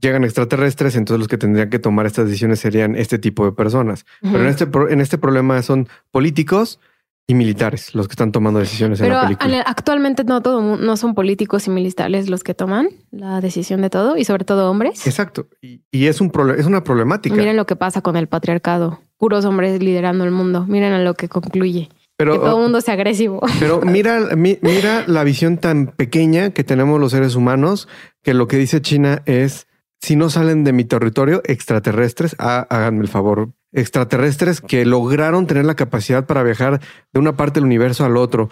llegan 0.05 0.25
extraterrestres, 0.25 0.95
entonces 0.97 1.19
los 1.19 1.29
que 1.29 1.39
tendrían 1.39 1.71
que 1.71 1.79
tomar 1.79 2.07
estas 2.07 2.27
decisiones 2.27 2.61
serían 2.61 2.95
este 2.95 3.19
tipo 3.19 3.45
de 3.45 3.53
personas. 3.53 4.05
Uh 4.23 4.29
-huh. 4.29 4.33
Pero 4.33 4.45
en 4.45 4.51
este, 4.51 4.93
en 4.95 5.01
este 5.01 5.19
problema 5.19 5.61
son 5.63 5.89
políticos 6.11 6.79
y 7.27 7.35
militares 7.35 7.95
los 7.95 8.07
que 8.07 8.13
están 8.13 8.33
tomando 8.33 8.61
decisiones 8.61 9.01
Pero 9.01 9.15
en 9.15 9.21
la 9.21 9.23
película. 9.23 9.65
actualmente 9.67 10.25
no 10.25 10.43
todo 10.43 10.77
no 10.77 10.97
son 10.97 11.15
políticos 11.15 11.67
y 11.67 11.71
militares 11.71 12.29
los 12.29 12.45
que 12.45 12.53
toman 12.53 12.89
la 13.11 13.41
decisión 13.41 13.81
de 13.81 13.89
todo 13.89 14.17
y 14.19 14.25
sobre 14.25 14.45
todo 14.45 14.71
hombres. 14.71 15.07
Exacto. 15.07 15.49
Y, 15.63 15.81
y 15.91 16.07
es 16.07 16.21
un 16.21 16.31
es 16.59 16.67
una 16.67 16.85
problemática. 16.85 17.35
Miren 17.35 17.57
lo 17.57 17.65
que 17.65 17.77
pasa 17.77 18.03
con 18.03 18.17
el 18.17 18.27
patriarcado. 18.29 19.01
Puros 19.17 19.45
hombres 19.47 19.83
liderando 19.83 20.25
el 20.25 20.33
mundo. 20.33 20.67
Miren 20.69 20.93
a 20.93 21.03
lo 21.03 21.15
que 21.15 21.29
concluye. 21.29 21.89
Pero, 22.17 22.35
que 22.35 22.39
todo 22.41 22.57
el 22.59 22.63
mundo 22.63 22.81
sea 22.81 22.95
agresivo. 22.95 23.41
Pero 23.59 23.81
mira, 23.81 24.37
mi, 24.37 24.59
mira 24.63 25.05
la 25.07 25.25
visión 25.25 25.59
tan 25.59 25.89
pequeña 25.89 26.51
que 26.51 26.63
tenemos 26.63 27.01
los 27.01 27.11
seres 27.13 27.35
humanos, 27.35 27.89
que 28.23 28.35
lo 28.35 28.47
que 28.47 28.57
dice 28.57 28.81
China 28.83 29.23
es, 29.27 29.67
si 30.05 30.17
no 30.17 30.29
salen 30.29 30.65
de 30.65 30.75
mi 30.75 30.85
territorio, 30.85 31.41
extraterrestres, 31.45 32.37
ah, 32.39 32.67
háganme 32.69 33.01
el 33.01 33.09
favor, 33.09 33.53
extraterrestres 33.73 34.61
que 34.61 34.85
lograron 34.85 35.47
tener 35.47 35.65
la 35.65 35.77
capacidad 35.77 36.27
para 36.27 36.43
viajar 36.43 36.81
de 37.15 37.21
una 37.21 37.37
parte 37.37 37.61
del 37.61 37.65
universo 37.65 38.05
al 38.05 38.19
otro, 38.19 38.51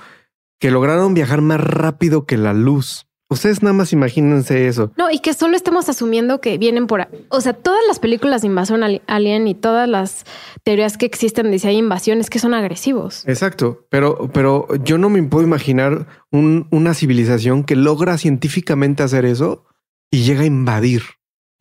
que 0.58 0.70
lograron 0.70 1.12
viajar 1.12 1.42
más 1.42 1.60
rápido 1.60 2.24
que 2.24 2.38
la 2.38 2.54
luz. 2.54 3.06
Ustedes 3.28 3.62
nada 3.62 3.74
más 3.74 3.92
imagínense 3.92 4.66
eso. 4.66 4.92
No, 4.96 5.10
y 5.10 5.18
que 5.18 5.34
solo 5.34 5.54
estemos 5.54 5.90
asumiendo 5.90 6.40
que 6.40 6.56
vienen 6.56 6.86
por... 6.86 7.06
O 7.28 7.42
sea, 7.42 7.52
todas 7.52 7.82
las 7.86 7.98
películas 7.98 8.40
de 8.40 8.48
invasión 8.48 8.82
alien 9.06 9.46
y 9.46 9.54
todas 9.54 9.86
las 9.86 10.24
teorías 10.64 10.96
que 10.96 11.04
existen 11.04 11.50
de 11.50 11.58
si 11.58 11.68
hay 11.68 11.76
invasiones 11.76 12.30
que 12.30 12.38
son 12.38 12.54
agresivos. 12.54 13.24
Exacto, 13.26 13.86
pero, 13.90 14.30
pero 14.32 14.68
yo 14.84 14.96
no 14.96 15.10
me 15.10 15.22
puedo 15.22 15.46
imaginar 15.46 16.06
un, 16.30 16.66
una 16.70 16.94
civilización 16.94 17.64
que 17.64 17.76
logra 17.76 18.16
científicamente 18.16 19.02
hacer 19.02 19.26
eso 19.26 19.66
y 20.10 20.22
llega 20.22 20.42
a 20.42 20.46
invadir. 20.46 21.02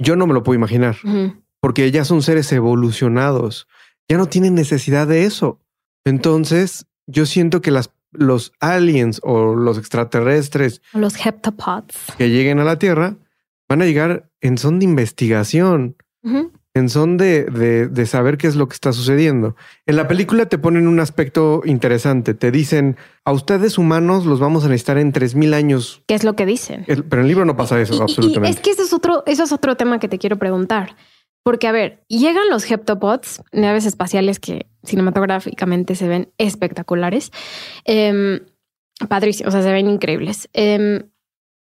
Yo 0.02 0.16
no 0.16 0.28
me 0.28 0.34
lo 0.34 0.44
puedo 0.44 0.56
imaginar. 0.56 0.98
Uh 1.04 1.10
-huh. 1.10 1.44
porque 1.60 1.92
ya 1.92 2.04
son 2.06 2.22
seres 2.24 2.52
evolucionados, 2.52 3.68
ya 4.10 4.18
no 4.18 4.26
tienen 4.26 4.56
necesidad 4.56 5.08
de 5.08 5.26
eso. 5.26 5.60
Entonces, 6.06 6.88
yo 7.06 7.26
siento 7.26 7.62
que 7.62 7.72
las, 7.72 7.92
los 8.12 8.52
aliens 8.60 9.22
o 9.24 9.56
los 9.56 9.78
extraterrestres 9.78 10.82
los 10.94 11.24
heptapods. 11.24 11.96
que 12.18 12.30
lleguen 12.30 12.60
a 12.60 12.64
la 12.64 12.80
Tierra 12.80 13.16
van 13.70 13.82
a 13.82 13.86
llegar 13.86 14.30
en 14.42 14.58
son 14.58 14.80
de 14.80 14.86
investigación. 14.86 15.96
En 16.74 16.90
son 16.90 17.18
de, 17.18 17.44
de, 17.46 17.88
de 17.88 18.06
saber 18.06 18.38
qué 18.38 18.48
es 18.48 18.56
lo 18.56 18.68
que 18.68 18.74
está 18.76 18.94
sucediendo. 18.94 19.56
En 19.86 19.96
la 19.98 20.08
película 20.08 20.46
te 20.48 20.58
ponen 20.58 20.88
un 20.88 21.00
aspecto 21.02 21.62
interesante. 21.66 22.34
Te 22.34 22.50
dicen, 22.52 22.96
a 23.26 23.34
ustedes 23.34 23.78
humanos 23.78 24.26
los 24.26 24.40
vamos 24.40 24.64
a 24.64 24.68
necesitar 24.70 24.98
en 24.98 25.12
3000 25.12 25.54
años. 25.54 26.02
¿Qué 26.08 26.14
es 26.16 26.24
lo 26.24 26.36
que 26.36 26.46
dicen? 26.46 26.86
El- 26.88 27.04
pero 27.04 27.22
en 27.22 27.26
el 27.26 27.28
libro 27.30 27.46
no 27.46 27.58
pasa 27.58 27.80
eso, 27.82 27.96
Y- 27.96 28.02
absolutamente. 28.02 28.50
Y 28.50 28.54
es 28.54 28.60
que 28.62 28.72
ese 28.72 28.84
es 28.84 28.94
otro, 28.94 29.24
eso 29.26 29.44
es 29.44 29.52
otro 29.52 29.76
tema 29.76 30.00
que 30.00 30.08
te 30.08 30.18
quiero 30.18 30.38
preguntar. 30.38 30.96
Porque, 31.44 31.68
a 31.68 31.72
ver, 31.72 32.04
llegan 32.08 32.44
los 32.52 32.70
heptapods, 32.70 33.42
naves 33.52 33.86
espaciales 33.88 34.40
que 34.40 34.68
cinematográficamente 34.84 35.96
se 35.96 36.08
ven 36.08 36.30
espectaculares. 36.38 37.32
Padrísimos, 39.10 39.50
o 39.50 39.52
sea, 39.58 39.64
se 39.64 39.72
ven 39.74 39.90
increíbles. 39.90 40.48
Em, 40.54 41.02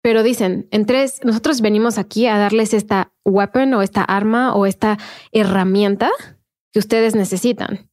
pero 0.02 0.22
dicen, 0.22 0.68
en 0.70 0.86
tres, 0.86 1.20
nosotros 1.24 1.60
venimos 1.60 1.98
aquí 1.98 2.26
a 2.26 2.38
darles 2.38 2.72
esta 2.74 3.12
weapon 3.24 3.74
o 3.74 3.82
esta 3.82 4.02
arma 4.02 4.54
o 4.54 4.66
esta 4.66 4.98
herramienta 5.32 6.10
que 6.72 6.78
ustedes 6.78 7.14
necesitan. 7.14 7.90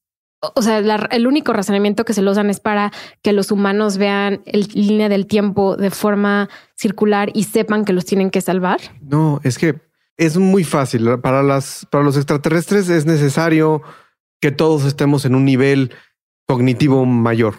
O- 0.56 0.62
sea, 0.62 0.82
la- 0.82 1.08
el 1.12 1.26
único 1.28 1.53
razonamiento 1.53 2.06
que 2.06 2.14
se 2.14 2.22
lo 2.22 2.32
usan 2.32 2.49
es 2.49 2.60
para 2.60 2.91
que 3.24 3.34
los 3.34 3.51
humanos 3.51 3.97
vean 3.97 4.41
el 4.45 4.68
línea 4.74 5.10
del 5.10 5.26
tiempo 5.26 5.76
de 5.76 5.89
forma 5.89 6.49
circular 6.76 7.32
y 7.34 7.43
sepan 7.45 7.84
que 7.86 7.93
los 7.93 8.06
tienen 8.06 8.30
que 8.30 8.41
salvar. 8.41 8.80
No, 9.01 9.39
es 9.43 9.58
que 9.58 9.80
es 10.18 10.38
muy 10.38 10.64
fácil. 10.64 11.20
Para, 11.20 11.41
las, 11.41 11.88
para 11.89 12.03
los 12.03 12.16
extraterrestres 12.18 12.89
es 12.89 13.06
necesario 13.06 13.82
que 14.39 14.51
todos 14.51 14.86
estemos 14.86 15.26
en 15.26 15.34
un 15.34 15.45
nivel 15.45 15.91
cognitivo 16.47 17.06
mayor. 17.06 17.56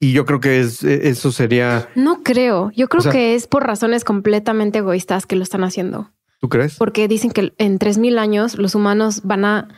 Y 0.00 0.12
yo 0.12 0.24
creo 0.24 0.40
que 0.40 0.60
es, 0.60 0.82
e, 0.82 1.08
eso 1.10 1.30
sería, 1.30 1.88
No 1.94 2.22
creo. 2.22 2.72
Yo 2.74 2.88
creo 2.88 3.00
O 3.00 3.02
sea- 3.02 3.12
que 3.12 3.34
es 3.34 3.46
por 3.46 3.66
razones 3.66 4.02
completamente 4.04 4.78
egoístas 4.78 5.26
que 5.26 5.36
lo 5.36 5.42
están 5.42 5.62
haciendo. 5.64 6.10
¿tú 6.40 6.48
crees? 6.48 6.76
Porque 6.78 7.06
dicen 7.06 7.30
que 7.32 7.52
en 7.58 7.78
3000 7.78 8.18
años 8.18 8.56
los 8.56 8.74
humanos 8.74 9.20
van 9.24 9.44
a 9.44 9.68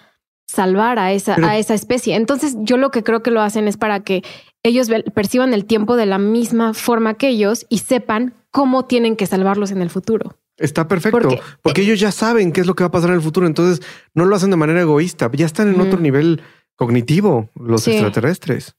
salvar 0.47 1.01
a 1.01 1.13
esa, 1.13 1.35
Pero- 1.35 1.49
a 1.49 1.59
esa 1.59 1.75
especie. 1.75 2.15
Entonces, 2.15 2.55
yo 2.61 2.77
lo 2.77 2.93
que 2.93 3.03
creo 3.03 3.21
que 3.23 3.33
lo 3.33 3.41
hacen 3.41 3.67
es 3.67 3.77
para 3.77 3.99
que 4.01 4.23
ellos 4.63 4.89
perciban 5.13 5.55
el 5.55 5.65
tiempo 5.65 5.97
de 5.97 6.07
la 6.07 6.19
misma 6.19 6.73
forma 6.73 7.15
que 7.15 7.29
ellos 7.31 7.67
y 7.69 7.79
sepan 7.79 8.35
cómo 8.53 8.85
tienen 8.85 9.17
que 9.17 9.27
salvarlos 9.27 9.73
en 9.73 9.83
el 9.83 9.91
futuro. 9.91 10.37
Está 10.57 10.87
perfecto, 10.87 11.19
Porque- 11.19 11.41
porque, 11.63 11.83
ellos 11.83 11.99
ya 11.99 12.13
saben 12.13 12.53
qué 12.53 12.61
es 12.61 12.67
lo 12.69 12.77
que 12.77 12.85
va 12.85 12.89
a 12.89 12.93
pasar 12.93 13.11
en 13.11 13.17
el 13.17 13.23
futuro, 13.23 13.47
entonces 13.49 13.85
no 14.15 14.25
lo 14.27 14.37
hacen 14.37 14.51
de 14.51 14.57
manera 14.57 14.83
egoísta, 14.83 15.29
ya 15.33 15.47
están 15.47 15.75
en 15.75 15.81
otro 15.81 15.99
nivel 15.99 16.43
cognitivo 16.77 17.49
los 17.57 17.83
Sí. 17.83 17.93
extraterrestres. 17.93 18.77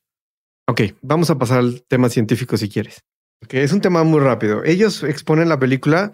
Ok, 0.68 0.82
vamos 1.02 1.30
a 1.30 1.38
pasar 1.38 1.60
al 1.60 1.84
tema 1.88 2.10
científico 2.10 2.58
si 2.58 2.70
quieres. 2.70 3.04
Es 3.50 3.74
un 3.74 3.82
tema 3.82 4.04
muy 4.04 4.22
rápido. 4.22 4.64
Ellos 4.64 5.04
exponen 5.04 5.50
la 5.50 5.60
película 5.60 6.12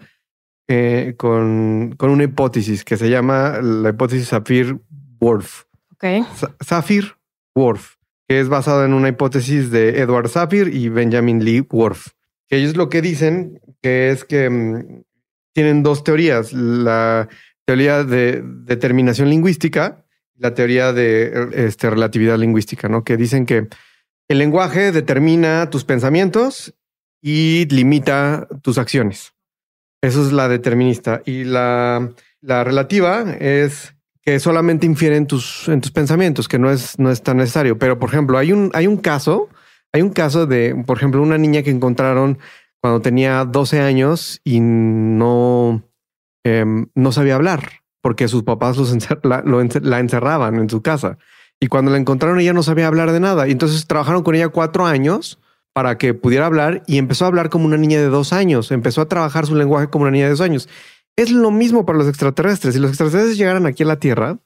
eh, 0.68 1.14
con, 1.16 1.94
con 1.96 2.10
una 2.10 2.24
hipótesis 2.24 2.84
que 2.84 2.96
se 2.96 3.08
llama 3.08 3.60
la 3.62 3.90
hipótesis 3.90 4.32
Sapir-Whorf. 4.32 5.64
Ok. 5.92 6.04
Sa- 6.34 6.56
Sapir-Whorf, 6.60 7.94
que 8.28 8.40
es 8.40 8.48
basada 8.48 8.84
en 8.86 8.94
una 8.94 9.08
hipótesis 9.08 9.70
de 9.70 10.00
Edward 10.00 10.28
Sapir 10.28 10.74
y 10.74 10.88
Benjamin 10.88 11.44
Lee 11.44 11.64
Whorf. 11.70 12.08
Que 12.48 12.56
ellos 12.56 12.76
lo 12.76 12.88
que 12.88 13.00
dicen 13.02 13.60
que 13.80 14.10
es 14.10 14.24
que 14.24 14.50
mm, 14.50 15.02
tienen 15.54 15.84
dos 15.84 16.02
teorías, 16.02 16.52
la 16.52 17.28
teoría 17.64 18.02
de 18.02 18.42
determinación 18.44 19.30
lingüística 19.30 20.04
y 20.34 20.42
la 20.42 20.54
teoría 20.54 20.92
de 20.92 21.48
este, 21.52 21.88
relatividad 21.90 22.36
lingüística, 22.38 22.88
¿no? 22.88 23.04
Que 23.04 23.16
dicen 23.16 23.46
que 23.46 23.68
el 24.30 24.38
lenguaje 24.38 24.92
determina 24.92 25.70
tus 25.70 25.84
pensamientos 25.84 26.72
y 27.20 27.66
limita 27.66 28.46
tus 28.62 28.78
acciones. 28.78 29.34
Eso 30.00 30.24
es 30.24 30.30
la 30.30 30.48
determinista. 30.48 31.20
Y 31.26 31.42
la, 31.42 32.12
la 32.40 32.62
relativa 32.62 33.24
es 33.40 33.92
que 34.22 34.38
solamente 34.38 34.86
infiere 34.86 35.16
en 35.16 35.26
tus, 35.26 35.66
en 35.66 35.80
tus 35.80 35.90
pensamientos, 35.90 36.46
que 36.46 36.60
no 36.60 36.70
es, 36.70 36.96
no 36.96 37.10
es 37.10 37.24
tan 37.24 37.38
necesario. 37.38 37.76
Pero, 37.76 37.98
por 37.98 38.08
ejemplo, 38.08 38.38
hay 38.38 38.52
un, 38.52 38.70
hay 38.72 38.86
un 38.86 38.98
caso, 38.98 39.48
hay 39.92 40.02
un 40.02 40.10
caso 40.10 40.46
de, 40.46 40.80
por 40.86 40.96
ejemplo, 40.96 41.20
una 41.20 41.36
niña 41.36 41.64
que 41.64 41.70
encontraron 41.70 42.38
cuando 42.80 43.00
tenía 43.00 43.44
12 43.44 43.80
años 43.80 44.40
y 44.44 44.60
no, 44.60 45.82
em, 46.44 46.86
no 46.94 47.10
sabía 47.10 47.34
hablar 47.34 47.80
porque 48.00 48.28
sus 48.28 48.44
papás 48.44 48.78
la 49.24 49.98
encerraban 49.98 50.54
en 50.54 50.70
su 50.70 50.82
casa. 50.82 51.18
Y 51.60 51.68
cuando 51.68 51.90
la 51.90 51.98
encontraron, 51.98 52.40
ella 52.40 52.54
no 52.54 52.62
sabía 52.62 52.86
hablar 52.86 53.12
de 53.12 53.20
nada. 53.20 53.46
Y 53.46 53.52
entonces 53.52 53.86
trabajaron 53.86 54.22
con 54.22 54.34
ella 54.34 54.48
cuatro 54.48 54.86
años 54.86 55.38
para 55.72 55.98
que 55.98 56.14
pudiera 56.14 56.46
hablar 56.46 56.82
y 56.86 56.98
empezó 56.98 57.26
a 57.26 57.28
hablar 57.28 57.50
como 57.50 57.66
una 57.66 57.76
niña 57.76 57.98
de 57.98 58.06
dos 58.08 58.32
años. 58.32 58.70
Empezó 58.70 59.02
a 59.02 59.08
trabajar 59.08 59.46
su 59.46 59.54
lenguaje 59.54 59.88
como 59.88 60.02
una 60.02 60.10
niña 60.10 60.24
de 60.24 60.30
dos 60.30 60.40
años. 60.40 60.68
Es 61.16 61.30
lo 61.30 61.50
mismo 61.50 61.84
para 61.84 61.98
los 61.98 62.08
extraterrestres. 62.08 62.74
Si 62.74 62.80
los 62.80 62.90
extraterrestres 62.90 63.36
llegaran 63.36 63.66
aquí 63.66 63.82
a 63.82 63.86
la 63.86 64.00
Tierra, 64.00 64.38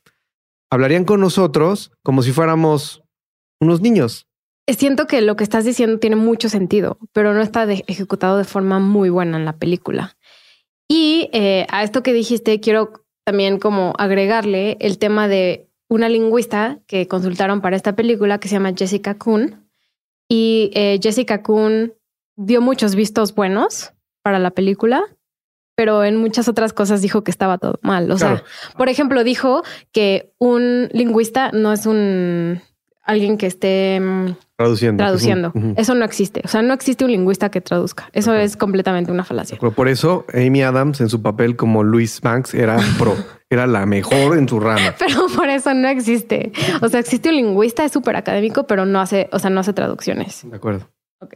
hablarían 0.70 1.04
con 1.04 1.20
nosotros 1.20 1.92
como 2.02 2.22
si 2.22 2.32
fuéramos 2.32 3.02
unos 3.60 3.80
niños. 3.80 4.26
Siento 4.66 5.06
que 5.06 5.20
lo 5.20 5.36
que 5.36 5.44
estás 5.44 5.64
diciendo 5.64 5.98
tiene 5.98 6.16
mucho 6.16 6.48
sentido, 6.48 6.98
pero 7.12 7.34
no 7.34 7.42
está 7.42 7.70
ejecutado 7.70 8.38
de 8.38 8.44
forma 8.44 8.80
muy 8.80 9.10
buena 9.10 9.36
en 9.36 9.44
la 9.44 9.56
película. 9.56 10.16
Y 10.88 11.28
eh, 11.32 11.66
a 11.70 11.82
esto 11.82 12.02
que 12.02 12.12
dijiste, 12.12 12.60
quiero 12.60 13.04
también 13.24 13.58
como 13.58 13.94
agregarle 13.98 14.76
el 14.80 14.98
tema 14.98 15.28
de 15.28 15.63
una 15.88 16.08
lingüista 16.08 16.78
que 16.86 17.06
consultaron 17.08 17.60
para 17.60 17.76
esta 17.76 17.94
película 17.94 18.38
que 18.38 18.48
se 18.48 18.54
llama 18.54 18.72
Jessica 18.76 19.14
Kuhn. 19.18 19.66
Y 20.28 20.70
eh, 20.74 20.98
Jessica 21.02 21.42
Kuhn 21.42 21.92
dio 22.36 22.60
muchos 22.60 22.94
vistos 22.94 23.34
buenos 23.34 23.92
para 24.22 24.38
la 24.38 24.50
película, 24.50 25.02
pero 25.76 26.02
en 26.04 26.16
muchas 26.16 26.48
otras 26.48 26.72
cosas 26.72 27.02
dijo 27.02 27.22
que 27.24 27.30
estaba 27.30 27.58
todo 27.58 27.78
mal. 27.82 28.10
O 28.10 28.16
Claro. 28.16 28.38
sea, 28.38 28.44
por 28.78 28.88
ejemplo, 28.88 29.22
dijo 29.24 29.62
que 29.92 30.32
un 30.38 30.88
lingüista 30.92 31.50
no 31.52 31.72
es 31.72 31.84
un 31.86 32.60
alguien 33.02 33.36
que 33.36 33.46
esté 33.46 34.00
mm, 34.00 34.34
Traduciendo. 34.56 35.02
traduciendo. 35.04 35.52
Eso 35.76 35.94
no 35.94 36.04
existe. 36.06 36.40
O 36.44 36.48
sea, 36.48 36.62
no 36.62 36.72
existe 36.72 37.04
un 37.04 37.10
lingüista 37.10 37.50
que 37.50 37.60
traduzca. 37.60 38.08
Eso 38.14 38.32
es 38.34 38.56
completamente 38.56 39.12
una 39.12 39.24
falacia. 39.24 39.58
Por 39.58 39.88
eso 39.88 40.24
Amy 40.32 40.62
Adams 40.62 41.02
en 41.02 41.10
su 41.10 41.20
papel 41.20 41.54
como 41.56 41.82
Louis 41.82 42.20
Banks 42.22 42.54
era 42.54 42.78
pro, 42.98 43.14
era 43.54 43.66
la 43.66 43.86
mejor 43.86 44.36
en 44.36 44.48
su 44.48 44.60
rama. 44.60 44.94
Pero 44.98 45.26
por 45.34 45.48
eso 45.48 45.72
no 45.74 45.88
existe. 45.88 46.52
O 46.82 46.88
sea, 46.88 47.00
existe 47.00 47.30
un 47.30 47.36
lingüista, 47.36 47.84
es 47.84 47.92
súper 47.92 48.16
académico, 48.16 48.66
pero 48.66 48.84
no 48.86 49.00
hace, 49.00 49.28
o 49.32 49.38
sea, 49.38 49.50
no 49.50 49.60
hace 49.60 49.72
traducciones. 49.72 50.42
De 50.48 50.56
acuerdo. 50.56 50.88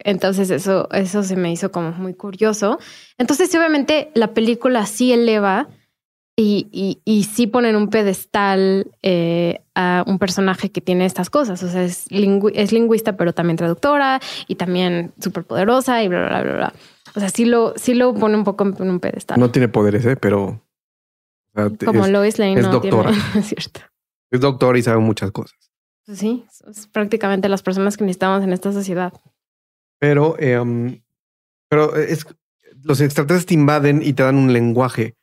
Entonces 0.05 0.51
eso, 0.51 0.89
eso 0.93 1.23
se 1.23 1.37
me 1.37 1.51
hizo 1.51 1.73
como 1.73 1.93
muy 1.93 2.13
curioso. 2.15 2.79
Entonces, 3.17 3.55
obviamente, 3.55 4.11
la 4.15 4.35
película 4.35 4.85
sí 4.85 5.13
eleva 5.13 5.69
y, 6.37 6.69
y, 6.71 7.01
y 7.05 7.25
sí 7.25 7.47
pone 7.47 7.71
en 7.71 7.77
un 7.77 7.89
pedestal 7.89 8.91
eh, 9.03 9.61
a 9.75 10.05
un 10.07 10.19
personaje 10.19 10.71
que 10.71 10.81
tiene 10.81 11.05
estas 11.07 11.31
cosas. 11.31 11.63
O 11.63 11.69
sea, 11.69 11.83
es, 11.83 12.07
lingü- 12.11 12.53
es 12.55 12.71
lingüista, 12.73 13.17
pero 13.17 13.33
también 13.33 13.57
traductora 13.57 14.21
y 14.47 14.57
también 14.57 15.13
súper 15.21 15.45
poderosa 15.45 16.03
y 16.03 16.09
bla, 16.09 16.29
bla, 16.29 16.43
bla, 16.43 16.53
bla. 16.55 16.73
O 17.17 17.21
sea, 17.21 17.31
sí 17.31 17.45
lo, 17.47 17.73
sí 17.77 17.95
lo 17.95 18.13
pone 18.15 18.37
un 18.37 18.45
poco 18.45 18.65
en 18.65 18.91
un 18.91 19.01
pedestal. 19.01 19.41
No 19.41 19.51
tiene 19.51 19.69
poderes, 19.69 20.05
¿eh? 20.05 20.17
pero 20.17 20.61
sea, 21.59 21.87
Como 21.87 22.07
es, 22.07 22.13
Lois 22.13 22.39
Lane 22.39 22.61
es 22.61 22.67
no 22.67 22.73
doctora. 22.73 23.11
tiene, 23.11 23.25
es 23.41 23.47
cierto. 23.47 23.81
es 24.31 24.41
doctor 24.41 24.77
y 24.77 24.83
sabe 24.83 24.99
muchas 25.01 25.31
cosas. 25.31 25.59
Pues 26.07 26.19
sí, 26.19 26.45
es 26.69 26.87
prácticamente 26.87 27.49
las 27.49 27.63
personas 27.63 27.97
que 27.97 28.05
necesitamos 28.05 28.43
en 28.43 28.53
esta 28.53 28.73
sociedad. 28.73 29.13
Pero, 29.99 30.37
eh, 30.39 31.03
pero 31.69 31.97
es 31.97 32.25
los 32.83 33.01
extraterrestres 33.01 33.47
te 33.47 33.55
invaden 33.55 34.03
y 34.03 34.13
te 34.13 34.23
dan 34.23 34.37
un 34.37 34.53
lenguaje 34.53 35.17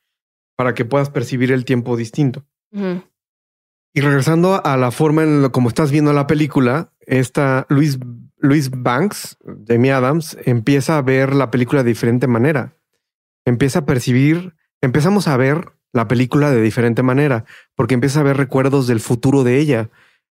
para 0.55 0.73
que 0.73 0.86
puedas 0.86 1.09
percibir 1.09 1.51
el 1.51 1.65
tiempo 1.65 1.97
distinto. 1.97 2.45
Y 3.93 4.01
regresando 4.01 4.65
a 4.65 4.75
la 4.75 4.91
forma 4.91 5.23
en 5.23 5.41
lo 5.41 5.51
como 5.51 5.69
estás 5.69 5.91
viendo 5.91 6.11
la 6.11 6.27
película, 6.27 6.91
esta 6.99 7.65
Luis, 7.69 7.97
Luis 8.38 8.69
Banks, 8.69 9.38
Jamie 9.65 9.93
Adams, 9.93 10.38
empieza 10.43 10.97
a 10.97 11.01
ver 11.01 11.33
la 11.33 11.51
película 11.51 11.83
de 11.83 11.89
diferente 11.89 12.27
manera. 12.27 12.75
Empieza 13.45 13.79
a 13.79 13.86
percibir, 13.86 14.55
empezamos 14.81 15.29
a 15.29 15.38
ver 15.38 15.71
la 15.95 16.09
película 16.09 16.51
de 16.51 16.61
diferente 16.61 17.03
manera, 17.03 17.45
porque 17.73 17.93
empieza 17.93 18.19
a 18.19 18.23
ver 18.23 18.35
recuerdos 18.35 18.85
del 18.85 18.99
futuro 18.99 19.45
de 19.45 19.59
ella 19.59 19.89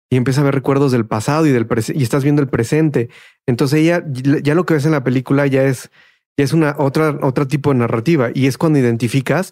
y 0.09 0.15
empieza 0.15 0.39
a 0.39 0.45
ver 0.45 0.55
recuerdos 0.55 0.93
del 0.93 1.05
pasado 1.05 1.45
y 1.45 1.51
del 1.51 1.67
y 1.93 2.01
estás 2.01 2.23
viendo 2.23 2.41
el 2.41 2.47
presente. 2.47 3.09
Entonces 3.45 3.81
ella 3.81 4.01
ya 4.07 4.55
lo 4.55 4.65
que 4.65 4.75
ves 4.75 4.85
en 4.85 4.93
la 4.93 5.03
película 5.03 5.45
ya 5.47 5.65
es 5.65 5.91
ya 6.37 6.45
es 6.45 6.53
una 6.53 6.75
otra 6.77 7.19
otro 7.21 7.45
tipo 7.45 7.73
de 7.73 7.79
narrativa 7.79 8.29
y 8.33 8.47
es 8.47 8.57
cuando 8.57 8.79
identificas 8.79 9.51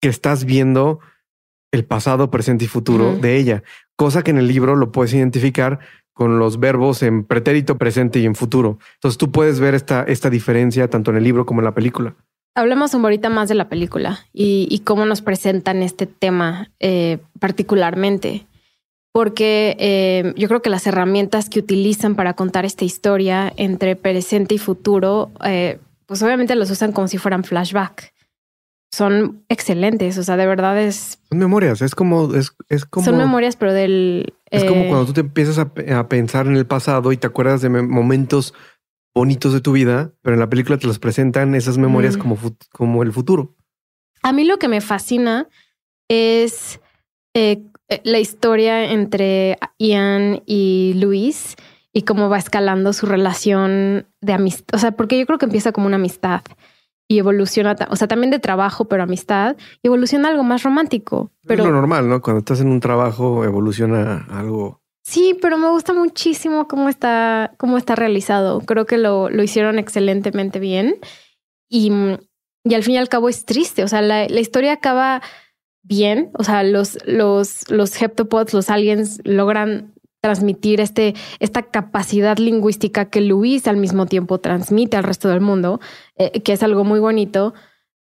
que 0.00 0.08
estás 0.08 0.44
viendo 0.44 1.00
el 1.72 1.84
pasado, 1.84 2.30
presente 2.30 2.66
y 2.66 2.68
futuro 2.68 3.16
de 3.16 3.36
ella, 3.36 3.64
cosa 3.96 4.22
que 4.22 4.30
en 4.30 4.38
el 4.38 4.46
libro 4.46 4.76
lo 4.76 4.92
puedes 4.92 5.12
identificar 5.12 5.80
con 6.12 6.38
los 6.38 6.60
verbos 6.60 7.02
en 7.02 7.24
pretérito, 7.24 7.78
presente 7.78 8.20
y 8.20 8.26
en 8.26 8.36
futuro. 8.36 8.78
Entonces 8.94 9.18
tú 9.18 9.32
puedes 9.32 9.58
ver 9.58 9.74
esta, 9.74 10.04
esta 10.04 10.30
diferencia 10.30 10.88
tanto 10.88 11.10
en 11.10 11.16
el 11.16 11.24
libro 11.24 11.46
como 11.46 11.60
en 11.60 11.64
la 11.64 11.74
película. 11.74 12.14
Hablemos 12.60 12.94
un 12.94 13.02
ahorita 13.02 13.28
más 13.30 13.48
de 13.48 13.54
la 13.54 13.68
película 13.68 14.20
y, 14.32 14.82
cómo 14.84 15.06
nos 15.06 15.22
presentan 15.22 15.82
este 15.82 16.06
tema 16.06 16.70
eh, 16.78 17.18
particularmente. 17.38 18.46
Porque 19.12 19.76
eh, 19.80 20.34
yo 20.36 20.46
creo 20.46 20.62
que 20.62 20.70
las 20.70 20.86
herramientas 20.86 21.48
que 21.48 21.58
utilizan 21.58 22.14
para 22.14 22.34
contar 22.34 22.64
esta 22.64 22.84
historia 22.84 23.52
entre 23.56 23.96
presente 23.96 24.54
y 24.54 24.58
futuro, 24.58 25.32
eh, 25.44 25.80
pues 26.06 26.22
obviamente 26.22 26.54
los 26.54 26.70
usan 26.70 26.92
como 26.92 27.08
si 27.08 27.18
fueran 27.18 27.42
flashback. 27.42 28.12
Son 28.92 29.42
excelentes, 29.48 30.16
o 30.18 30.22
sea, 30.22 30.36
de 30.36 30.46
verdad 30.46 30.80
es... 30.80 31.18
Son 31.28 31.38
memorias, 31.38 31.82
es 31.82 31.94
como... 31.94 32.34
Es, 32.34 32.52
es 32.68 32.84
como 32.84 33.04
son 33.04 33.16
memorias, 33.16 33.56
pero 33.56 33.72
del... 33.72 34.34
Es 34.46 34.64
como 34.64 34.88
cuando 34.88 35.06
tú 35.06 35.12
te 35.12 35.20
empiezas 35.20 35.58
a, 35.58 35.72
a 35.98 36.08
pensar 36.08 36.46
en 36.46 36.56
el 36.56 36.66
pasado 36.66 37.12
y 37.12 37.16
te 37.16 37.26
acuerdas 37.26 37.62
de 37.62 37.68
momentos 37.68 38.54
bonitos 39.14 39.52
de 39.52 39.60
tu 39.60 39.72
vida, 39.72 40.12
pero 40.22 40.34
en 40.34 40.40
la 40.40 40.48
película 40.48 40.78
te 40.78 40.86
los 40.86 40.98
presentan 40.98 41.54
esas 41.54 41.78
memorias 41.78 42.16
como, 42.16 42.38
como 42.72 43.02
el 43.02 43.12
futuro. 43.12 43.56
A 44.22 44.32
mí 44.32 44.44
lo 44.44 44.58
que 44.58 44.68
me 44.68 44.80
fascina 44.80 45.48
es 46.08 46.80
eh, 47.34 47.62
eh, 47.88 48.00
la 48.04 48.18
historia 48.18 48.92
entre 48.92 49.58
Ian 49.78 50.42
y 50.46 50.94
Luis 50.96 51.56
y 51.92 52.02
cómo 52.02 52.28
va 52.28 52.38
escalando 52.38 52.92
su 52.92 53.06
relación 53.06 54.06
de 54.20 54.32
amistad. 54.32 54.76
O 54.76 54.78
sea, 54.78 54.92
porque 54.92 55.18
yo 55.18 55.26
creo 55.26 55.38
que 55.38 55.46
empieza 55.46 55.72
como 55.72 55.86
una 55.86 55.96
amistad 55.96 56.42
y 57.08 57.18
evoluciona, 57.18 57.76
o 57.88 57.96
sea, 57.96 58.06
también 58.06 58.30
de 58.30 58.38
trabajo, 58.38 58.84
pero 58.84 59.02
amistad, 59.02 59.56
y 59.82 59.88
evoluciona 59.88 60.28
algo 60.28 60.44
más 60.44 60.62
romántico. 60.62 61.32
Pero... 61.44 61.64
Es 61.64 61.68
lo 61.68 61.74
normal, 61.74 62.08
¿no? 62.08 62.22
Cuando 62.22 62.38
estás 62.38 62.60
en 62.60 62.68
un 62.68 62.78
trabajo, 62.78 63.44
evoluciona 63.44 64.26
algo 64.30 64.79
Sí, 65.10 65.36
pero 65.42 65.58
me 65.58 65.68
gusta 65.70 65.92
muchísimo 65.92 66.68
cómo 66.68 66.88
está, 66.88 67.52
cómo 67.58 67.78
está 67.78 67.96
realizado. 67.96 68.60
Creo 68.60 68.86
que 68.86 68.96
lo, 68.96 69.28
lo 69.28 69.42
hicieron 69.42 69.80
excelentemente 69.80 70.60
bien. 70.60 71.00
Y, 71.68 71.90
y, 72.62 72.74
al 72.74 72.84
fin 72.84 72.94
y 72.94 72.98
al 72.98 73.08
cabo 73.08 73.28
es 73.28 73.44
triste. 73.44 73.82
O 73.82 73.88
sea, 73.88 74.02
la, 74.02 74.28
la 74.28 74.38
historia 74.38 74.74
acaba 74.74 75.20
bien. 75.82 76.30
O 76.38 76.44
sea, 76.44 76.62
los, 76.62 76.96
los, 77.06 77.68
los 77.72 78.00
heptapods, 78.00 78.54
los 78.54 78.70
aliens 78.70 79.20
logran 79.24 79.94
transmitir 80.22 80.80
este, 80.80 81.16
esta 81.40 81.62
capacidad 81.62 82.38
lingüística 82.38 83.10
que 83.10 83.20
Luis 83.20 83.66
al 83.66 83.78
mismo 83.78 84.06
tiempo 84.06 84.38
transmite 84.38 84.96
al 84.96 85.02
resto 85.02 85.28
del 85.28 85.40
mundo, 85.40 85.80
eh, 86.18 86.40
que 86.42 86.52
es 86.52 86.62
algo 86.62 86.84
muy 86.84 87.00
bonito, 87.00 87.52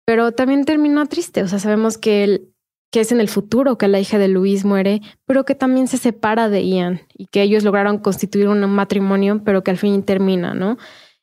pero 0.06 0.34
también 0.34 0.66
terminó 0.66 1.06
triste. 1.06 1.42
O 1.42 1.48
sea, 1.48 1.60
sabemos 1.60 1.98
que 1.98 2.26
el, 2.26 2.54
que 2.92 3.02
es 3.02 3.12
en 3.12 3.20
el 3.20 3.30
futuro 3.30 3.78
que 3.78 3.88
la 3.88 4.00
hija 4.00 4.18
de 4.18 4.28
Luis 4.28 4.66
muere, 4.66 5.02
pero 5.26 5.46
que 5.46 5.56
también 5.56 5.88
se 5.88 5.98
separa 5.98 6.50
de 6.50 6.66
Ian 6.66 7.02
y 7.14 7.28
que 7.28 7.42
ellos 7.42 7.64
lograron 7.64 7.98
constituir 7.98 8.48
un 8.48 8.60
matrimonio, 8.70 9.42
pero 9.44 9.64
que 9.64 9.72
al 9.72 9.78
fin 9.78 10.04
termina, 10.04 10.54
¿no? 10.54 10.78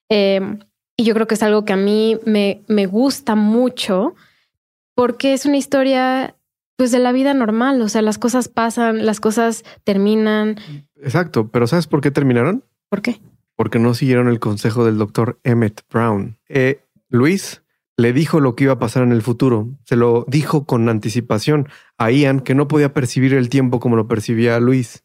Em, 0.08 0.58
y 0.96 1.04
yo 1.04 1.14
creo 1.14 1.26
que 1.26 1.34
es 1.34 1.42
algo 1.42 1.64
que 1.64 1.72
a 1.72 1.76
mí 1.76 2.18
me, 2.24 2.62
me 2.68 2.86
gusta 2.86 3.34
mucho 3.34 4.14
porque 4.94 5.32
es 5.32 5.46
una 5.46 5.56
historia 5.56 6.36
pues 6.76 6.90
de 6.90 6.98
la 6.98 7.12
vida 7.12 7.34
normal, 7.34 7.80
o 7.82 7.88
sea, 7.88 8.02
las 8.02 8.18
cosas 8.18 8.48
pasan, 8.48 9.06
las 9.06 9.20
cosas 9.20 9.64
terminan. 9.84 10.56
Exacto, 10.96 11.48
pero 11.48 11.66
¿sabes 11.66 11.86
por 11.86 12.00
qué 12.00 12.10
terminaron? 12.10 12.64
¿Por 12.88 13.00
qué? 13.00 13.20
Porque 13.56 13.78
no 13.78 13.94
siguieron 13.94 14.28
el 14.28 14.40
consejo 14.40 14.84
del 14.84 14.98
doctor 14.98 15.38
Emmett 15.44 15.82
Brown. 15.90 16.36
Eh, 16.48 16.80
Luis 17.08 17.62
le 17.96 18.12
dijo 18.12 18.40
lo 18.40 18.56
que 18.56 18.64
iba 18.64 18.74
a 18.74 18.78
pasar 18.78 19.02
en 19.02 19.12
el 19.12 19.22
futuro. 19.22 19.68
Se 19.84 19.96
lo 19.96 20.24
dijo 20.28 20.66
con 20.66 20.88
anticipación 20.88 21.68
a 21.98 22.10
Ian, 22.10 22.40
que 22.40 22.54
no 22.54 22.68
podía 22.68 22.92
percibir 22.92 23.34
el 23.34 23.48
tiempo 23.48 23.80
como 23.80 23.96
lo 23.96 24.08
percibía 24.08 24.58
Luis. 24.60 25.04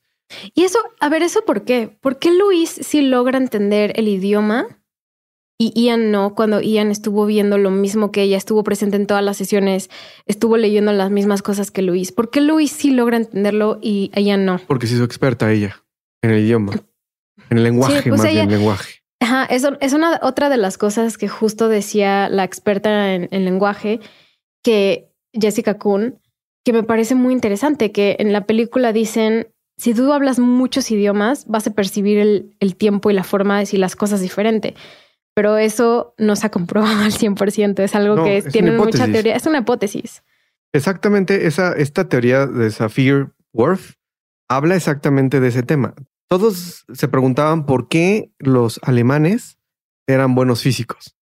Y 0.53 0.63
eso, 0.63 0.79
a 0.99 1.09
ver, 1.09 1.23
¿eso 1.23 1.43
por 1.45 1.63
qué? 1.63 1.97
¿Por 2.01 2.19
qué 2.19 2.31
Luis 2.31 2.69
sí 2.69 3.01
logra 3.01 3.37
entender 3.37 3.93
el 3.95 4.07
idioma 4.07 4.67
y 5.57 5.73
Ian 5.79 6.11
no? 6.11 6.35
Cuando 6.35 6.61
Ian 6.61 6.91
estuvo 6.91 7.25
viendo 7.25 7.57
lo 7.57 7.71
mismo 7.71 8.11
que 8.11 8.23
ella, 8.23 8.37
estuvo 8.37 8.63
presente 8.63 8.95
en 8.95 9.07
todas 9.07 9.23
las 9.23 9.37
sesiones, 9.37 9.89
estuvo 10.25 10.57
leyendo 10.57 10.91
las 10.93 11.09
mismas 11.09 11.41
cosas 11.41 11.71
que 11.71 11.81
Luis. 11.81 12.11
¿Por 12.11 12.29
qué 12.29 12.41
Luis 12.41 12.71
sí 12.71 12.91
logra 12.91 13.17
entenderlo 13.17 13.79
y 13.81 14.11
Ian 14.15 14.45
no? 14.45 14.59
Porque 14.67 14.87
se 14.87 14.95
hizo 14.95 15.03
experta 15.03 15.51
ella 15.51 15.83
en 16.21 16.31
el 16.31 16.39
idioma, 16.43 16.73
en 17.49 17.57
el 17.57 17.63
lenguaje, 17.63 18.03
pues 18.07 18.21
más 18.21 18.31
bien 18.31 18.49
lenguaje. 18.49 18.98
Ajá, 19.19 19.45
eso 19.45 19.77
es 19.81 19.93
una 19.93 20.19
otra 20.21 20.49
de 20.49 20.57
las 20.57 20.77
cosas 20.77 21.17
que 21.17 21.27
justo 21.27 21.67
decía 21.67 22.29
la 22.29 22.45
experta 22.45 23.13
en, 23.13 23.45
lenguaje, 23.45 23.99
que 24.63 25.11
Jessica 25.33 25.77
Kuhn, 25.77 26.19
que 26.63 26.73
me 26.73 26.83
parece 26.83 27.15
muy 27.15 27.33
interesante, 27.33 27.91
que 27.91 28.15
en 28.19 28.31
la 28.31 28.45
película 28.45 28.93
dicen, 28.93 29.49
si 29.77 29.93
tú 29.93 30.11
hablas 30.13 30.39
muchos 30.39 30.89
idiomas, 30.91 31.45
vas 31.47 31.67
a 31.67 31.71
percibir 31.73 32.17
el, 32.59 32.75
tiempo 32.77 33.11
y 33.11 33.13
la 33.13 33.23
forma 33.23 33.55
de 33.55 33.61
decir 33.61 33.79
las 33.79 33.95
cosas 33.95 34.21
diferente. 34.21 34.75
Pero 35.35 35.57
eso 35.57 36.13
no 36.17 36.35
se 36.35 36.47
ha 36.47 36.51
comprobado 36.51 36.99
al 37.03 37.11
100%, 37.11 37.79
es 37.79 37.95
algo 37.95 38.23
que 38.23 38.41
tiene 38.41 38.71
mucha 38.71 39.05
teoría, 39.05 39.35
es 39.35 39.45
una 39.45 39.59
hipótesis. 39.59 40.23
Exactamente, 40.71 41.47
esa, 41.47 41.73
esta 41.73 42.07
teoría 42.07 42.45
de 42.45 42.71
Saphir 42.71 43.31
Worth 43.53 43.95
habla 44.47 44.75
exactamente 44.75 45.39
de 45.39 45.47
ese 45.49 45.63
tema. 45.63 45.93
Todos 46.29 46.85
se 46.93 47.07
preguntaban 47.07 47.65
por 47.65 47.87
qué 47.87 48.31
los 48.37 48.79
alemanes 48.83 49.57
eran 50.05 50.35
buenos 50.35 50.61
físicos 50.61 51.15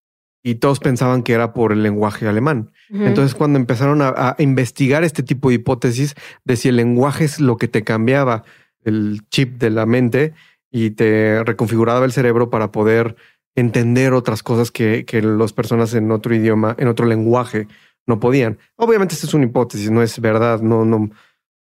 y 0.43 0.55
todos 0.55 0.79
pensaban 0.79 1.23
que 1.23 1.33
era 1.33 1.53
por 1.53 1.71
el 1.71 1.81
lenguaje 1.81 2.27
alemán. 2.27 2.71
Entonces, 2.89 3.33
cuando 3.33 3.57
empezaron 3.57 4.01
a, 4.01 4.35
investigar 4.37 5.03
este 5.03 5.23
tipo 5.23 5.49
de 5.49 5.55
hipótesis 5.55 6.15
de 6.43 6.55
si 6.55 6.69
el 6.69 6.75
lenguaje 6.75 7.25
es 7.25 7.39
lo 7.39 7.57
que 7.57 7.67
te 7.67 7.83
cambiaba 7.83 8.43
el 8.83 9.21
chip 9.29 9.57
de 9.57 9.69
la 9.69 9.85
mente 9.85 10.33
y 10.71 10.91
te 10.91 11.43
reconfiguraba 11.43 12.05
el 12.05 12.11
cerebro 12.11 12.49
para 12.49 12.71
poder 12.71 13.15
entender 13.55 14.13
otras 14.13 14.43
cosas 14.43 14.71
que, 14.71 15.05
que 15.05 15.21
las 15.21 15.53
personas 15.53 15.93
en 15.93 16.11
otro 16.11 16.35
idioma, 16.35 16.75
en 16.77 16.87
otro 16.87 17.05
lenguaje 17.05 17.67
no 18.05 18.19
podían. 18.19 18.57
Obviamente, 18.75 19.15
esta 19.15 19.27
es 19.27 19.33
una 19.33 19.45
hipótesis, 19.45 19.89
no 19.89 20.01
es 20.01 20.19
verdad, 20.19 20.61
no, 20.61 20.85
no, 20.85 21.09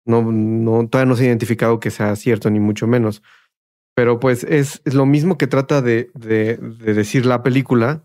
no, 0.05 0.31
no, 0.31 0.89
todavía 0.89 1.09
no 1.09 1.17
se 1.17 1.25
ha 1.25 1.29
identificado 1.29 1.81
que 1.81 1.91
sea 1.91 2.15
cierto, 2.17 2.51
ni 2.51 2.61
mucho 2.61 2.87
menos. 2.87 3.23
Pero 3.95 4.19
pues 4.19 4.45
es, 4.45 4.83
lo 4.85 5.07
mismo 5.07 5.39
que 5.39 5.47
trata 5.47 5.81
de, 5.81 6.11
de, 6.15 6.57
decir 6.95 7.27
la 7.27 7.43
película, 7.43 8.05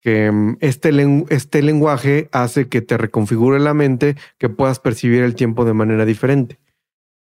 que 0.00 0.30
mm, 0.30 0.58
este, 0.60 0.90
este 1.30 1.62
lenguaje 1.62 2.28
hace 2.32 2.68
que 2.68 2.82
te 2.82 2.98
reconfigure 2.98 3.58
la 3.58 3.74
mente, 3.74 4.16
que 4.38 4.48
puedas 4.48 4.80
percibir 4.80 5.22
el 5.22 5.34
tiempo 5.34 5.64
de 5.64 5.74
manera 5.74 6.04
diferente. 6.04 6.60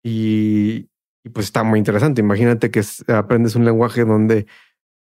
Y, 0.03 0.89
pues 1.35 1.47
está 1.47 1.65
muy 1.65 1.79
interesante. 1.79 2.21
Imagínate 2.21 2.71
que 2.71 2.83
aprendes 3.09 3.55
un 3.55 3.65
lenguaje 3.65 4.05
donde 4.05 4.47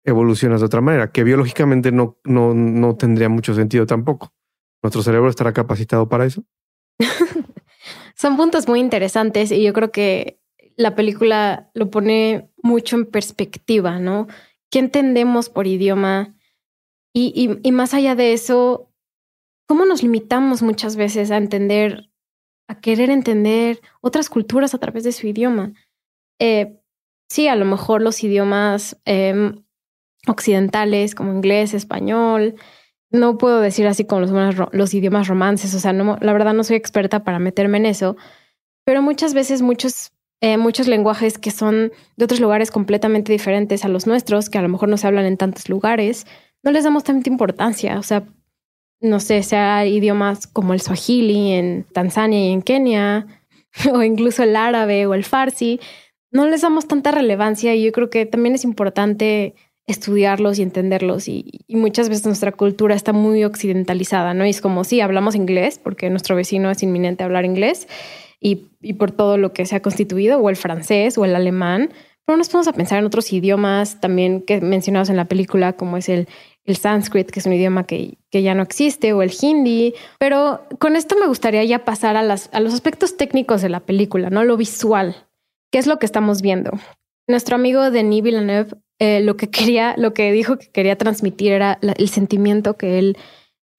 evolucionas 0.06 0.62
de 0.62 0.68
otra 0.68 0.80
manera, 0.80 1.12
que 1.12 1.26
biológicamente 1.26 1.92
no, 1.92 2.18
no, 2.24 2.54
no 2.54 2.96
tendría 2.96 3.28
mucho 3.28 3.54
sentido 3.54 3.86
tampoco. 3.86 4.34
¿Nuestro 4.82 5.02
cerebro 5.02 5.30
estará 5.30 5.52
capacitado 5.52 6.08
para 6.08 6.26
eso? 6.26 6.44
Son 8.18 8.36
puntos 8.36 8.68
muy 8.68 8.80
interesantes 8.80 9.52
y 9.52 9.62
yo 9.62 9.74
creo 9.74 9.92
que 9.92 10.40
la 10.76 10.96
película 10.96 11.70
lo 11.74 11.92
pone 11.92 12.50
mucho 12.64 12.96
en 12.96 13.06
perspectiva, 13.06 14.00
¿no? 14.00 14.28
¿Qué 14.72 14.80
entendemos 14.80 15.50
por 15.50 15.68
idioma? 15.68 16.36
Y, 17.14 17.60
y, 17.64 17.72
más 17.72 17.94
allá 17.94 18.16
de 18.16 18.34
eso, 18.34 18.92
¿cómo 19.68 19.86
nos 19.86 20.04
limitamos 20.04 20.62
muchas 20.62 20.96
veces 20.96 21.32
a 21.32 21.38
entender, 21.38 22.12
a 22.68 22.80
querer 22.80 23.10
entender 23.10 23.82
otras 24.02 24.30
culturas 24.30 24.76
a 24.76 24.78
través 24.78 25.04
de 25.04 25.12
su 25.12 25.26
idioma? 25.26 25.74
Eh, 26.40 26.80
sí, 27.30 27.48
a 27.48 27.56
lo 27.56 27.66
mejor 27.66 28.04
los 28.04 28.24
idiomas 28.24 29.00
em, 29.06 29.64
occidentales 30.28 31.16
como 31.16 31.34
inglés, 31.34 31.74
español, 31.74 32.56
no 33.10 33.38
puedo 33.38 33.62
decir 33.62 33.88
así 33.88 34.06
como 34.06 34.22
los, 34.72 34.94
idiomas 34.94 35.28
romances, 35.28 35.74
o 35.74 35.80
sea, 35.80 35.94
no, 35.94 36.18
la 36.20 36.34
verdad 36.34 36.54
no 36.54 36.64
soy 36.64 36.76
experta 36.76 37.24
para 37.24 37.40
meterme 37.40 37.78
en 37.78 37.86
eso, 37.86 38.18
pero 38.84 39.02
muchas 39.02 39.34
veces 39.34 39.62
muchos, 39.62 40.12
eh, 40.42 40.58
muchos 40.58 40.88
lenguajes 40.88 41.38
que 41.38 41.52
son 41.52 41.92
de 42.16 42.26
otros 42.26 42.40
lugares 42.40 42.72
completamente 42.72 43.32
diferentes 43.32 43.86
a 43.86 43.88
los 43.88 44.08
nuestros, 44.08 44.50
que 44.50 44.58
a 44.58 44.62
lo 44.62 44.70
mejor 44.70 44.90
no 44.90 44.98
se 44.98 45.08
hablan 45.08 45.26
en 45.26 45.38
tantos 45.38 45.70
lugares, 45.70 46.26
no 46.64 46.72
les 46.72 46.84
damos 46.84 47.04
tanta 47.04 47.30
importancia, 47.30 47.98
o 48.00 48.04
sea, 48.04 48.26
no 49.00 49.20
sé, 49.20 49.44
sea 49.44 49.86
idiomas 49.86 50.48
como 50.48 50.74
el 50.74 50.82
swahili 50.82 51.52
en 51.52 51.86
Tanzania 51.94 52.48
y 52.48 52.52
en 52.52 52.62
Kenia, 52.62 53.28
o 53.94 54.04
incluso 54.04 54.44
el 54.44 54.56
árabe 54.56 55.06
o 55.06 55.14
el 55.14 55.24
farsi, 55.24 55.80
no 56.32 56.48
les 56.48 56.62
damos 56.62 56.88
tanta 56.88 57.12
relevancia 57.12 57.74
y 57.74 57.84
yo 57.84 57.92
creo 57.92 58.10
que 58.10 58.26
también 58.26 58.56
es 58.56 58.64
importante 58.64 59.56
estudiarlos 59.88 60.60
y 60.60 60.64
entenderlos. 60.64 61.28
Y, 61.28 61.66
muchas 61.70 62.10
veces 62.10 62.26
nuestra 62.26 62.52
cultura 62.52 62.96
está 62.96 63.14
muy 63.14 63.44
occidentalizada, 63.44 64.34
¿no? 64.34 64.46
Y 64.46 64.50
es 64.50 64.62
como, 64.62 64.84
sí, 64.84 65.02
hablamos 65.02 65.36
inglés, 65.36 65.80
porque 65.82 66.10
nuestro 66.10 66.36
vecino 66.36 66.70
es 66.70 66.84
inminente 66.84 67.24
hablar 67.24 67.46
inglés, 67.46 67.88
y, 68.40 68.68
y 68.82 68.94
por 68.94 69.12
todo 69.12 69.38
lo 69.38 69.54
que 69.54 69.66
se 69.66 69.76
ha 69.76 69.82
constituido, 69.82 70.40
o 70.40 70.50
el 70.50 70.56
francés 70.56 71.18
o 71.18 71.26
el 71.26 71.36
alemán, 71.36 71.90
pero 72.28 72.38
nos 72.38 72.50
podemos 72.50 72.68
a 72.68 72.74
pensar 72.74 73.00
en 73.00 73.06
otros 73.06 73.32
idiomas 73.32 74.02
también 74.02 74.42
que 74.42 74.60
mencionados 74.60 75.10
en 75.10 75.16
la 75.16 75.26
película, 75.26 75.74
como 75.74 75.96
es 75.96 76.10
el, 76.10 76.28
el 76.66 76.76
sánscrito, 76.76 77.32
que 77.32 77.40
es 77.40 77.46
un 77.46 77.54
idioma 77.54 77.86
que, 77.86 78.18
que, 78.30 78.44
ya 78.44 78.54
no 78.54 78.64
existe, 78.64 79.14
o 79.14 79.22
el 79.22 79.32
hindi. 79.42 79.96
Pero 80.20 80.60
con 80.78 80.98
esto 80.98 81.16
me 81.18 81.28
gustaría 81.28 81.64
ya 81.64 81.86
pasar 81.86 82.18
a, 82.18 82.24
las, 82.24 82.50
a 82.52 82.60
los 82.60 82.74
aspectos 82.74 83.16
técnicos 83.16 83.62
de 83.62 83.70
la 83.70 83.80
película, 83.80 84.30
¿no? 84.30 84.44
Lo 84.44 84.58
visual. 84.58 85.16
¿Qué 85.72 85.80
es 85.80 85.88
lo 85.88 86.00
que 86.00 86.06
estamos 86.06 86.42
viendo? 86.42 86.72
Nuestro 87.30 87.56
amigo 87.56 87.92
Denis 87.92 88.24
Villeneuve 88.24 88.76
eh, 89.00 89.22
lo 89.22 89.38
que 89.38 89.50
quería, 89.50 89.96
lo 89.98 90.14
que 90.14 90.32
dijo 90.32 90.58
que 90.58 90.70
quería 90.70 90.98
transmitir 90.98 91.52
era 91.52 91.80
el 91.82 92.10
sentimiento 92.10 92.76
que 92.78 93.00
él 93.00 93.18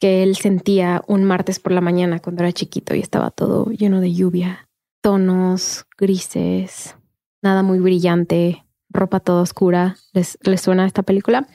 que 0.01 0.23
él 0.23 0.37
sentía 0.37 1.03
un 1.07 1.25
martes 1.25 1.59
por 1.59 1.73
la 1.73 1.81
mañana 1.81 2.21
cuando 2.21 2.43
era 2.43 2.53
chiquito 2.53 2.95
y 2.95 3.01
estaba 3.01 3.31
todo 3.31 3.67
lleno 3.67 4.01
de 4.01 4.15
lluvia, 4.15 4.69
tonos 5.03 5.87
grises, 5.97 6.95
nada 7.43 7.63
muy 7.63 7.81
brillante, 7.81 8.65
ropa 8.91 9.21
toda 9.21 9.43
oscura. 9.43 9.97
¿Les, 10.13 10.39
les 10.43 10.61
suena 10.61 10.87
esta 10.87 11.03
película? 11.03 11.47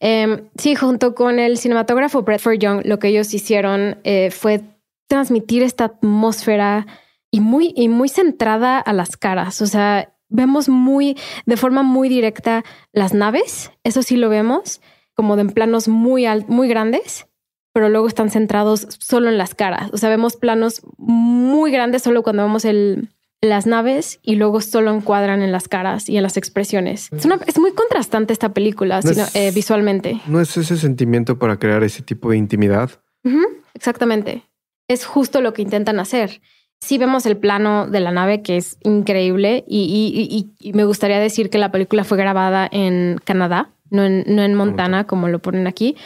Em, 0.00 0.48
sí, 0.56 0.74
junto 0.74 1.14
con 1.14 1.38
el 1.38 1.58
cinematógrafo 1.58 2.22
Bradford 2.22 2.58
Young, 2.58 2.82
lo 2.84 2.98
que 2.98 3.08
ellos 3.08 3.34
hicieron 3.34 3.98
eh, 4.04 4.30
fue 4.30 4.62
transmitir 5.08 5.62
esta 5.62 5.84
atmósfera 5.84 6.86
y 7.30 7.40
muy, 7.40 7.72
y 7.76 7.88
muy 7.88 8.08
centrada 8.08 8.78
a 8.78 8.92
las 8.92 9.16
caras. 9.16 9.60
O 9.60 9.66
sea, 9.66 10.14
vemos 10.28 10.68
muy, 10.68 11.16
de 11.46 11.56
forma 11.56 11.82
muy 11.82 12.08
directa 12.08 12.64
las 12.92 13.14
naves, 13.14 13.70
eso 13.84 14.02
sí 14.02 14.16
lo 14.16 14.28
vemos, 14.28 14.80
como 15.14 15.36
de 15.36 15.42
en 15.42 15.50
planos 15.50 15.88
muy, 15.88 16.26
muy 16.46 16.68
grandes, 16.68 17.26
pero 17.72 17.88
luego 17.88 18.08
están 18.08 18.30
centrados 18.30 18.86
solo 19.00 19.28
en 19.28 19.38
las 19.38 19.54
caras. 19.54 19.90
O 19.92 19.98
sea, 19.98 20.08
vemos 20.08 20.36
planos 20.36 20.82
muy 20.96 21.70
grandes 21.70 22.02
solo 22.02 22.22
cuando 22.22 22.42
vemos 22.42 22.64
el, 22.64 23.08
las 23.40 23.66
naves 23.66 24.20
y 24.22 24.36
luego 24.36 24.60
solo 24.60 24.92
encuadran 24.92 25.42
en 25.42 25.52
las 25.52 25.68
caras 25.68 26.08
y 26.08 26.16
en 26.16 26.22
las 26.22 26.36
expresiones. 26.36 27.08
Es, 27.12 27.24
una, 27.24 27.38
es 27.46 27.58
muy 27.58 27.72
contrastante 27.72 28.32
esta 28.32 28.52
película 28.52 29.00
eh, 29.34 29.52
visualmente. 29.54 30.20
¿No 30.26 30.40
es 30.40 30.56
ese 30.56 30.76
sentimiento 30.76 31.38
para 31.38 31.58
crear 31.58 31.82
ese 31.84 32.02
tipo 32.02 32.30
de 32.30 32.36
intimidad? 32.36 32.90
exactamente. 33.74 34.42
Es 34.88 35.04
justo 35.04 35.40
lo 35.40 35.52
que 35.52 35.62
intentan 35.62 36.00
hacer 36.00 36.40
sí 36.80 36.98
vemos 36.98 37.26
el 37.26 37.36
plano 37.36 37.86
de 37.86 38.00
la 38.00 38.10
nave 38.10 38.42
que 38.42 38.56
es 38.56 38.78
increíble 38.82 39.64
y, 39.66 40.48
me 40.72 40.84
gustaría 40.84 41.18
decir 41.18 41.50
que 41.50 41.58
la 41.58 41.72
película 41.72 42.04
fue 42.04 42.18
grabada 42.18 42.68
en 42.70 43.18
Canadá, 43.24 43.70
no 43.90 44.04
en, 44.04 44.24
no 44.26 44.42
en 44.42 44.54
Montana 44.54 45.06
como 45.06 45.28
lo 45.28 45.40
ponen 45.40 45.66
aquí. 45.66 45.96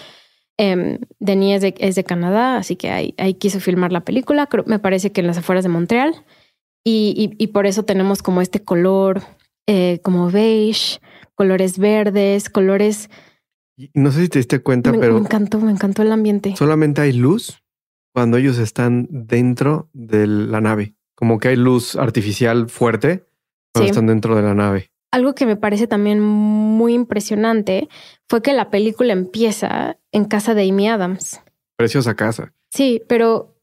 Eh, 0.58 0.98
Denis 1.18 1.62
es 1.78 1.94
de, 1.94 2.04
Canadá, 2.04 2.56
así 2.56 2.76
que 2.76 2.90
ahí, 2.90 3.34
quiso 3.34 3.58
filmar 3.60 3.92
la 3.92 4.00
película, 4.02 4.48
me 4.66 4.78
parece 4.78 5.10
que 5.10 5.20
en 5.20 5.26
las 5.26 5.38
afueras 5.38 5.64
de 5.64 5.70
Montreal 5.70 6.24
y, 6.84 7.46
por 7.52 7.66
eso 7.66 7.84
tenemos 7.84 8.22
como 8.22 8.40
este 8.40 8.62
color 8.62 9.22
eh, 9.66 10.00
como 10.02 10.30
beige, 10.30 11.00
colores 11.34 11.78
verdes, 11.78 12.50
colores... 12.50 13.08
No 13.94 14.10
sé 14.10 14.22
si 14.22 14.28
te 14.28 14.38
diste 14.38 14.60
cuenta, 14.60 14.92
pero... 14.92 15.14
Me 15.14 15.20
encantó, 15.20 15.58
me 15.60 15.70
encantó 15.70 16.02
el 16.02 16.12
ambiente. 16.12 16.54
Solamente 16.56 17.00
hay 17.00 17.12
luz 17.12 17.61
cuando 18.12 18.36
ellos 18.36 18.58
están 18.58 19.08
dentro 19.10 19.88
de 19.92 20.26
la 20.26 20.60
nave. 20.60 20.94
Como 21.14 21.38
que 21.38 21.48
hay 21.48 21.56
luz 21.56 21.96
artificial 21.96 22.68
fuerte 22.68 23.24
cuando 23.72 23.90
están 23.90 24.06
dentro 24.06 24.36
de 24.36 24.42
la 24.42 24.54
nave. 24.54 24.90
Algo 25.10 25.34
que 25.34 25.46
me 25.46 25.56
parece 25.56 25.86
también 25.86 26.20
muy 26.20 26.94
impresionante 26.94 27.88
fue 28.28 28.42
que 28.42 28.52
la 28.52 28.70
película 28.70 29.12
empieza 29.12 29.98
en 30.10 30.24
casa 30.24 30.54
de 30.54 30.68
Amy 30.68 30.88
Adams. 30.88 31.40
Preciosa 31.76 32.14
casa. 32.14 32.54
Sí, 32.70 33.02
pero 33.08 33.54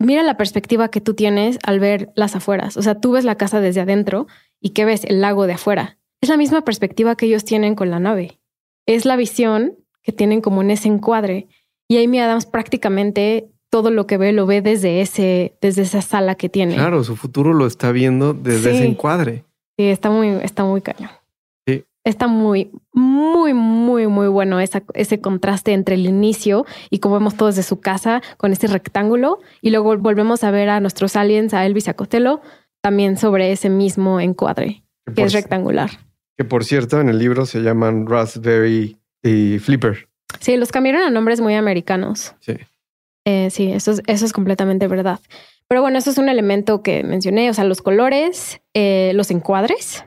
mira 0.00 0.22
la 0.24 0.36
perspectiva 0.36 0.88
que 0.88 1.00
tú 1.00 1.14
tienes 1.14 1.58
al 1.62 1.78
ver 1.78 2.10
las 2.16 2.34
afueras. 2.34 2.76
O 2.76 2.82
sea, 2.82 3.00
tú 3.00 3.12
ves 3.12 3.24
la 3.24 3.36
casa 3.36 3.60
desde 3.60 3.80
adentro 3.80 4.26
y 4.60 4.70
que 4.70 4.84
ves 4.84 5.04
el 5.04 5.20
lago 5.20 5.46
de 5.46 5.54
afuera. 5.54 5.98
Es 6.20 6.28
la 6.28 6.36
misma 6.36 6.62
perspectiva 6.62 7.16
que 7.16 7.26
ellos 7.26 7.44
tienen 7.44 7.76
con 7.76 7.90
la 7.90 8.00
nave. 8.00 8.40
Es 8.86 9.04
la 9.04 9.16
visión 9.16 9.76
que 10.02 10.12
tienen 10.12 10.40
como 10.40 10.62
en 10.62 10.70
ese 10.70 10.88
encuadre. 10.88 11.46
Y 11.88 12.02
Amy 12.02 12.18
Adams 12.18 12.46
prácticamente 12.46 13.48
todo 13.70 13.90
lo 13.90 14.06
que 14.06 14.18
ve 14.18 14.32
lo 14.32 14.46
ve 14.46 14.62
desde 14.62 15.00
ese, 15.00 15.56
desde 15.60 15.82
esa 15.82 16.02
sala 16.02 16.34
que 16.34 16.48
tiene. 16.48 16.74
Claro, 16.74 17.04
su 17.04 17.16
futuro 17.16 17.52
lo 17.52 17.66
está 17.66 17.92
viendo 17.92 18.34
desde 18.34 18.74
ese 18.74 18.86
encuadre. 18.86 19.44
Sí, 19.78 19.86
está 19.86 20.10
muy, 20.10 20.28
está 20.42 20.64
muy 20.64 20.80
cañón. 20.80 21.10
Sí. 21.66 21.84
Está 22.04 22.26
muy, 22.28 22.70
muy, 22.92 23.52
muy, 23.52 24.06
muy 24.06 24.28
bueno 24.28 24.60
ese 24.60 25.20
contraste 25.20 25.72
entre 25.72 25.96
el 25.96 26.06
inicio 26.06 26.64
y 26.90 27.00
como 27.00 27.16
vemos 27.16 27.36
todos 27.36 27.56
de 27.56 27.62
su 27.62 27.80
casa 27.80 28.22
con 28.36 28.52
ese 28.52 28.68
rectángulo 28.68 29.40
y 29.60 29.70
luego 29.70 29.96
volvemos 29.98 30.44
a 30.44 30.50
ver 30.50 30.68
a 30.68 30.80
nuestros 30.80 31.16
aliens, 31.16 31.52
a 31.52 31.66
Elvis 31.66 31.88
y 31.88 31.90
a 31.90 31.94
Costello, 31.94 32.40
también 32.80 33.16
sobre 33.16 33.52
ese 33.52 33.68
mismo 33.68 34.20
encuadre 34.20 34.84
que, 35.14 35.22
es 35.22 35.32
rectangular. 35.32 35.90
Que 36.36 36.44
por 36.44 36.64
cierto, 36.64 37.00
en 37.00 37.08
el 37.08 37.18
libro 37.18 37.46
se 37.46 37.60
llaman 37.60 38.06
Raspberry 38.06 38.96
y 39.22 39.58
Flipper. 39.58 40.08
Sí, 40.40 40.56
los 40.56 40.70
cambiaron 40.72 41.02
a 41.02 41.10
nombres 41.10 41.40
muy 41.40 41.54
americanos. 41.54 42.34
Sí. 42.40 42.54
Eh, 43.26 43.50
sí, 43.50 43.72
eso 43.72 43.90
es, 43.90 44.02
eso 44.06 44.24
es 44.24 44.32
completamente 44.32 44.86
verdad. 44.86 45.18
Pero 45.68 45.82
bueno, 45.82 45.98
eso 45.98 46.10
es 46.10 46.18
un 46.18 46.28
elemento 46.28 46.82
que 46.82 47.02
mencioné, 47.02 47.50
o 47.50 47.54
sea, 47.54 47.64
los 47.64 47.82
colores, 47.82 48.60
eh, 48.72 49.10
los 49.14 49.32
encuadres, 49.32 50.04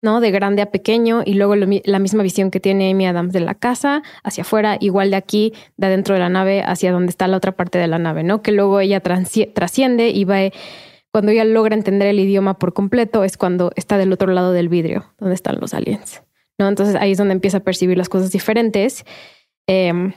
¿no? 0.00 0.20
De 0.20 0.30
grande 0.30 0.62
a 0.62 0.70
pequeño 0.70 1.22
y 1.24 1.34
luego 1.34 1.56
la 1.56 1.98
misma 1.98 2.22
visión 2.22 2.52
que 2.52 2.60
tiene 2.60 2.92
Amy 2.92 3.06
Adams 3.06 3.32
de 3.32 3.40
la 3.40 3.56
casa 3.56 4.02
hacia 4.22 4.42
afuera, 4.42 4.76
igual 4.78 5.10
de 5.10 5.16
aquí, 5.16 5.52
de 5.76 5.88
adentro 5.88 6.14
de 6.14 6.20
la 6.20 6.28
nave 6.28 6.62
hacia 6.62 6.92
donde 6.92 7.10
está 7.10 7.26
la 7.26 7.36
otra 7.36 7.52
parte 7.52 7.78
de 7.78 7.88
la 7.88 7.98
nave, 7.98 8.22
¿no? 8.22 8.42
Que 8.42 8.52
luego 8.52 8.78
ella 8.78 9.00
trasciende 9.00 10.10
y 10.10 10.24
va, 10.24 10.38
cuando 11.10 11.32
ella 11.32 11.44
logra 11.44 11.74
entender 11.74 12.06
el 12.06 12.20
idioma 12.20 12.58
por 12.58 12.74
completo, 12.74 13.24
es 13.24 13.36
cuando 13.36 13.72
está 13.74 13.98
del 13.98 14.12
otro 14.12 14.32
lado 14.32 14.52
del 14.52 14.68
vidrio, 14.68 15.12
donde 15.18 15.34
están 15.34 15.58
los 15.60 15.74
aliens, 15.74 16.22
¿no? 16.58 16.68
Entonces 16.68 16.94
ahí 16.94 17.10
es 17.10 17.18
donde 17.18 17.34
empieza 17.34 17.58
a 17.58 17.60
percibir 17.60 17.98
las 17.98 18.08
cosas 18.08 18.30
diferentes. 18.30 19.04
Em, 19.66 20.12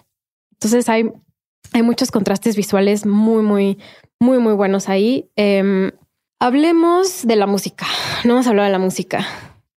entonces 0.53 0.89
hay 0.89 1.11
hay 1.74 1.84
muchos 1.84 2.11
contrastes 2.11 2.55
visuales 2.55 3.05
muy, 3.05 3.43
muy, 3.43 3.78
muy, 4.20 4.39
muy 4.39 4.53
buenos 4.53 4.89
ahí. 4.89 5.30
Em, 5.36 5.91
hablemos 6.39 7.26
de 7.26 7.36
la 7.36 7.47
música. 7.47 7.86
No 8.24 8.34
hemos 8.34 8.47
hablado 8.47 8.66
de 8.66 8.72
la 8.72 8.80
música. 8.80 9.26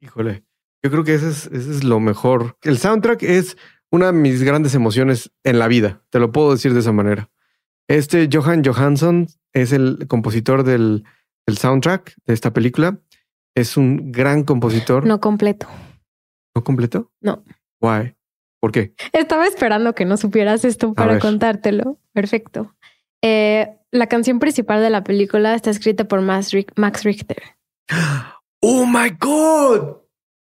Híjole, 0.00 0.44
yo 0.82 0.90
creo 0.90 1.04
que 1.04 1.14
ese 1.14 1.28
es, 1.28 1.46
es 1.46 1.84
lo 1.84 2.00
mejor. 2.00 2.56
El 2.62 2.78
soundtrack 2.78 3.22
es 3.22 3.56
una 3.90 4.06
de 4.06 4.12
mis 4.12 4.42
grandes 4.42 4.74
emociones 4.74 5.32
en 5.44 5.58
la 5.58 5.68
vida. 5.68 6.02
Te 6.10 6.18
lo 6.18 6.32
puedo 6.32 6.52
decir 6.52 6.74
de 6.74 6.80
esa 6.80 6.92
manera. 6.92 7.30
Este 7.88 8.28
Johan 8.30 8.62
Johansson 8.64 9.28
es 9.52 9.72
el 9.72 10.06
compositor 10.08 10.62
del, 10.62 11.04
del 11.46 11.58
soundtrack 11.58 12.14
de 12.26 12.34
esta 12.34 12.52
película. 12.52 13.00
Es 13.54 13.76
un 13.76 14.12
gran 14.12 14.44
compositor. 14.44 15.06
No 15.06 15.20
completo. 15.20 15.66
¿No 16.54 16.62
completo? 16.62 17.12
No. 17.20 17.44
Why? 17.80 18.17
¿Por 18.60 18.72
qué? 18.72 18.92
Estaba 19.12 19.46
esperando 19.46 19.94
que 19.94 20.04
no 20.04 20.16
supieras 20.16 20.64
esto 20.64 20.94
para 20.94 21.18
contártelo. 21.18 21.98
Perfecto. 22.12 22.74
Eh, 23.22 23.68
la 23.90 24.06
canción 24.06 24.38
principal 24.38 24.82
de 24.82 24.90
la 24.90 25.04
película 25.04 25.54
está 25.54 25.70
escrita 25.70 26.04
por 26.04 26.20
Max, 26.20 26.52
Richter. 27.04 27.42
¡Oh, 28.60 28.86
my 28.86 29.10
God! 29.18 29.98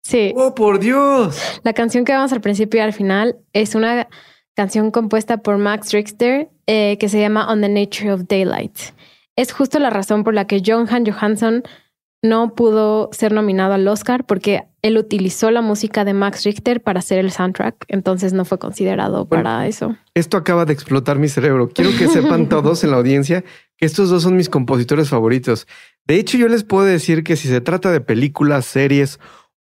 Sí. 0.03 0.33
¡Oh, 0.37 0.55
por 0.55 0.81
Dios! 0.81 1.61
La 1.63 1.73
canción 1.73 2.05
que 2.05 2.13
vamos 2.13 2.33
al 2.33 2.41
principio 2.41 2.79
y 2.79 2.83
al 2.83 2.93
final 2.93 3.39
es 3.53 3.75
una 3.75 4.09
canción 4.55 4.91
compuesta 4.91 5.39
por 5.39 5.59
Max 5.59 5.93
Richter 5.93 6.51
eh, 6.67 6.99
que 6.99 7.09
se 7.09 7.21
llama 7.21 7.51
On 7.51 7.61
the 7.61 7.69
Nature 7.69 8.13
of 8.13 8.23
Daylight. 8.29 8.77
Es 9.37 9.53
justo 9.53 9.79
la 9.79 9.91
razón 9.91 10.25
por 10.25 10.35
la 10.35 10.47
que 10.47 10.63
Johan 10.65 11.07
Johansson 11.07 11.63
no 12.23 12.55
pudo 12.55 13.09
ser 13.13 13.33
nominado 13.33 13.73
al 13.73 13.87
Oscar 13.89 14.27
porque 14.27 14.65
él 14.83 14.99
utilizó 14.99 15.51
la 15.51 15.63
música 15.63 16.05
de 16.05 16.15
Max 16.15 16.45
Richter 16.45 16.83
para 16.83 16.99
hacer 16.99 17.19
el 17.19 17.31
soundtrack, 17.31 17.85
entonces 17.89 18.33
no 18.33 18.45
fue 18.45 18.59
considerado 18.59 19.27
para 19.27 19.67
eso. 19.67 19.97
Esto 20.15 20.37
acaba 20.37 20.65
de 20.65 20.73
explotar 20.73 21.19
mi 21.19 21.29
cerebro. 21.29 21.69
Quiero 21.69 21.91
que 21.97 22.09
sepan 22.09 22.49
todos 22.49 22.85
en 22.85 22.91
la 22.91 22.99
audiencia 22.99 23.45
que 23.77 23.87
estos 23.87 24.11
dos 24.11 24.23
son 24.23 24.37
mis 24.37 24.49
compositores 24.49 25.09
favoritos. 25.09 25.67
De 26.07 26.17
hecho, 26.17 26.37
yo 26.37 26.49
les 26.49 26.65
puedo 26.65 26.85
decir 26.85 27.25
que 27.25 27.37
si 27.37 27.49
se 27.49 27.61
trata 27.61 27.91
de 27.91 28.01
películas, 28.01 28.67
series 28.67 29.19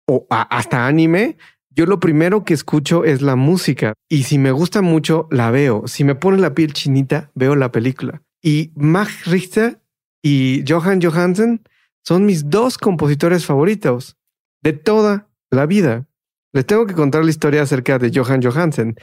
o 0.06 0.26
hasta 0.28 0.86
anime, 0.86 1.36
yo 1.70 1.86
lo 1.86 1.98
primero 1.98 2.44
que 2.44 2.54
escucho 2.54 3.04
es 3.04 3.22
la 3.22 3.36
música 3.36 3.94
y 4.08 4.24
si 4.24 4.38
me 4.38 4.52
gusta 4.52 4.82
mucho, 4.82 5.28
la 5.30 5.50
veo. 5.50 5.84
Si 5.86 6.04
me 6.04 6.14
pone 6.14 6.38
la 6.38 6.54
piel 6.54 6.72
chinita, 6.72 7.30
veo 7.34 7.56
la 7.56 7.72
película. 7.72 8.22
Y 8.42 8.72
Max 8.76 9.24
Richter 9.24 9.80
y 10.22 10.64
Johan 10.68 11.00
Johansen 11.02 11.62
son 12.04 12.26
mis 12.26 12.50
dos 12.50 12.78
compositores 12.78 13.46
favoritos 13.46 14.16
de 14.62 14.72
toda 14.72 15.28
la 15.50 15.66
vida. 15.66 16.06
Les 16.52 16.66
tengo 16.66 16.86
que 16.86 16.94
contar 16.94 17.24
la 17.24 17.30
historia 17.30 17.62
acerca 17.62 17.98
de 17.98 18.12
Johan 18.14 18.42
Johansen. 18.42 18.96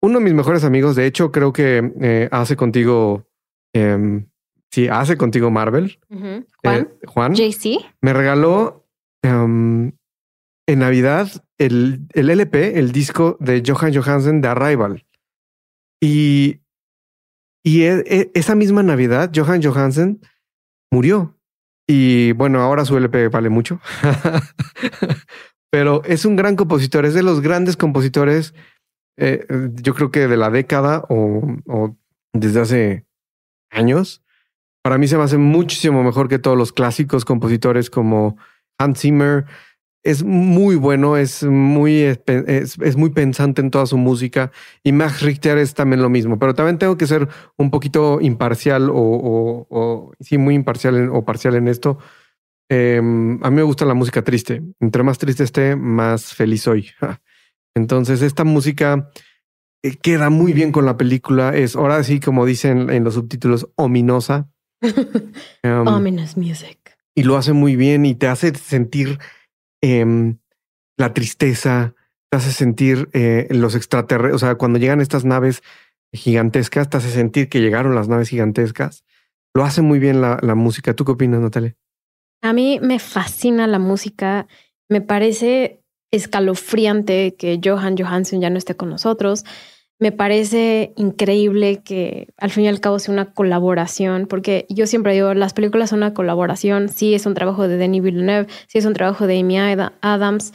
Uno 0.00 0.18
de 0.18 0.24
mis 0.24 0.34
mejores 0.34 0.64
amigos, 0.64 0.96
de 0.96 1.06
hecho, 1.06 1.30
creo 1.30 1.52
que 1.52 1.92
eh, 2.00 2.28
hace 2.32 2.56
contigo, 2.56 3.28
em, 3.72 4.28
sí, 4.70 4.88
hace 4.88 5.16
contigo 5.16 5.50
Marvel. 5.50 6.00
Eh, 6.10 6.44
Juan. 6.62 6.88
Juan. 7.06 7.34
JC. 7.34 7.78
Me 8.00 8.12
regaló 8.12 8.88
em, 9.22 9.92
en 10.66 10.78
Navidad 10.78 11.28
el, 11.58 12.08
el, 12.14 12.30
LP, 12.30 12.78
el 12.78 12.90
disco 12.90 13.36
de 13.38 13.62
Johan 13.64 13.94
Johansen 13.94 14.40
de 14.40 14.48
Arrival. 14.48 15.06
Y, 16.00 16.62
y 17.62 17.82
e, 17.82 18.02
e, 18.06 18.30
esa 18.34 18.56
misma 18.56 18.82
Navidad, 18.82 19.30
Johan 19.32 19.62
Johansen 19.62 20.20
murió. 20.90 21.38
Y 21.86 22.32
bueno, 22.32 22.60
ahora 22.60 22.84
su 22.84 22.96
LP 22.96 23.28
vale 23.28 23.48
mucho. 23.48 23.80
Pero 25.70 26.02
es 26.04 26.24
un 26.24 26.36
gran 26.36 26.56
compositor, 26.56 27.06
es 27.06 27.14
de 27.14 27.22
los 27.22 27.40
grandes 27.40 27.76
compositores, 27.76 28.54
eh, 29.16 29.46
yo 29.74 29.94
creo 29.94 30.10
que 30.10 30.28
de 30.28 30.36
la 30.36 30.50
década 30.50 31.04
o, 31.08 31.96
desde 32.32 32.60
hace 32.60 33.06
años. 33.70 34.22
Para 34.82 34.98
mí 34.98 35.08
se 35.08 35.16
me 35.16 35.22
hace 35.22 35.38
muchísimo 35.38 36.02
mejor 36.02 36.28
que 36.28 36.38
todos 36.38 36.58
los 36.58 36.72
clásicos 36.72 37.24
compositores 37.24 37.88
como 37.88 38.36
Hans 38.78 39.00
Zimmer, 39.00 39.46
es 40.02 40.24
muy 40.24 40.74
bueno, 40.76 41.16
es 41.16 41.44
muy, 41.44 42.02
es, 42.26 42.96
muy 42.96 43.10
pensante 43.10 43.60
en 43.60 43.70
toda 43.70 43.86
su 43.86 43.96
música 43.96 44.50
y 44.82 44.92
Max 44.92 45.22
Richter 45.22 45.58
es 45.58 45.74
también 45.74 46.02
lo 46.02 46.10
mismo, 46.10 46.38
pero 46.38 46.54
también 46.54 46.78
tengo 46.78 46.96
que 46.96 47.06
ser 47.06 47.28
un 47.56 47.70
poquito 47.70 48.20
imparcial 48.20 48.90
o, 48.90 49.66
o, 49.70 50.12
sí, 50.20 50.38
muy 50.38 50.54
imparcial 50.54 51.08
o 51.10 51.24
parcial 51.24 51.54
en 51.54 51.68
esto. 51.68 51.98
Em, 52.68 53.38
a 53.44 53.50
mí 53.50 53.56
me 53.56 53.62
gusta 53.62 53.84
la 53.84 53.94
música 53.94 54.22
triste. 54.22 54.62
Entre 54.80 55.02
más 55.02 55.18
triste 55.18 55.44
esté, 55.44 55.76
más 55.76 56.34
feliz 56.34 56.62
soy. 56.62 56.90
Entonces, 57.74 58.22
esta 58.22 58.44
música 58.44 59.10
eh, 59.82 59.96
queda 59.96 60.30
muy 60.30 60.52
bien 60.52 60.72
con 60.72 60.84
la 60.84 60.96
película. 60.96 61.54
Es 61.54 61.76
ahora 61.76 62.02
sí, 62.02 62.18
como 62.18 62.46
dicen 62.46 62.90
en 62.90 63.04
los 63.04 63.14
subtítulos, 63.14 63.68
ominosa. 63.76 64.48
Um, 65.62 65.86
Ominous 65.86 66.36
music. 66.36 66.96
Y 67.14 67.24
lo 67.24 67.36
hace 67.36 67.52
muy 67.52 67.76
bien 67.76 68.06
y 68.06 68.14
te 68.14 68.26
hace 68.26 68.54
sentir 68.54 69.18
Em, 69.82 70.38
la 70.96 71.12
tristeza, 71.12 71.94
te 72.30 72.36
hace 72.36 72.52
sentir 72.52 73.08
eh, 73.12 73.48
los 73.50 73.74
extraterrestres, 73.74 74.34
o 74.34 74.38
sea, 74.38 74.54
cuando 74.54 74.78
llegan 74.78 75.00
estas 75.00 75.24
naves 75.24 75.62
gigantescas, 76.12 76.88
te 76.88 76.96
hace 76.96 77.10
sentir 77.10 77.48
que 77.48 77.60
llegaron 77.60 77.94
las 77.94 78.08
naves 78.08 78.28
gigantescas. 78.28 79.04
Lo 79.54 79.64
hace 79.64 79.82
muy 79.82 79.98
bien 79.98 80.20
la, 80.20 80.38
la 80.40 80.54
música. 80.54 80.94
¿Tú 80.94 81.04
qué 81.04 81.12
opinas, 81.12 81.40
Natalia? 81.40 81.76
A 82.42 82.52
mí 82.52 82.78
me 82.80 82.98
fascina 82.98 83.66
la 83.66 83.78
música. 83.78 84.46
Me 84.88 85.00
parece 85.00 85.82
escalofriante 86.10 87.34
que 87.36 87.60
Johan 87.62 87.96
Johansson 87.96 88.40
ya 88.40 88.50
no 88.50 88.58
esté 88.58 88.76
con 88.76 88.90
nosotros. 88.90 89.44
Me 90.02 90.10
parece 90.10 90.92
increíble 90.96 91.80
que 91.84 92.34
al 92.36 92.50
fin 92.50 92.64
y 92.64 92.68
al 92.68 92.80
cabo 92.80 92.98
sea 92.98 93.14
una 93.14 93.32
colaboración, 93.34 94.26
porque 94.26 94.66
yo 94.68 94.88
siempre 94.88 95.12
digo, 95.12 95.32
las 95.32 95.52
películas 95.54 95.90
son 95.90 96.00
una 96.00 96.12
colaboración, 96.12 96.88
sí 96.88 97.14
es 97.14 97.24
un 97.24 97.34
trabajo 97.34 97.68
de 97.68 97.76
Denis 97.76 98.02
Villeneuve, 98.02 98.48
sí 98.66 98.78
es 98.78 98.84
un 98.84 98.94
trabajo 98.94 99.28
de 99.28 99.38
Amy 99.38 99.58
Adams, 99.58 100.54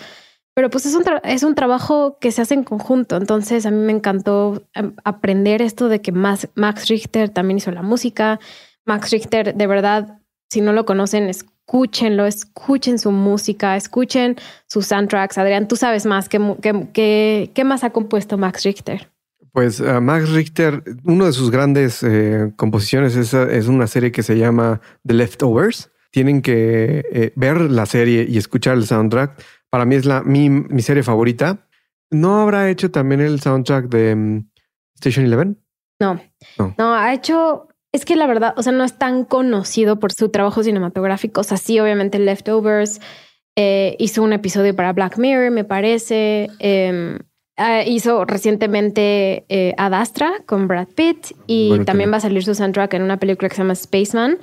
pero 0.53 0.69
pues 0.69 0.85
es 0.85 0.95
un, 0.95 1.05
es 1.23 1.43
un 1.43 1.55
trabajo 1.55 2.17
que 2.19 2.33
se 2.33 2.41
hace 2.41 2.55
en 2.55 2.65
conjunto. 2.65 3.15
Entonces 3.15 3.65
a 3.65 3.71
mí 3.71 3.77
me 3.77 3.93
encantó 3.93 4.67
em, 4.73 4.93
aprender 5.05 5.61
esto 5.61 5.87
de 5.87 6.01
que 6.01 6.11
Max, 6.11 6.49
Max 6.55 6.89
Richter 6.89 7.29
también 7.29 7.59
hizo 7.59 7.71
la 7.71 7.83
música. 7.83 8.41
Max 8.83 9.11
Richter, 9.11 9.55
de 9.55 9.65
verdad, 9.65 10.19
si 10.49 10.59
no 10.59 10.73
lo 10.73 10.85
conocen, 10.85 11.29
escúchenlo, 11.29 12.25
escuchen 12.25 12.99
su 12.99 13.11
música, 13.11 13.77
escuchen 13.77 14.35
sus 14.67 14.87
soundtracks. 14.87 15.37
Adrián, 15.37 15.69
tú 15.69 15.77
sabes 15.77 16.05
más, 16.05 16.27
¿qué, 16.27 16.41
qué, 16.91 17.49
qué 17.53 17.63
más 17.63 17.85
ha 17.85 17.91
compuesto 17.91 18.37
Max 18.37 18.63
Richter? 18.65 19.09
Pues 19.51 19.79
uh, 19.79 20.01
Max 20.01 20.29
Richter, 20.29 20.83
una 21.03 21.25
de 21.25 21.33
sus 21.33 21.51
grandes 21.51 22.03
eh, 22.03 22.51
composiciones 22.55 23.15
es, 23.15 23.33
es, 23.33 23.67
una 23.67 23.87
serie 23.87 24.11
que 24.11 24.23
se 24.23 24.37
llama 24.37 24.81
The 25.05 25.13
Leftovers. 25.13 25.91
Tienen 26.11 26.41
que 26.41 27.05
eh, 27.11 27.33
ver 27.35 27.61
la 27.61 27.85
serie 27.85 28.25
y 28.27 28.37
escuchar 28.37 28.77
el 28.77 28.85
soundtrack. 28.85 29.43
Para 29.69 29.85
mí 29.85 29.95
es 29.95 30.05
la, 30.05 30.23
mi, 30.23 30.49
mi 30.49 30.81
serie 30.81 31.03
favorita. 31.03 31.67
¿No 32.09 32.41
habrá 32.41 32.69
hecho 32.69 32.91
también 32.91 33.21
el 33.21 33.41
soundtrack 33.41 33.89
de 33.89 34.13
um, 34.13 34.49
Station 34.95 35.25
Eleven? 35.25 35.61
No. 35.99 36.19
no, 36.57 36.75
no, 36.77 36.93
ha 36.93 37.13
hecho 37.13 37.67
es 37.91 38.05
que 38.05 38.15
la 38.15 38.27
verdad, 38.27 38.53
o 38.57 38.63
sea, 38.63 38.71
no 38.71 38.83
es 38.83 38.97
tan 38.97 39.25
conocido 39.25 39.99
por 39.99 40.11
su 40.11 40.29
trabajo 40.29 40.63
cinematográfico. 40.63 41.41
O 41.41 41.43
sea, 41.43 41.57
sí, 41.57 41.79
obviamente 41.79 42.19
Leftovers 42.19 42.99
eh, 43.55 43.95
hizo 43.97 44.21
un 44.21 44.33
episodio 44.33 44.75
para 44.75 44.93
Black 44.93 45.17
Mirror, 45.17 45.51
me 45.51 45.63
parece. 45.63 46.49
Em, 46.59 47.17
Ah, 47.59 47.81
hizo 47.83 48.23
recientemente 48.23 49.45
eh, 49.49 49.73
Ad 49.77 49.95
Astra 49.95 50.31
con 50.45 50.67
Brad 50.67 50.89
Pitt 50.89 51.31
y 51.47 51.79
también 51.85 52.11
va 52.11 52.17
a 52.17 52.19
salir 52.19 52.43
su 52.43 52.53
soundtrack 52.53 52.93
en 52.93 53.01
una 53.01 53.17
película 53.17 53.49
que 53.49 53.55
se 53.55 53.63
llama 53.63 53.73
Spaceman, 53.73 54.37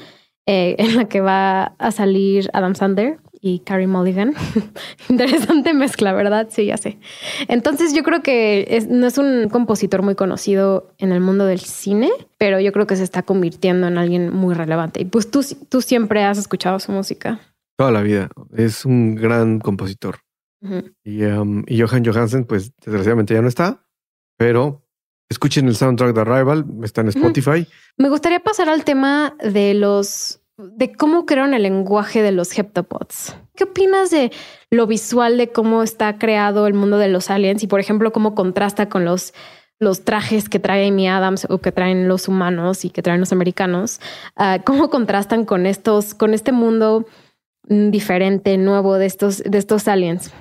eh, 0.47 0.75
en 0.79 0.97
la 0.97 1.05
que 1.05 1.21
va 1.21 1.77
a 1.79 1.93
salir 1.93 2.51
Adam 2.53 2.75
Sandler 2.75 3.21
y 3.41 3.61
Carrie 3.61 3.87
Mulligan. 3.87 4.35
Interesante 5.09 5.75
mezcla, 5.75 6.12
¿verdad? 6.12 6.49
Sí, 6.51 6.67
ya 6.67 6.77
sé. 6.77 6.99
Entonces 7.47 7.95
yo 7.95 8.03
creo 8.03 8.21
que 8.21 8.85
no 8.91 9.07
es 9.07 9.17
un 9.17 9.49
compositor 9.49 10.03
muy 10.03 10.17
conocido 10.17 10.93
en 10.99 11.12
el 11.12 11.21
mundo 11.21 11.47
del 11.47 11.61
cine, 11.61 12.11
pero 12.37 12.59
yo 12.59 12.73
creo 12.73 12.89
que 12.89 12.97
se 12.97 13.05
está 13.05 13.23
convirtiendo 13.23 13.87
en 13.87 13.97
alguien 13.97 14.35
muy 14.35 14.55
relevante. 14.55 15.01
Y 15.01 15.05
pues 15.05 15.31
tú, 15.31 15.45
tú 15.69 15.83
siempre 15.83 16.25
has 16.25 16.37
escuchado 16.37 16.81
su 16.81 16.91
música. 16.91 17.39
Toda 17.77 17.93
la 17.93 18.03
vida. 18.03 18.29
Es 18.57 18.85
un 18.85 19.15
gran 19.15 19.61
compositor 19.61 20.24
y, 21.05 21.21
Johan 21.81 22.05
Johansen, 22.05 22.45
pues 22.45 22.73
desgraciadamente 22.85 23.35
ya 23.35 23.43
no 23.43 23.49
está, 23.49 23.87
pero 24.37 24.87
escuchen 25.29 25.69
el 25.69 25.77
soundtrack 25.77 26.15
de 26.15 26.21
Arrival, 26.21 26.65
está 26.83 27.03
en 27.03 27.09
Spotify. 27.09 27.67
Me 27.97 28.09
gustaría 28.09 28.41
pasar 28.41 28.69
al 28.69 28.85
tema 28.85 29.37
de 29.43 29.75
los 29.75 30.41
de 30.57 30.93
cómo 30.93 31.27
crearon 31.27 31.53
el 31.55 31.65
lenguaje 31.65 32.23
de 32.23 32.31
los 32.31 32.57
heptapods. 32.57 33.37
¿Qué 33.57 33.65
opinas 33.65 34.11
de 34.11 34.31
lo 34.71 34.87
visual 34.87 35.37
de 35.37 35.51
cómo 35.51 35.83
está 35.83 36.17
creado 36.19 36.67
el 36.67 36.75
mundo 36.75 36.99
de 36.99 37.09
los 37.09 37.29
aliens 37.31 37.62
y, 37.62 37.67
por 37.67 37.81
ejemplo, 37.81 38.12
cómo 38.12 38.37
contrasta 38.37 38.89
con 38.89 39.05
los, 39.05 39.35
los 39.81 40.05
trajes 40.05 40.49
que 40.49 40.61
trae 40.61 40.87
Amy 40.87 41.09
Adams 41.09 41.47
o 41.51 41.59
que 41.59 41.73
traen 41.73 42.07
los 42.07 42.29
humanos 42.29 42.85
y 42.85 42.91
que 42.91 43.03
traen 43.03 43.19
los 43.19 43.33
americanos? 43.33 44.01
Ah, 44.37 44.61
¿Cómo 44.65 44.91
contrastan 44.91 45.45
con 45.45 45.67
estos, 45.67 46.15
con 46.15 46.35
este 46.35 46.53
mundo 46.53 47.05
mm, 47.69 47.91
diferente, 47.91 48.57
nuevo 48.57 48.95
de 48.95 49.07
estos, 49.07 49.39
de 49.39 49.59
estos 49.59 49.89
aliens? 49.89 50.33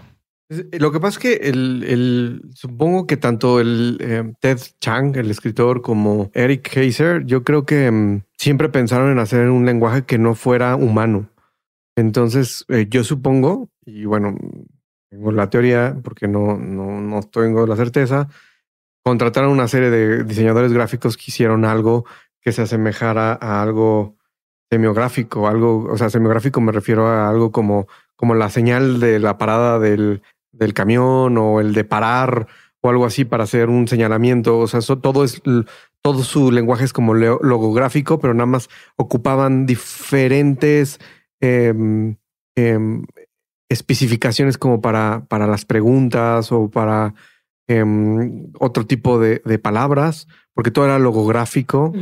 Lo 0.49 0.91
que 0.91 0.99
pasa 0.99 1.17
es 1.17 1.19
que 1.19 1.49
el, 1.49 2.41
supongo 2.53 3.07
que 3.07 3.17
tanto 3.17 3.59
el 3.59 3.97
eh, 4.01 4.33
Ted 4.39 4.59
Chang, 4.79 5.15
el 5.15 5.31
escritor, 5.31 5.81
como 5.81 6.29
Eric 6.33 6.75
Heiser, 6.75 7.25
yo 7.25 7.43
creo 7.43 7.65
que 7.65 7.89
mm, 7.89 8.23
siempre 8.37 8.69
pensaron 8.69 9.11
en 9.11 9.19
hacer 9.19 9.49
un 9.49 9.65
lenguaje 9.65 10.03
que 10.03 10.17
no 10.17 10.35
fuera 10.35 10.75
humano. 10.75 11.29
Entonces, 11.95 12.65
eh, 12.69 12.87
yo 12.89 13.03
supongo, 13.03 13.69
y 13.85 14.05
bueno, 14.05 14.35
tengo 15.09 15.31
la 15.31 15.49
teoría, 15.49 15.97
porque 16.03 16.27
no, 16.27 16.57
no, 16.57 17.01
no 17.01 17.23
tengo 17.23 17.65
la 17.65 17.75
certeza, 17.75 18.27
contrataron 19.03 19.51
una 19.51 19.67
serie 19.67 19.89
de 19.89 20.23
diseñadores 20.23 20.73
gráficos 20.73 21.17
que 21.17 21.25
hicieron 21.27 21.65
algo 21.65 22.05
que 22.41 22.51
se 22.51 22.63
asemejara 22.63 23.33
a 23.33 23.61
algo 23.61 24.17
semiográfico, 24.73 25.47
algo, 25.47 25.87
o 25.91 25.97
sea, 25.97 26.09
semiográfico 26.09 26.59
me 26.59 26.71
refiero 26.71 27.07
a 27.07 27.29
algo 27.29 27.51
como, 27.51 27.87
como 28.15 28.33
la 28.33 28.49
señal 28.49 28.99
de 28.99 29.19
la 29.19 29.37
parada 29.37 29.77
del, 29.77 30.23
del 30.51 30.73
camión 30.73 31.37
o 31.37 31.61
el 31.61 31.73
de 31.73 31.83
parar 31.83 32.47
o 32.81 32.89
algo 32.89 33.05
así 33.05 33.23
para 33.23 33.43
hacer 33.43 33.69
un 33.69 33.87
señalamiento. 33.87 34.57
O 34.57 34.67
sea, 34.67 34.79
eso, 34.79 34.97
todo 34.97 35.23
es 35.23 35.41
todo 36.01 36.23
su 36.23 36.51
lenguaje 36.51 36.83
es 36.83 36.91
como 36.91 37.13
logográfico, 37.13 38.19
pero 38.19 38.33
nada 38.33 38.47
más 38.47 38.67
ocupaban 38.97 39.65
diferentes 39.65 40.99
em, 41.39 42.17
em, 42.55 43.05
especificaciones 43.69 44.57
como 44.57 44.81
para, 44.81 45.25
para 45.29 45.47
las 45.47 45.65
preguntas 45.65 46.51
o 46.51 46.69
para 46.69 47.13
em, 47.67 48.51
otro 48.59 48.85
tipo 48.85 49.19
de, 49.19 49.39
palabras, 49.59 50.27
porque 50.53 50.71
todo 50.71 50.85
era 50.85 50.99
logográfico. 50.99 51.93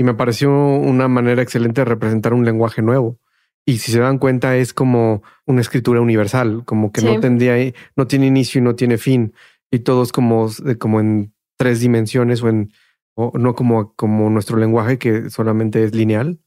Y 0.00 0.02
me 0.02 0.14
pareció 0.14 0.50
una 0.50 1.08
manera 1.08 1.42
excelente 1.42 1.82
de 1.82 1.84
representar 1.84 2.32
un 2.32 2.46
lenguaje 2.46 2.80
nuevo. 2.80 3.18
Y 3.66 3.76
si 3.80 3.92
se 3.92 4.00
dan 4.00 4.16
cuenta, 4.16 4.56
es 4.56 4.72
como 4.72 5.22
una 5.44 5.60
escritura 5.60 6.00
universal, 6.00 6.64
como 6.64 6.90
que 6.90 7.02
no 7.02 7.20
tendría, 7.20 7.74
no 7.96 8.06
tiene 8.06 8.26
inicio 8.26 8.60
y 8.60 8.64
no 8.64 8.74
tiene 8.74 8.96
fin. 8.96 9.34
Y 9.70 9.80
todo 9.80 10.02
es 10.02 10.10
como, 10.10 10.48
como 10.78 11.00
en 11.00 11.34
tres 11.58 11.80
dimensiones 11.80 12.42
o 12.42 12.48
en, 12.48 12.72
o 13.14 13.32
no 13.36 13.54
como, 13.54 13.92
como 13.92 14.30
nuestro 14.30 14.56
lenguaje 14.56 14.98
que 14.98 15.28
solamente 15.28 15.84
es 15.84 15.94
lineal. 15.94 16.40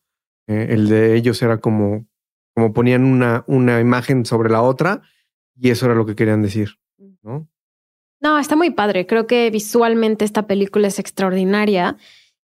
Eh, 0.47 0.69
el 0.71 0.89
de 0.89 1.15
ellos 1.15 1.39
era 1.43 1.59
como, 1.59 2.07
como 2.55 2.73
ponían 2.73 3.05
una, 3.05 3.43
una 3.45 3.79
imagen 3.79 4.25
sobre 4.25 4.49
la 4.49 4.63
otra 4.63 5.03
y 5.55 5.69
eso 5.69 5.85
era 5.85 5.93
lo 5.93 6.07
que 6.07 6.15
querían 6.15 6.41
decir, 6.41 6.79
¿no? 7.21 7.47
No, 8.19 8.39
está 8.39 8.55
muy 8.55 8.71
padre. 8.71 9.05
Creo 9.05 9.27
que 9.27 9.51
visualmente 9.51 10.25
esta 10.25 10.47
película 10.47 10.87
es 10.87 10.97
extraordinaria. 10.97 11.97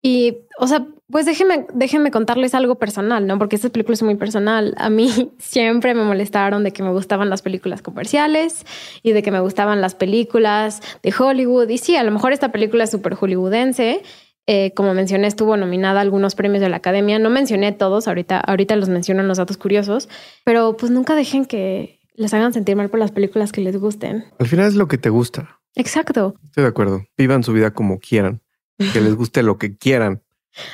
Y, 0.05 0.39
o 0.59 0.67
sea, 0.67 0.85
pues 1.09 1.25
déjenme, 1.25 1.65
déjenme 1.73 2.11
contarles 2.11 2.53
algo 2.53 2.75
personal, 2.75 3.25
¿no? 3.25 3.39
Porque 3.39 3.55
esta 3.55 3.69
película 3.69 3.93
es 3.93 4.03
muy 4.03 4.15
personal. 4.15 4.75
A 4.77 4.89
mí 4.89 5.31
siempre 5.39 5.93
me 5.93 6.03
molestaron 6.03 6.65
de 6.65 6.73
que 6.73 6.83
me 6.83 6.91
gustaban 6.91 7.29
las 7.29 7.41
películas 7.41 7.81
comerciales 7.81 8.65
y 9.01 9.13
de 9.13 9.23
que 9.23 9.31
me 9.31 9.39
gustaban 9.39 9.79
las 9.79 9.95
películas 9.95 10.81
de 11.01 11.13
Hollywood. 11.17 11.69
Y 11.69 11.77
sí, 11.77 11.95
a 11.95 12.03
lo 12.03 12.11
mejor 12.11 12.33
esta 12.33 12.51
película 12.51 12.83
es 12.83 12.91
súper 12.91 13.15
hollywoodense. 13.15 14.03
Eh, 14.45 14.73
como 14.75 14.93
mencioné, 14.93 15.27
estuvo 15.27 15.55
nominada 15.55 15.99
a 15.99 16.01
algunos 16.01 16.35
premios 16.35 16.59
de 16.59 16.67
la 16.67 16.77
academia. 16.77 17.17
No 17.17 17.29
mencioné 17.29 17.71
todos, 17.71 18.09
ahorita, 18.09 18.41
ahorita 18.41 18.75
los 18.75 18.89
menciono 18.89 19.21
en 19.21 19.29
los 19.29 19.37
datos 19.37 19.55
curiosos, 19.55 20.09
pero 20.43 20.75
pues 20.75 20.91
nunca 20.91 21.15
dejen 21.15 21.45
que 21.45 22.01
les 22.15 22.33
hagan 22.33 22.51
sentir 22.51 22.75
mal 22.75 22.89
por 22.89 22.99
las 22.99 23.11
películas 23.11 23.53
que 23.53 23.61
les 23.61 23.77
gusten. 23.77 24.25
Al 24.37 24.47
final 24.47 24.67
es 24.67 24.75
lo 24.75 24.89
que 24.89 24.97
te 24.97 25.09
gusta. 25.09 25.61
Exacto. 25.75 26.35
Estoy 26.43 26.63
de 26.63 26.69
acuerdo. 26.69 27.05
Vivan 27.17 27.41
su 27.43 27.53
vida 27.53 27.71
como 27.71 27.99
quieran 27.99 28.41
que 28.77 29.01
les 29.01 29.15
guste 29.15 29.43
lo 29.43 29.57
que 29.57 29.77
quieran. 29.77 30.21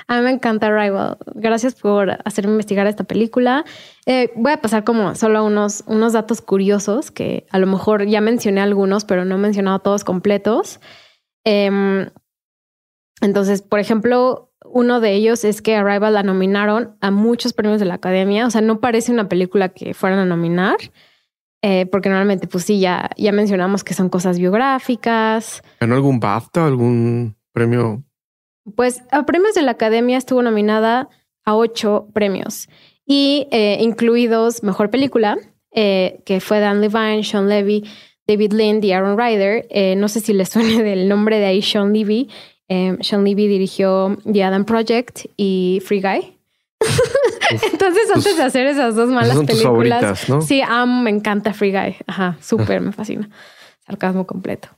A 0.08 0.18
mí 0.18 0.24
me 0.24 0.32
encanta 0.32 0.68
Arrival. 0.68 1.18
Gracias 1.36 1.76
por 1.76 2.18
hacerme 2.26 2.52
investigar 2.52 2.86
esta 2.88 3.06
película. 3.06 3.64
Eh, 4.06 4.30
voy 4.36 4.52
a 4.52 4.62
pasar 4.62 4.84
como 4.84 5.16
solo 5.16 5.46
unos, 5.46 5.84
unos 5.88 6.12
datos 6.14 6.42
curiosos 6.42 7.12
que 7.12 7.46
a 7.50 7.60
lo 7.60 7.68
mejor 7.68 8.06
ya 8.06 8.20
mencioné 8.20 8.60
algunos, 8.62 9.06
pero 9.06 9.24
no 9.24 9.36
he 9.36 9.38
mencionado 9.38 9.80
todos 9.80 10.04
completos. 10.04 10.82
Em, 11.46 12.10
entonces, 13.22 13.62
por 13.62 13.80
ejemplo, 13.80 14.52
uno 14.66 15.00
de 15.00 15.14
ellos 15.14 15.46
es 15.46 15.62
que 15.62 15.78
Arrival 15.78 16.14
la 16.14 16.24
nominaron 16.24 16.98
a 17.00 17.10
muchos 17.10 17.54
premios 17.54 17.80
de 17.80 17.86
la 17.86 17.96
Academia. 17.96 18.46
O 18.48 18.52
sea, 18.52 18.60
no 18.62 18.82
parece 18.82 19.14
una 19.14 19.30
película 19.30 19.70
que 19.70 19.94
fueran 19.94 20.20
a 20.20 20.26
nominar. 20.26 20.76
eh, 21.62 21.86
porque 21.88 22.08
normalmente, 22.10 22.48
pues 22.48 22.64
sí, 22.66 22.80
ya, 22.80 23.10
ya 23.18 23.32
mencionamos 23.34 23.84
que 23.84 23.94
son 23.94 24.08
cosas 24.10 24.40
biográficas. 24.40 25.62
¿Ganó 25.82 25.96
algún 25.96 26.20
BAFTA, 26.22 26.66
algún 26.66 27.36
premio? 27.60 28.04
Pues 28.76 29.04
a 29.12 29.26
premios 29.26 29.56
de 29.56 29.62
la 29.62 29.72
Academia 29.72 30.18
estuvo 30.18 30.42
nominada 30.42 31.10
a 31.44 31.56
ocho 31.56 32.08
premios 32.14 32.70
y 33.06 33.48
eh, 33.52 33.78
incluidos 33.82 34.64
Mejor 34.64 34.90
Película, 34.90 35.38
eh, 35.74 36.22
que 36.26 36.40
fue 36.40 36.60
Dan 36.60 36.80
Levine, 36.80 37.24
Sean 37.24 37.50
Levy, 37.50 37.84
David 38.28 38.54
Lind 38.54 38.86
y 38.86 38.92
Aaron 38.92 39.18
Ryder. 39.18 39.68
no 39.98 40.08
sé 40.08 40.20
si 40.20 40.34
les 40.34 40.50
suene 40.54 40.84
del 40.84 41.10
nombre 41.10 41.40
de 41.40 41.46
ahí 41.46 41.62
Sean 41.62 41.94
Levy. 41.94 42.30
Sean 43.02 43.24
Levy 43.24 43.48
dirigió 43.48 44.18
The 44.32 44.44
Adam 44.44 44.64
Project 44.64 45.26
y 45.36 45.82
Free 45.86 46.02
Guy. 46.02 46.38
Entonces, 47.74 48.10
antes 48.14 48.38
de 48.38 48.44
hacer 48.44 48.68
esas 48.68 48.96
dos 48.96 49.10
malas 49.10 49.38
películas, 49.40 50.28
sí, 50.48 50.62
me 50.86 51.10
encanta 51.10 51.54
Free 51.54 51.72
Guy. 51.72 51.98
Ajá, 52.08 52.38
súper, 52.40 52.80
me 52.80 52.92
fascina. 52.92 53.30
Sarcasmo 53.86 54.28
completo. 54.28 54.70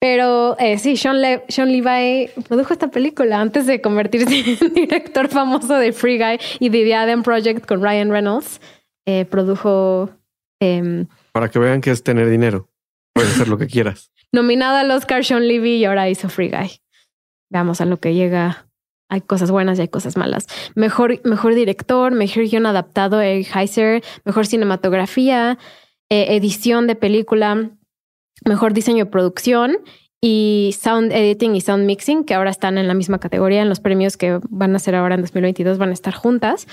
Pero 0.00 0.58
eh, 0.58 0.78
sí, 0.78 0.96
Sean, 0.96 1.20
Levi 1.20 2.30
produjo 2.48 2.72
esta 2.72 2.88
película 2.88 3.40
antes 3.40 3.66
de 3.66 3.82
convertirse 3.82 4.56
en 4.64 4.74
director 4.74 5.28
famoso 5.28 5.74
de 5.74 5.92
Free 5.92 6.18
Guy 6.18 6.38
y 6.58 6.70
de 6.70 6.84
The 6.84 6.94
Adam 6.94 7.22
Project 7.22 7.66
con 7.66 7.82
Ryan 7.82 8.10
Reynolds. 8.10 8.60
Eh, 9.06 9.26
produjo. 9.26 10.10
Em, 10.60 11.06
Para 11.32 11.50
que 11.50 11.58
vean 11.58 11.80
que 11.80 11.90
es 11.90 12.02
tener 12.02 12.30
dinero. 12.30 12.68
Puedes 13.14 13.32
hacer 13.32 13.48
lo 13.48 13.58
que 13.58 13.66
quieras. 13.66 14.10
Nominada 14.32 14.80
al 14.80 14.90
Oscar 14.90 15.24
Sean 15.24 15.46
Levy 15.46 15.76
y 15.76 15.84
ahora 15.84 16.08
hizo 16.08 16.28
Free 16.28 16.48
Guy. 16.48 16.80
Veamos 17.50 17.80
a 17.80 17.84
lo 17.84 17.98
que 17.98 18.14
llega 18.14 18.70
hay 19.10 19.20
cosas 19.20 19.50
buenas 19.50 19.78
y 19.78 19.82
hay 19.82 19.88
cosas 19.88 20.16
malas. 20.16 20.46
Mejor, 20.76 21.20
mejor 21.24 21.54
director, 21.54 22.12
mejor 22.12 22.44
guion 22.44 22.64
adaptado, 22.64 23.20
Eric 23.20 23.54
Heiser, 23.54 24.02
mejor 24.24 24.46
cinematografía, 24.46 25.58
eh, 26.08 26.36
edición 26.36 26.86
de 26.86 26.94
película, 26.94 27.70
mejor 28.44 28.72
diseño 28.72 29.04
de 29.04 29.10
producción 29.10 29.78
y 30.20 30.74
sound 30.78 31.12
editing 31.12 31.56
y 31.56 31.60
sound 31.60 31.86
mixing, 31.86 32.24
que 32.24 32.34
ahora 32.34 32.50
están 32.50 32.78
en 32.78 32.88
la 32.88 32.94
misma 32.94 33.18
categoría 33.18 33.62
en 33.62 33.68
los 33.68 33.80
premios 33.80 34.16
que 34.16 34.38
van 34.48 34.76
a 34.76 34.78
ser 34.78 34.94
ahora 34.94 35.14
en 35.14 35.22
2022, 35.22 35.78
van 35.78 35.90
a 35.90 35.94
estar 35.94 36.14
juntas. 36.14 36.66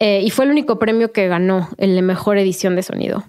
Eh, 0.00 0.22
y 0.22 0.30
fue 0.30 0.44
el 0.44 0.52
único 0.52 0.78
premio 0.78 1.12
que 1.12 1.28
ganó 1.28 1.68
el 1.76 1.94
de 1.94 2.02
mejor 2.02 2.38
edición 2.38 2.76
de 2.76 2.82
sonido. 2.82 3.24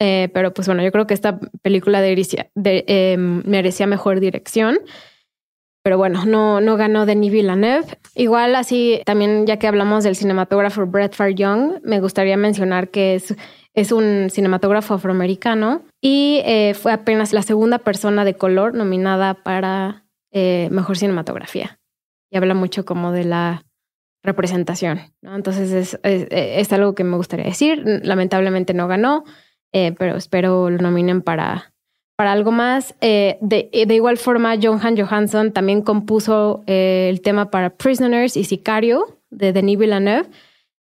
Eh, 0.00 0.28
pero 0.34 0.52
pues 0.52 0.68
bueno, 0.68 0.82
yo 0.82 0.92
creo 0.92 1.06
que 1.06 1.14
esta 1.14 1.38
película 1.62 2.02
de, 2.02 3.16
merecía 3.44 3.86
mejor 3.86 4.20
dirección 4.20 4.78
pero 5.84 5.98
bueno, 5.98 6.24
no, 6.24 6.62
no 6.62 6.78
ganó 6.78 7.04
Denis 7.04 7.30
Villeneuve. 7.30 7.84
Igual 8.14 8.56
así, 8.56 9.02
también 9.04 9.46
ya 9.46 9.58
que 9.58 9.66
hablamos 9.66 10.02
del 10.02 10.16
cinematógrafo 10.16 10.86
Brett 10.86 11.14
Young, 11.34 11.80
me 11.82 12.00
gustaría 12.00 12.38
mencionar 12.38 12.88
que 12.88 13.16
es, 13.16 13.36
es 13.74 13.92
un 13.92 14.28
cinematógrafo 14.30 14.94
afroamericano 14.94 15.82
y 16.00 16.40
eh, 16.44 16.74
fue 16.74 16.92
apenas 16.92 17.32
la 17.32 17.42
segunda 17.42 17.78
persona 17.78 18.24
de 18.24 18.34
color 18.34 18.74
nominada 18.74 19.34
para 19.34 20.04
eh, 20.32 20.68
Mejor 20.70 20.96
Cinematografía. 20.96 21.78
Y 22.30 22.36
habla 22.36 22.54
mucho 22.54 22.84
como 22.84 23.12
de 23.12 23.24
la 23.24 23.64
representación. 24.22 25.00
Entonces 25.22 25.70
es, 25.72 25.98
es, 26.02 26.72
algo 26.72 26.94
que 26.94 27.04
me 27.04 27.16
gustaría 27.16 27.44
decir. 27.44 27.82
Lamentablemente 27.84 28.72
no 28.74 28.88
ganó, 28.88 29.24
eh, 29.72 29.92
pero 29.98 30.16
espero 30.16 30.70
lo 30.70 30.78
nominen 30.78 31.20
para 31.20 31.74
para 32.16 32.32
algo 32.32 32.52
más. 32.52 32.94
Eh, 33.00 33.38
de, 33.40 33.68
de, 33.72 33.94
igual 33.94 34.18
forma, 34.18 34.54
Johan 34.60 34.96
Johansson 34.96 35.52
también 35.52 35.82
compuso 35.82 36.62
eh, 36.66 37.08
el 37.10 37.20
tema 37.20 37.50
para 37.50 37.70
Prisoners 37.70 38.36
y 38.36 38.44
Sicario 38.44 39.18
de 39.30 39.52
Denis 39.52 39.78
Villeneuve, 39.78 40.28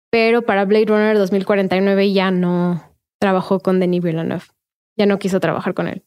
pero 0.10 0.42
para 0.42 0.66
Blade 0.66 0.86
Runner 0.86 1.18
2049 1.18 2.12
ya 2.12 2.32
no 2.32 2.84
trabajó 3.20 3.60
con 3.60 3.80
Denis 3.80 4.02
Villeneuve. 4.02 4.46
Ya 4.98 5.06
no 5.06 5.20
quiso 5.20 5.40
trabajar 5.40 5.74
con 5.74 5.88
él. 5.88 6.04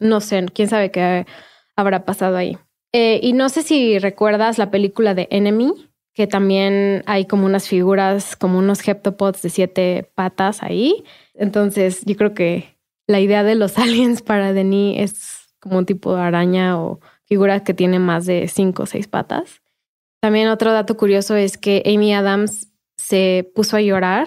no 0.00 0.20
sé, 0.20 0.44
quién 0.52 0.68
sabe 0.68 0.90
qué 0.90 1.26
habrá 1.76 2.04
pasado 2.04 2.36
ahí. 2.36 2.58
Eh, 2.92 3.20
y 3.22 3.32
no 3.32 3.48
sé 3.48 3.62
si 3.62 3.98
recuerdas 3.98 4.58
la 4.58 4.70
película 4.70 5.14
de 5.14 5.26
Enemy, 5.30 5.72
que 6.14 6.26
también 6.26 7.02
hay 7.06 7.24
como 7.24 7.46
unas 7.46 7.66
figuras, 7.66 8.36
como 8.36 8.58
unos 8.58 8.86
heptapods 8.86 9.40
de 9.40 9.48
siete 9.48 10.10
patas 10.14 10.62
ahí. 10.62 11.04
Entonces, 11.34 12.02
yo 12.04 12.16
creo 12.16 12.34
que 12.34 12.76
la 13.06 13.20
idea 13.20 13.42
de 13.42 13.54
los 13.54 13.78
aliens 13.78 14.22
para 14.22 14.52
Denis 14.52 15.00
es 15.00 15.54
como 15.60 15.78
un 15.78 15.86
tipo 15.86 16.14
de 16.14 16.20
araña 16.20 16.78
o 16.78 17.00
figura 17.24 17.64
que 17.64 17.72
tiene 17.72 17.98
más 17.98 18.26
de 18.26 18.48
cinco 18.48 18.82
o 18.82 18.86
seis 18.86 19.08
patas. 19.08 19.62
También 20.20 20.48
otro 20.48 20.72
dato 20.72 20.96
curioso 20.96 21.34
es 21.34 21.56
que 21.56 21.82
Amy 21.86 22.12
Adams 22.14 22.71
se 23.12 23.46
puso 23.54 23.76
a 23.76 23.82
llorar 23.82 24.26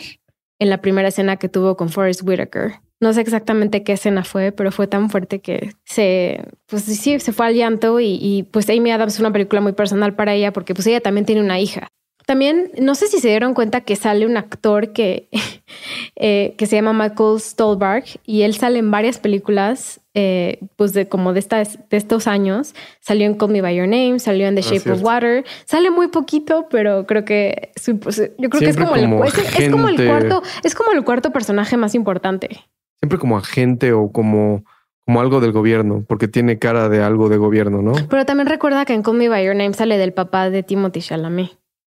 en 0.59 0.69
la 0.69 0.79
primera 0.79 1.07
escena 1.07 1.37
que 1.37 1.49
tuvo 1.49 1.75
con 1.75 1.89
Forrest 1.89 2.21
Whitaker. 2.23 2.73
No 2.99 3.13
sé 3.13 3.21
exactamente 3.21 3.83
qué 3.83 3.93
escena 3.93 4.23
fue, 4.23 4.51
pero 4.51 4.71
fue 4.71 4.85
tan 4.85 5.09
fuerte 5.09 5.41
que 5.41 5.71
se, 5.85 6.45
pues 6.67 6.83
sí, 6.83 7.19
se 7.19 7.33
fue 7.33 7.47
al 7.47 7.55
llanto 7.55 7.99
y, 7.99 8.19
y 8.21 8.43
pues 8.43 8.69
Amy 8.69 8.91
Adams 8.91 9.15
es 9.15 9.19
una 9.19 9.33
película 9.33 9.59
muy 9.59 9.73
personal 9.73 10.15
para 10.15 10.35
ella 10.35 10.53
porque 10.53 10.75
pues 10.75 10.85
ella 10.85 11.01
también 11.01 11.25
tiene 11.25 11.41
una 11.41 11.59
hija. 11.59 11.87
También, 12.25 12.71
no 12.79 12.95
sé 12.95 13.07
si 13.07 13.19
se 13.19 13.27
dieron 13.27 13.53
cuenta 13.53 13.81
que 13.81 13.95
sale 13.95 14.25
un 14.25 14.37
actor 14.37 14.93
que, 14.93 15.29
eh, 16.15 16.55
que 16.57 16.65
se 16.65 16.75
llama 16.75 16.93
Michael 16.93 17.39
Stolberg 17.39 18.05
y 18.25 18.41
él 18.41 18.55
sale 18.55 18.79
en 18.79 18.89
varias 18.89 19.19
películas, 19.19 20.01
eh, 20.13 20.59
pues 20.75 20.93
de 20.93 21.07
como 21.07 21.33
de, 21.33 21.39
estas, 21.39 21.77
de 21.89 21.97
estos 21.97 22.27
años. 22.27 22.73
Salió 22.99 23.27
en 23.27 23.35
Call 23.35 23.51
Me 23.51 23.61
By 23.61 23.75
Your 23.75 23.87
Name, 23.87 24.19
salió 24.19 24.47
en 24.47 24.55
The 24.55 24.61
ah, 24.65 24.71
Shape 24.71 24.91
of 24.91 25.03
Water. 25.03 25.45
Sale 25.65 25.91
muy 25.91 26.07
poquito, 26.07 26.67
pero 26.69 27.05
creo 27.05 27.25
que 27.25 27.71
pues, 28.01 28.17
yo 28.37 28.49
creo 28.49 28.61
que 28.61 28.69
es 28.69 28.77
como, 28.77 28.95
el, 28.95 29.03
es, 29.03 29.69
como 29.69 29.87
el 29.89 30.05
cuarto, 30.05 30.41
es 30.63 30.73
como 30.73 30.91
el 30.93 31.03
cuarto 31.03 31.31
personaje 31.31 31.77
más 31.77 31.93
importante. 31.93 32.65
Siempre 33.01 33.19
como 33.19 33.37
agente 33.37 33.93
o 33.93 34.11
como 34.11 34.63
como 35.05 35.21
algo 35.21 35.39
del 35.39 35.51
gobierno, 35.51 36.03
porque 36.07 36.27
tiene 36.27 36.57
cara 36.57 36.89
de 36.89 37.03
algo 37.03 37.29
de 37.29 37.37
gobierno, 37.37 37.83
¿no? 37.83 37.93
Pero 38.09 38.25
también 38.25 38.47
recuerda 38.47 38.85
que 38.85 38.93
en 38.93 39.03
Call 39.03 39.13
Me 39.13 39.29
By 39.29 39.45
Your 39.45 39.55
Name 39.55 39.73
sale 39.73 39.99
del 39.99 40.13
papá 40.13 40.49
de 40.49 40.63
Timothy 40.63 40.99
Chalamet. 40.99 41.51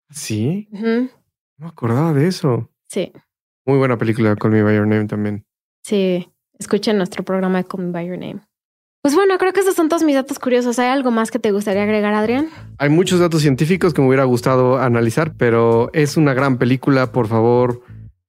¿Sí? 0.09 0.67
No 0.71 1.09
me 1.57 1.67
acordaba 1.67 2.13
de 2.13 2.27
eso. 2.27 2.69
Sí. 2.87 3.11
Muy 3.65 3.77
buena 3.77 3.97
película, 3.97 4.35
Call 4.35 4.51
Me 4.51 4.63
By 4.63 4.75
Your 4.75 4.87
Name 4.87 5.05
también. 5.05 5.45
Sí, 5.83 6.31
escuchen 6.57 6.97
nuestro 6.97 7.23
programa 7.23 7.59
de 7.59 7.65
Call 7.65 7.85
Me 7.85 7.91
By 7.91 8.07
Your 8.07 8.17
Name. 8.17 8.41
Pues 9.01 9.15
bueno, 9.15 9.37
creo 9.37 9.53
que 9.53 9.61
esos 9.61 9.75
son 9.75 9.87
todos 9.87 10.03
mis 10.03 10.15
datos 10.15 10.39
curiosos. 10.39 10.77
¿Hay 10.77 10.87
algo 10.87 11.09
más 11.09 11.31
que 11.31 11.39
te 11.39 11.51
gustaría 11.51 11.83
agregar, 11.83 12.13
Adrián? 12.13 12.49
Hay 12.79 12.89
muchos 12.89 13.19
datos 13.19 13.41
científicos 13.41 13.93
que 13.93 14.01
me 14.01 14.07
hubiera 14.07 14.25
gustado 14.25 14.77
analizar, 14.77 15.35
pero 15.37 15.89
es 15.93 16.17
una 16.17 16.33
gran 16.33 16.57
película. 16.57 17.11
Por 17.13 17.27
favor, 17.27 17.81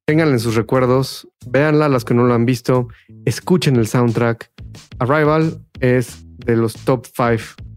ténganla 0.04 0.34
en 0.34 0.40
sus 0.40 0.54
recuerdos, 0.54 1.28
véanla 1.46 1.88
las 1.88 2.04
que 2.04 2.14
no 2.14 2.24
lo 2.24 2.34
han 2.34 2.46
visto, 2.46 2.88
escuchen 3.24 3.76
el 3.76 3.88
soundtrack. 3.88 4.52
Arrival 4.98 5.60
es 5.80 6.24
de 6.38 6.56
los 6.56 6.74
top 6.74 7.06
5 7.06 7.69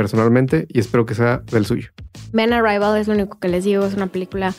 personalmente 0.00 0.66
y 0.70 0.80
espero 0.80 1.04
que 1.04 1.14
sea 1.14 1.42
del 1.52 1.66
suyo. 1.66 1.90
Ben 2.32 2.54
Arrival 2.54 2.98
es 2.98 3.06
lo 3.06 3.12
único 3.12 3.38
que 3.38 3.48
les 3.48 3.64
digo, 3.64 3.84
es 3.84 3.92
una 3.92 4.06
película 4.06 4.54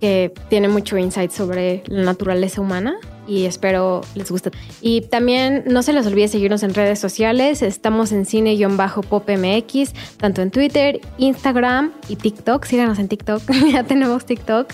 que 0.00 0.32
tiene 0.48 0.68
mucho 0.68 0.96
insight 0.96 1.30
sobre 1.30 1.82
la 1.88 2.04
naturaleza 2.04 2.62
humana 2.62 2.96
y 3.26 3.44
espero 3.44 4.00
les 4.14 4.30
guste. 4.30 4.50
Y 4.80 5.02
también 5.02 5.64
no 5.66 5.82
se 5.82 5.92
les 5.92 6.06
olvide 6.06 6.28
seguirnos 6.28 6.62
en 6.62 6.72
redes 6.72 6.98
sociales, 6.98 7.60
estamos 7.60 8.12
en 8.12 8.24
cine-popmx, 8.24 9.92
tanto 10.16 10.40
en 10.40 10.50
Twitter, 10.50 11.00
Instagram 11.18 11.92
y 12.08 12.16
TikTok, 12.16 12.64
síganos 12.64 12.98
en 12.98 13.08
TikTok, 13.08 13.42
ya 13.70 13.84
tenemos 13.84 14.24
TikTok. 14.24 14.72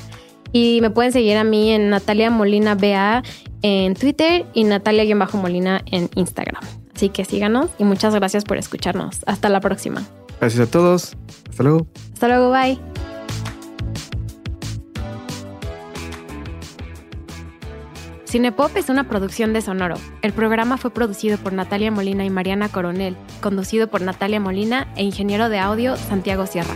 Y 0.52 0.78
me 0.80 0.90
pueden 0.90 1.10
seguir 1.10 1.36
a 1.38 1.42
mí 1.42 1.72
en 1.72 1.90
Natalia 1.90 2.30
Molina 2.30 2.76
BA 2.76 3.24
en 3.62 3.94
Twitter 3.94 4.46
y 4.54 4.62
Natalia-Molina 4.62 5.82
en 5.90 6.08
Instagram. 6.14 6.83
Así 6.94 7.08
que 7.08 7.24
síganos 7.24 7.70
y 7.78 7.84
muchas 7.84 8.14
gracias 8.14 8.44
por 8.44 8.56
escucharnos. 8.56 9.20
Hasta 9.26 9.48
la 9.48 9.60
próxima. 9.60 10.02
Gracias 10.40 10.68
a 10.68 10.70
todos. 10.70 11.16
Hasta 11.50 11.62
luego. 11.62 11.86
Hasta 12.12 12.28
luego. 12.28 12.50
Bye. 12.50 12.78
Cinepop 18.34 18.76
es 18.76 18.88
una 18.88 19.08
producción 19.08 19.52
de 19.52 19.62
Sonoro. 19.62 19.94
El 20.22 20.32
programa 20.32 20.76
fue 20.76 20.90
producido 20.90 21.38
por 21.38 21.52
Natalia 21.52 21.92
Molina 21.92 22.24
y 22.24 22.30
Mariana 22.30 22.68
Coronel, 22.68 23.16
conducido 23.40 23.86
por 23.86 24.02
Natalia 24.02 24.40
Molina 24.40 24.88
e 24.96 25.04
ingeniero 25.04 25.48
de 25.48 25.60
audio 25.60 25.96
Santiago 25.96 26.44
Sierra. 26.46 26.74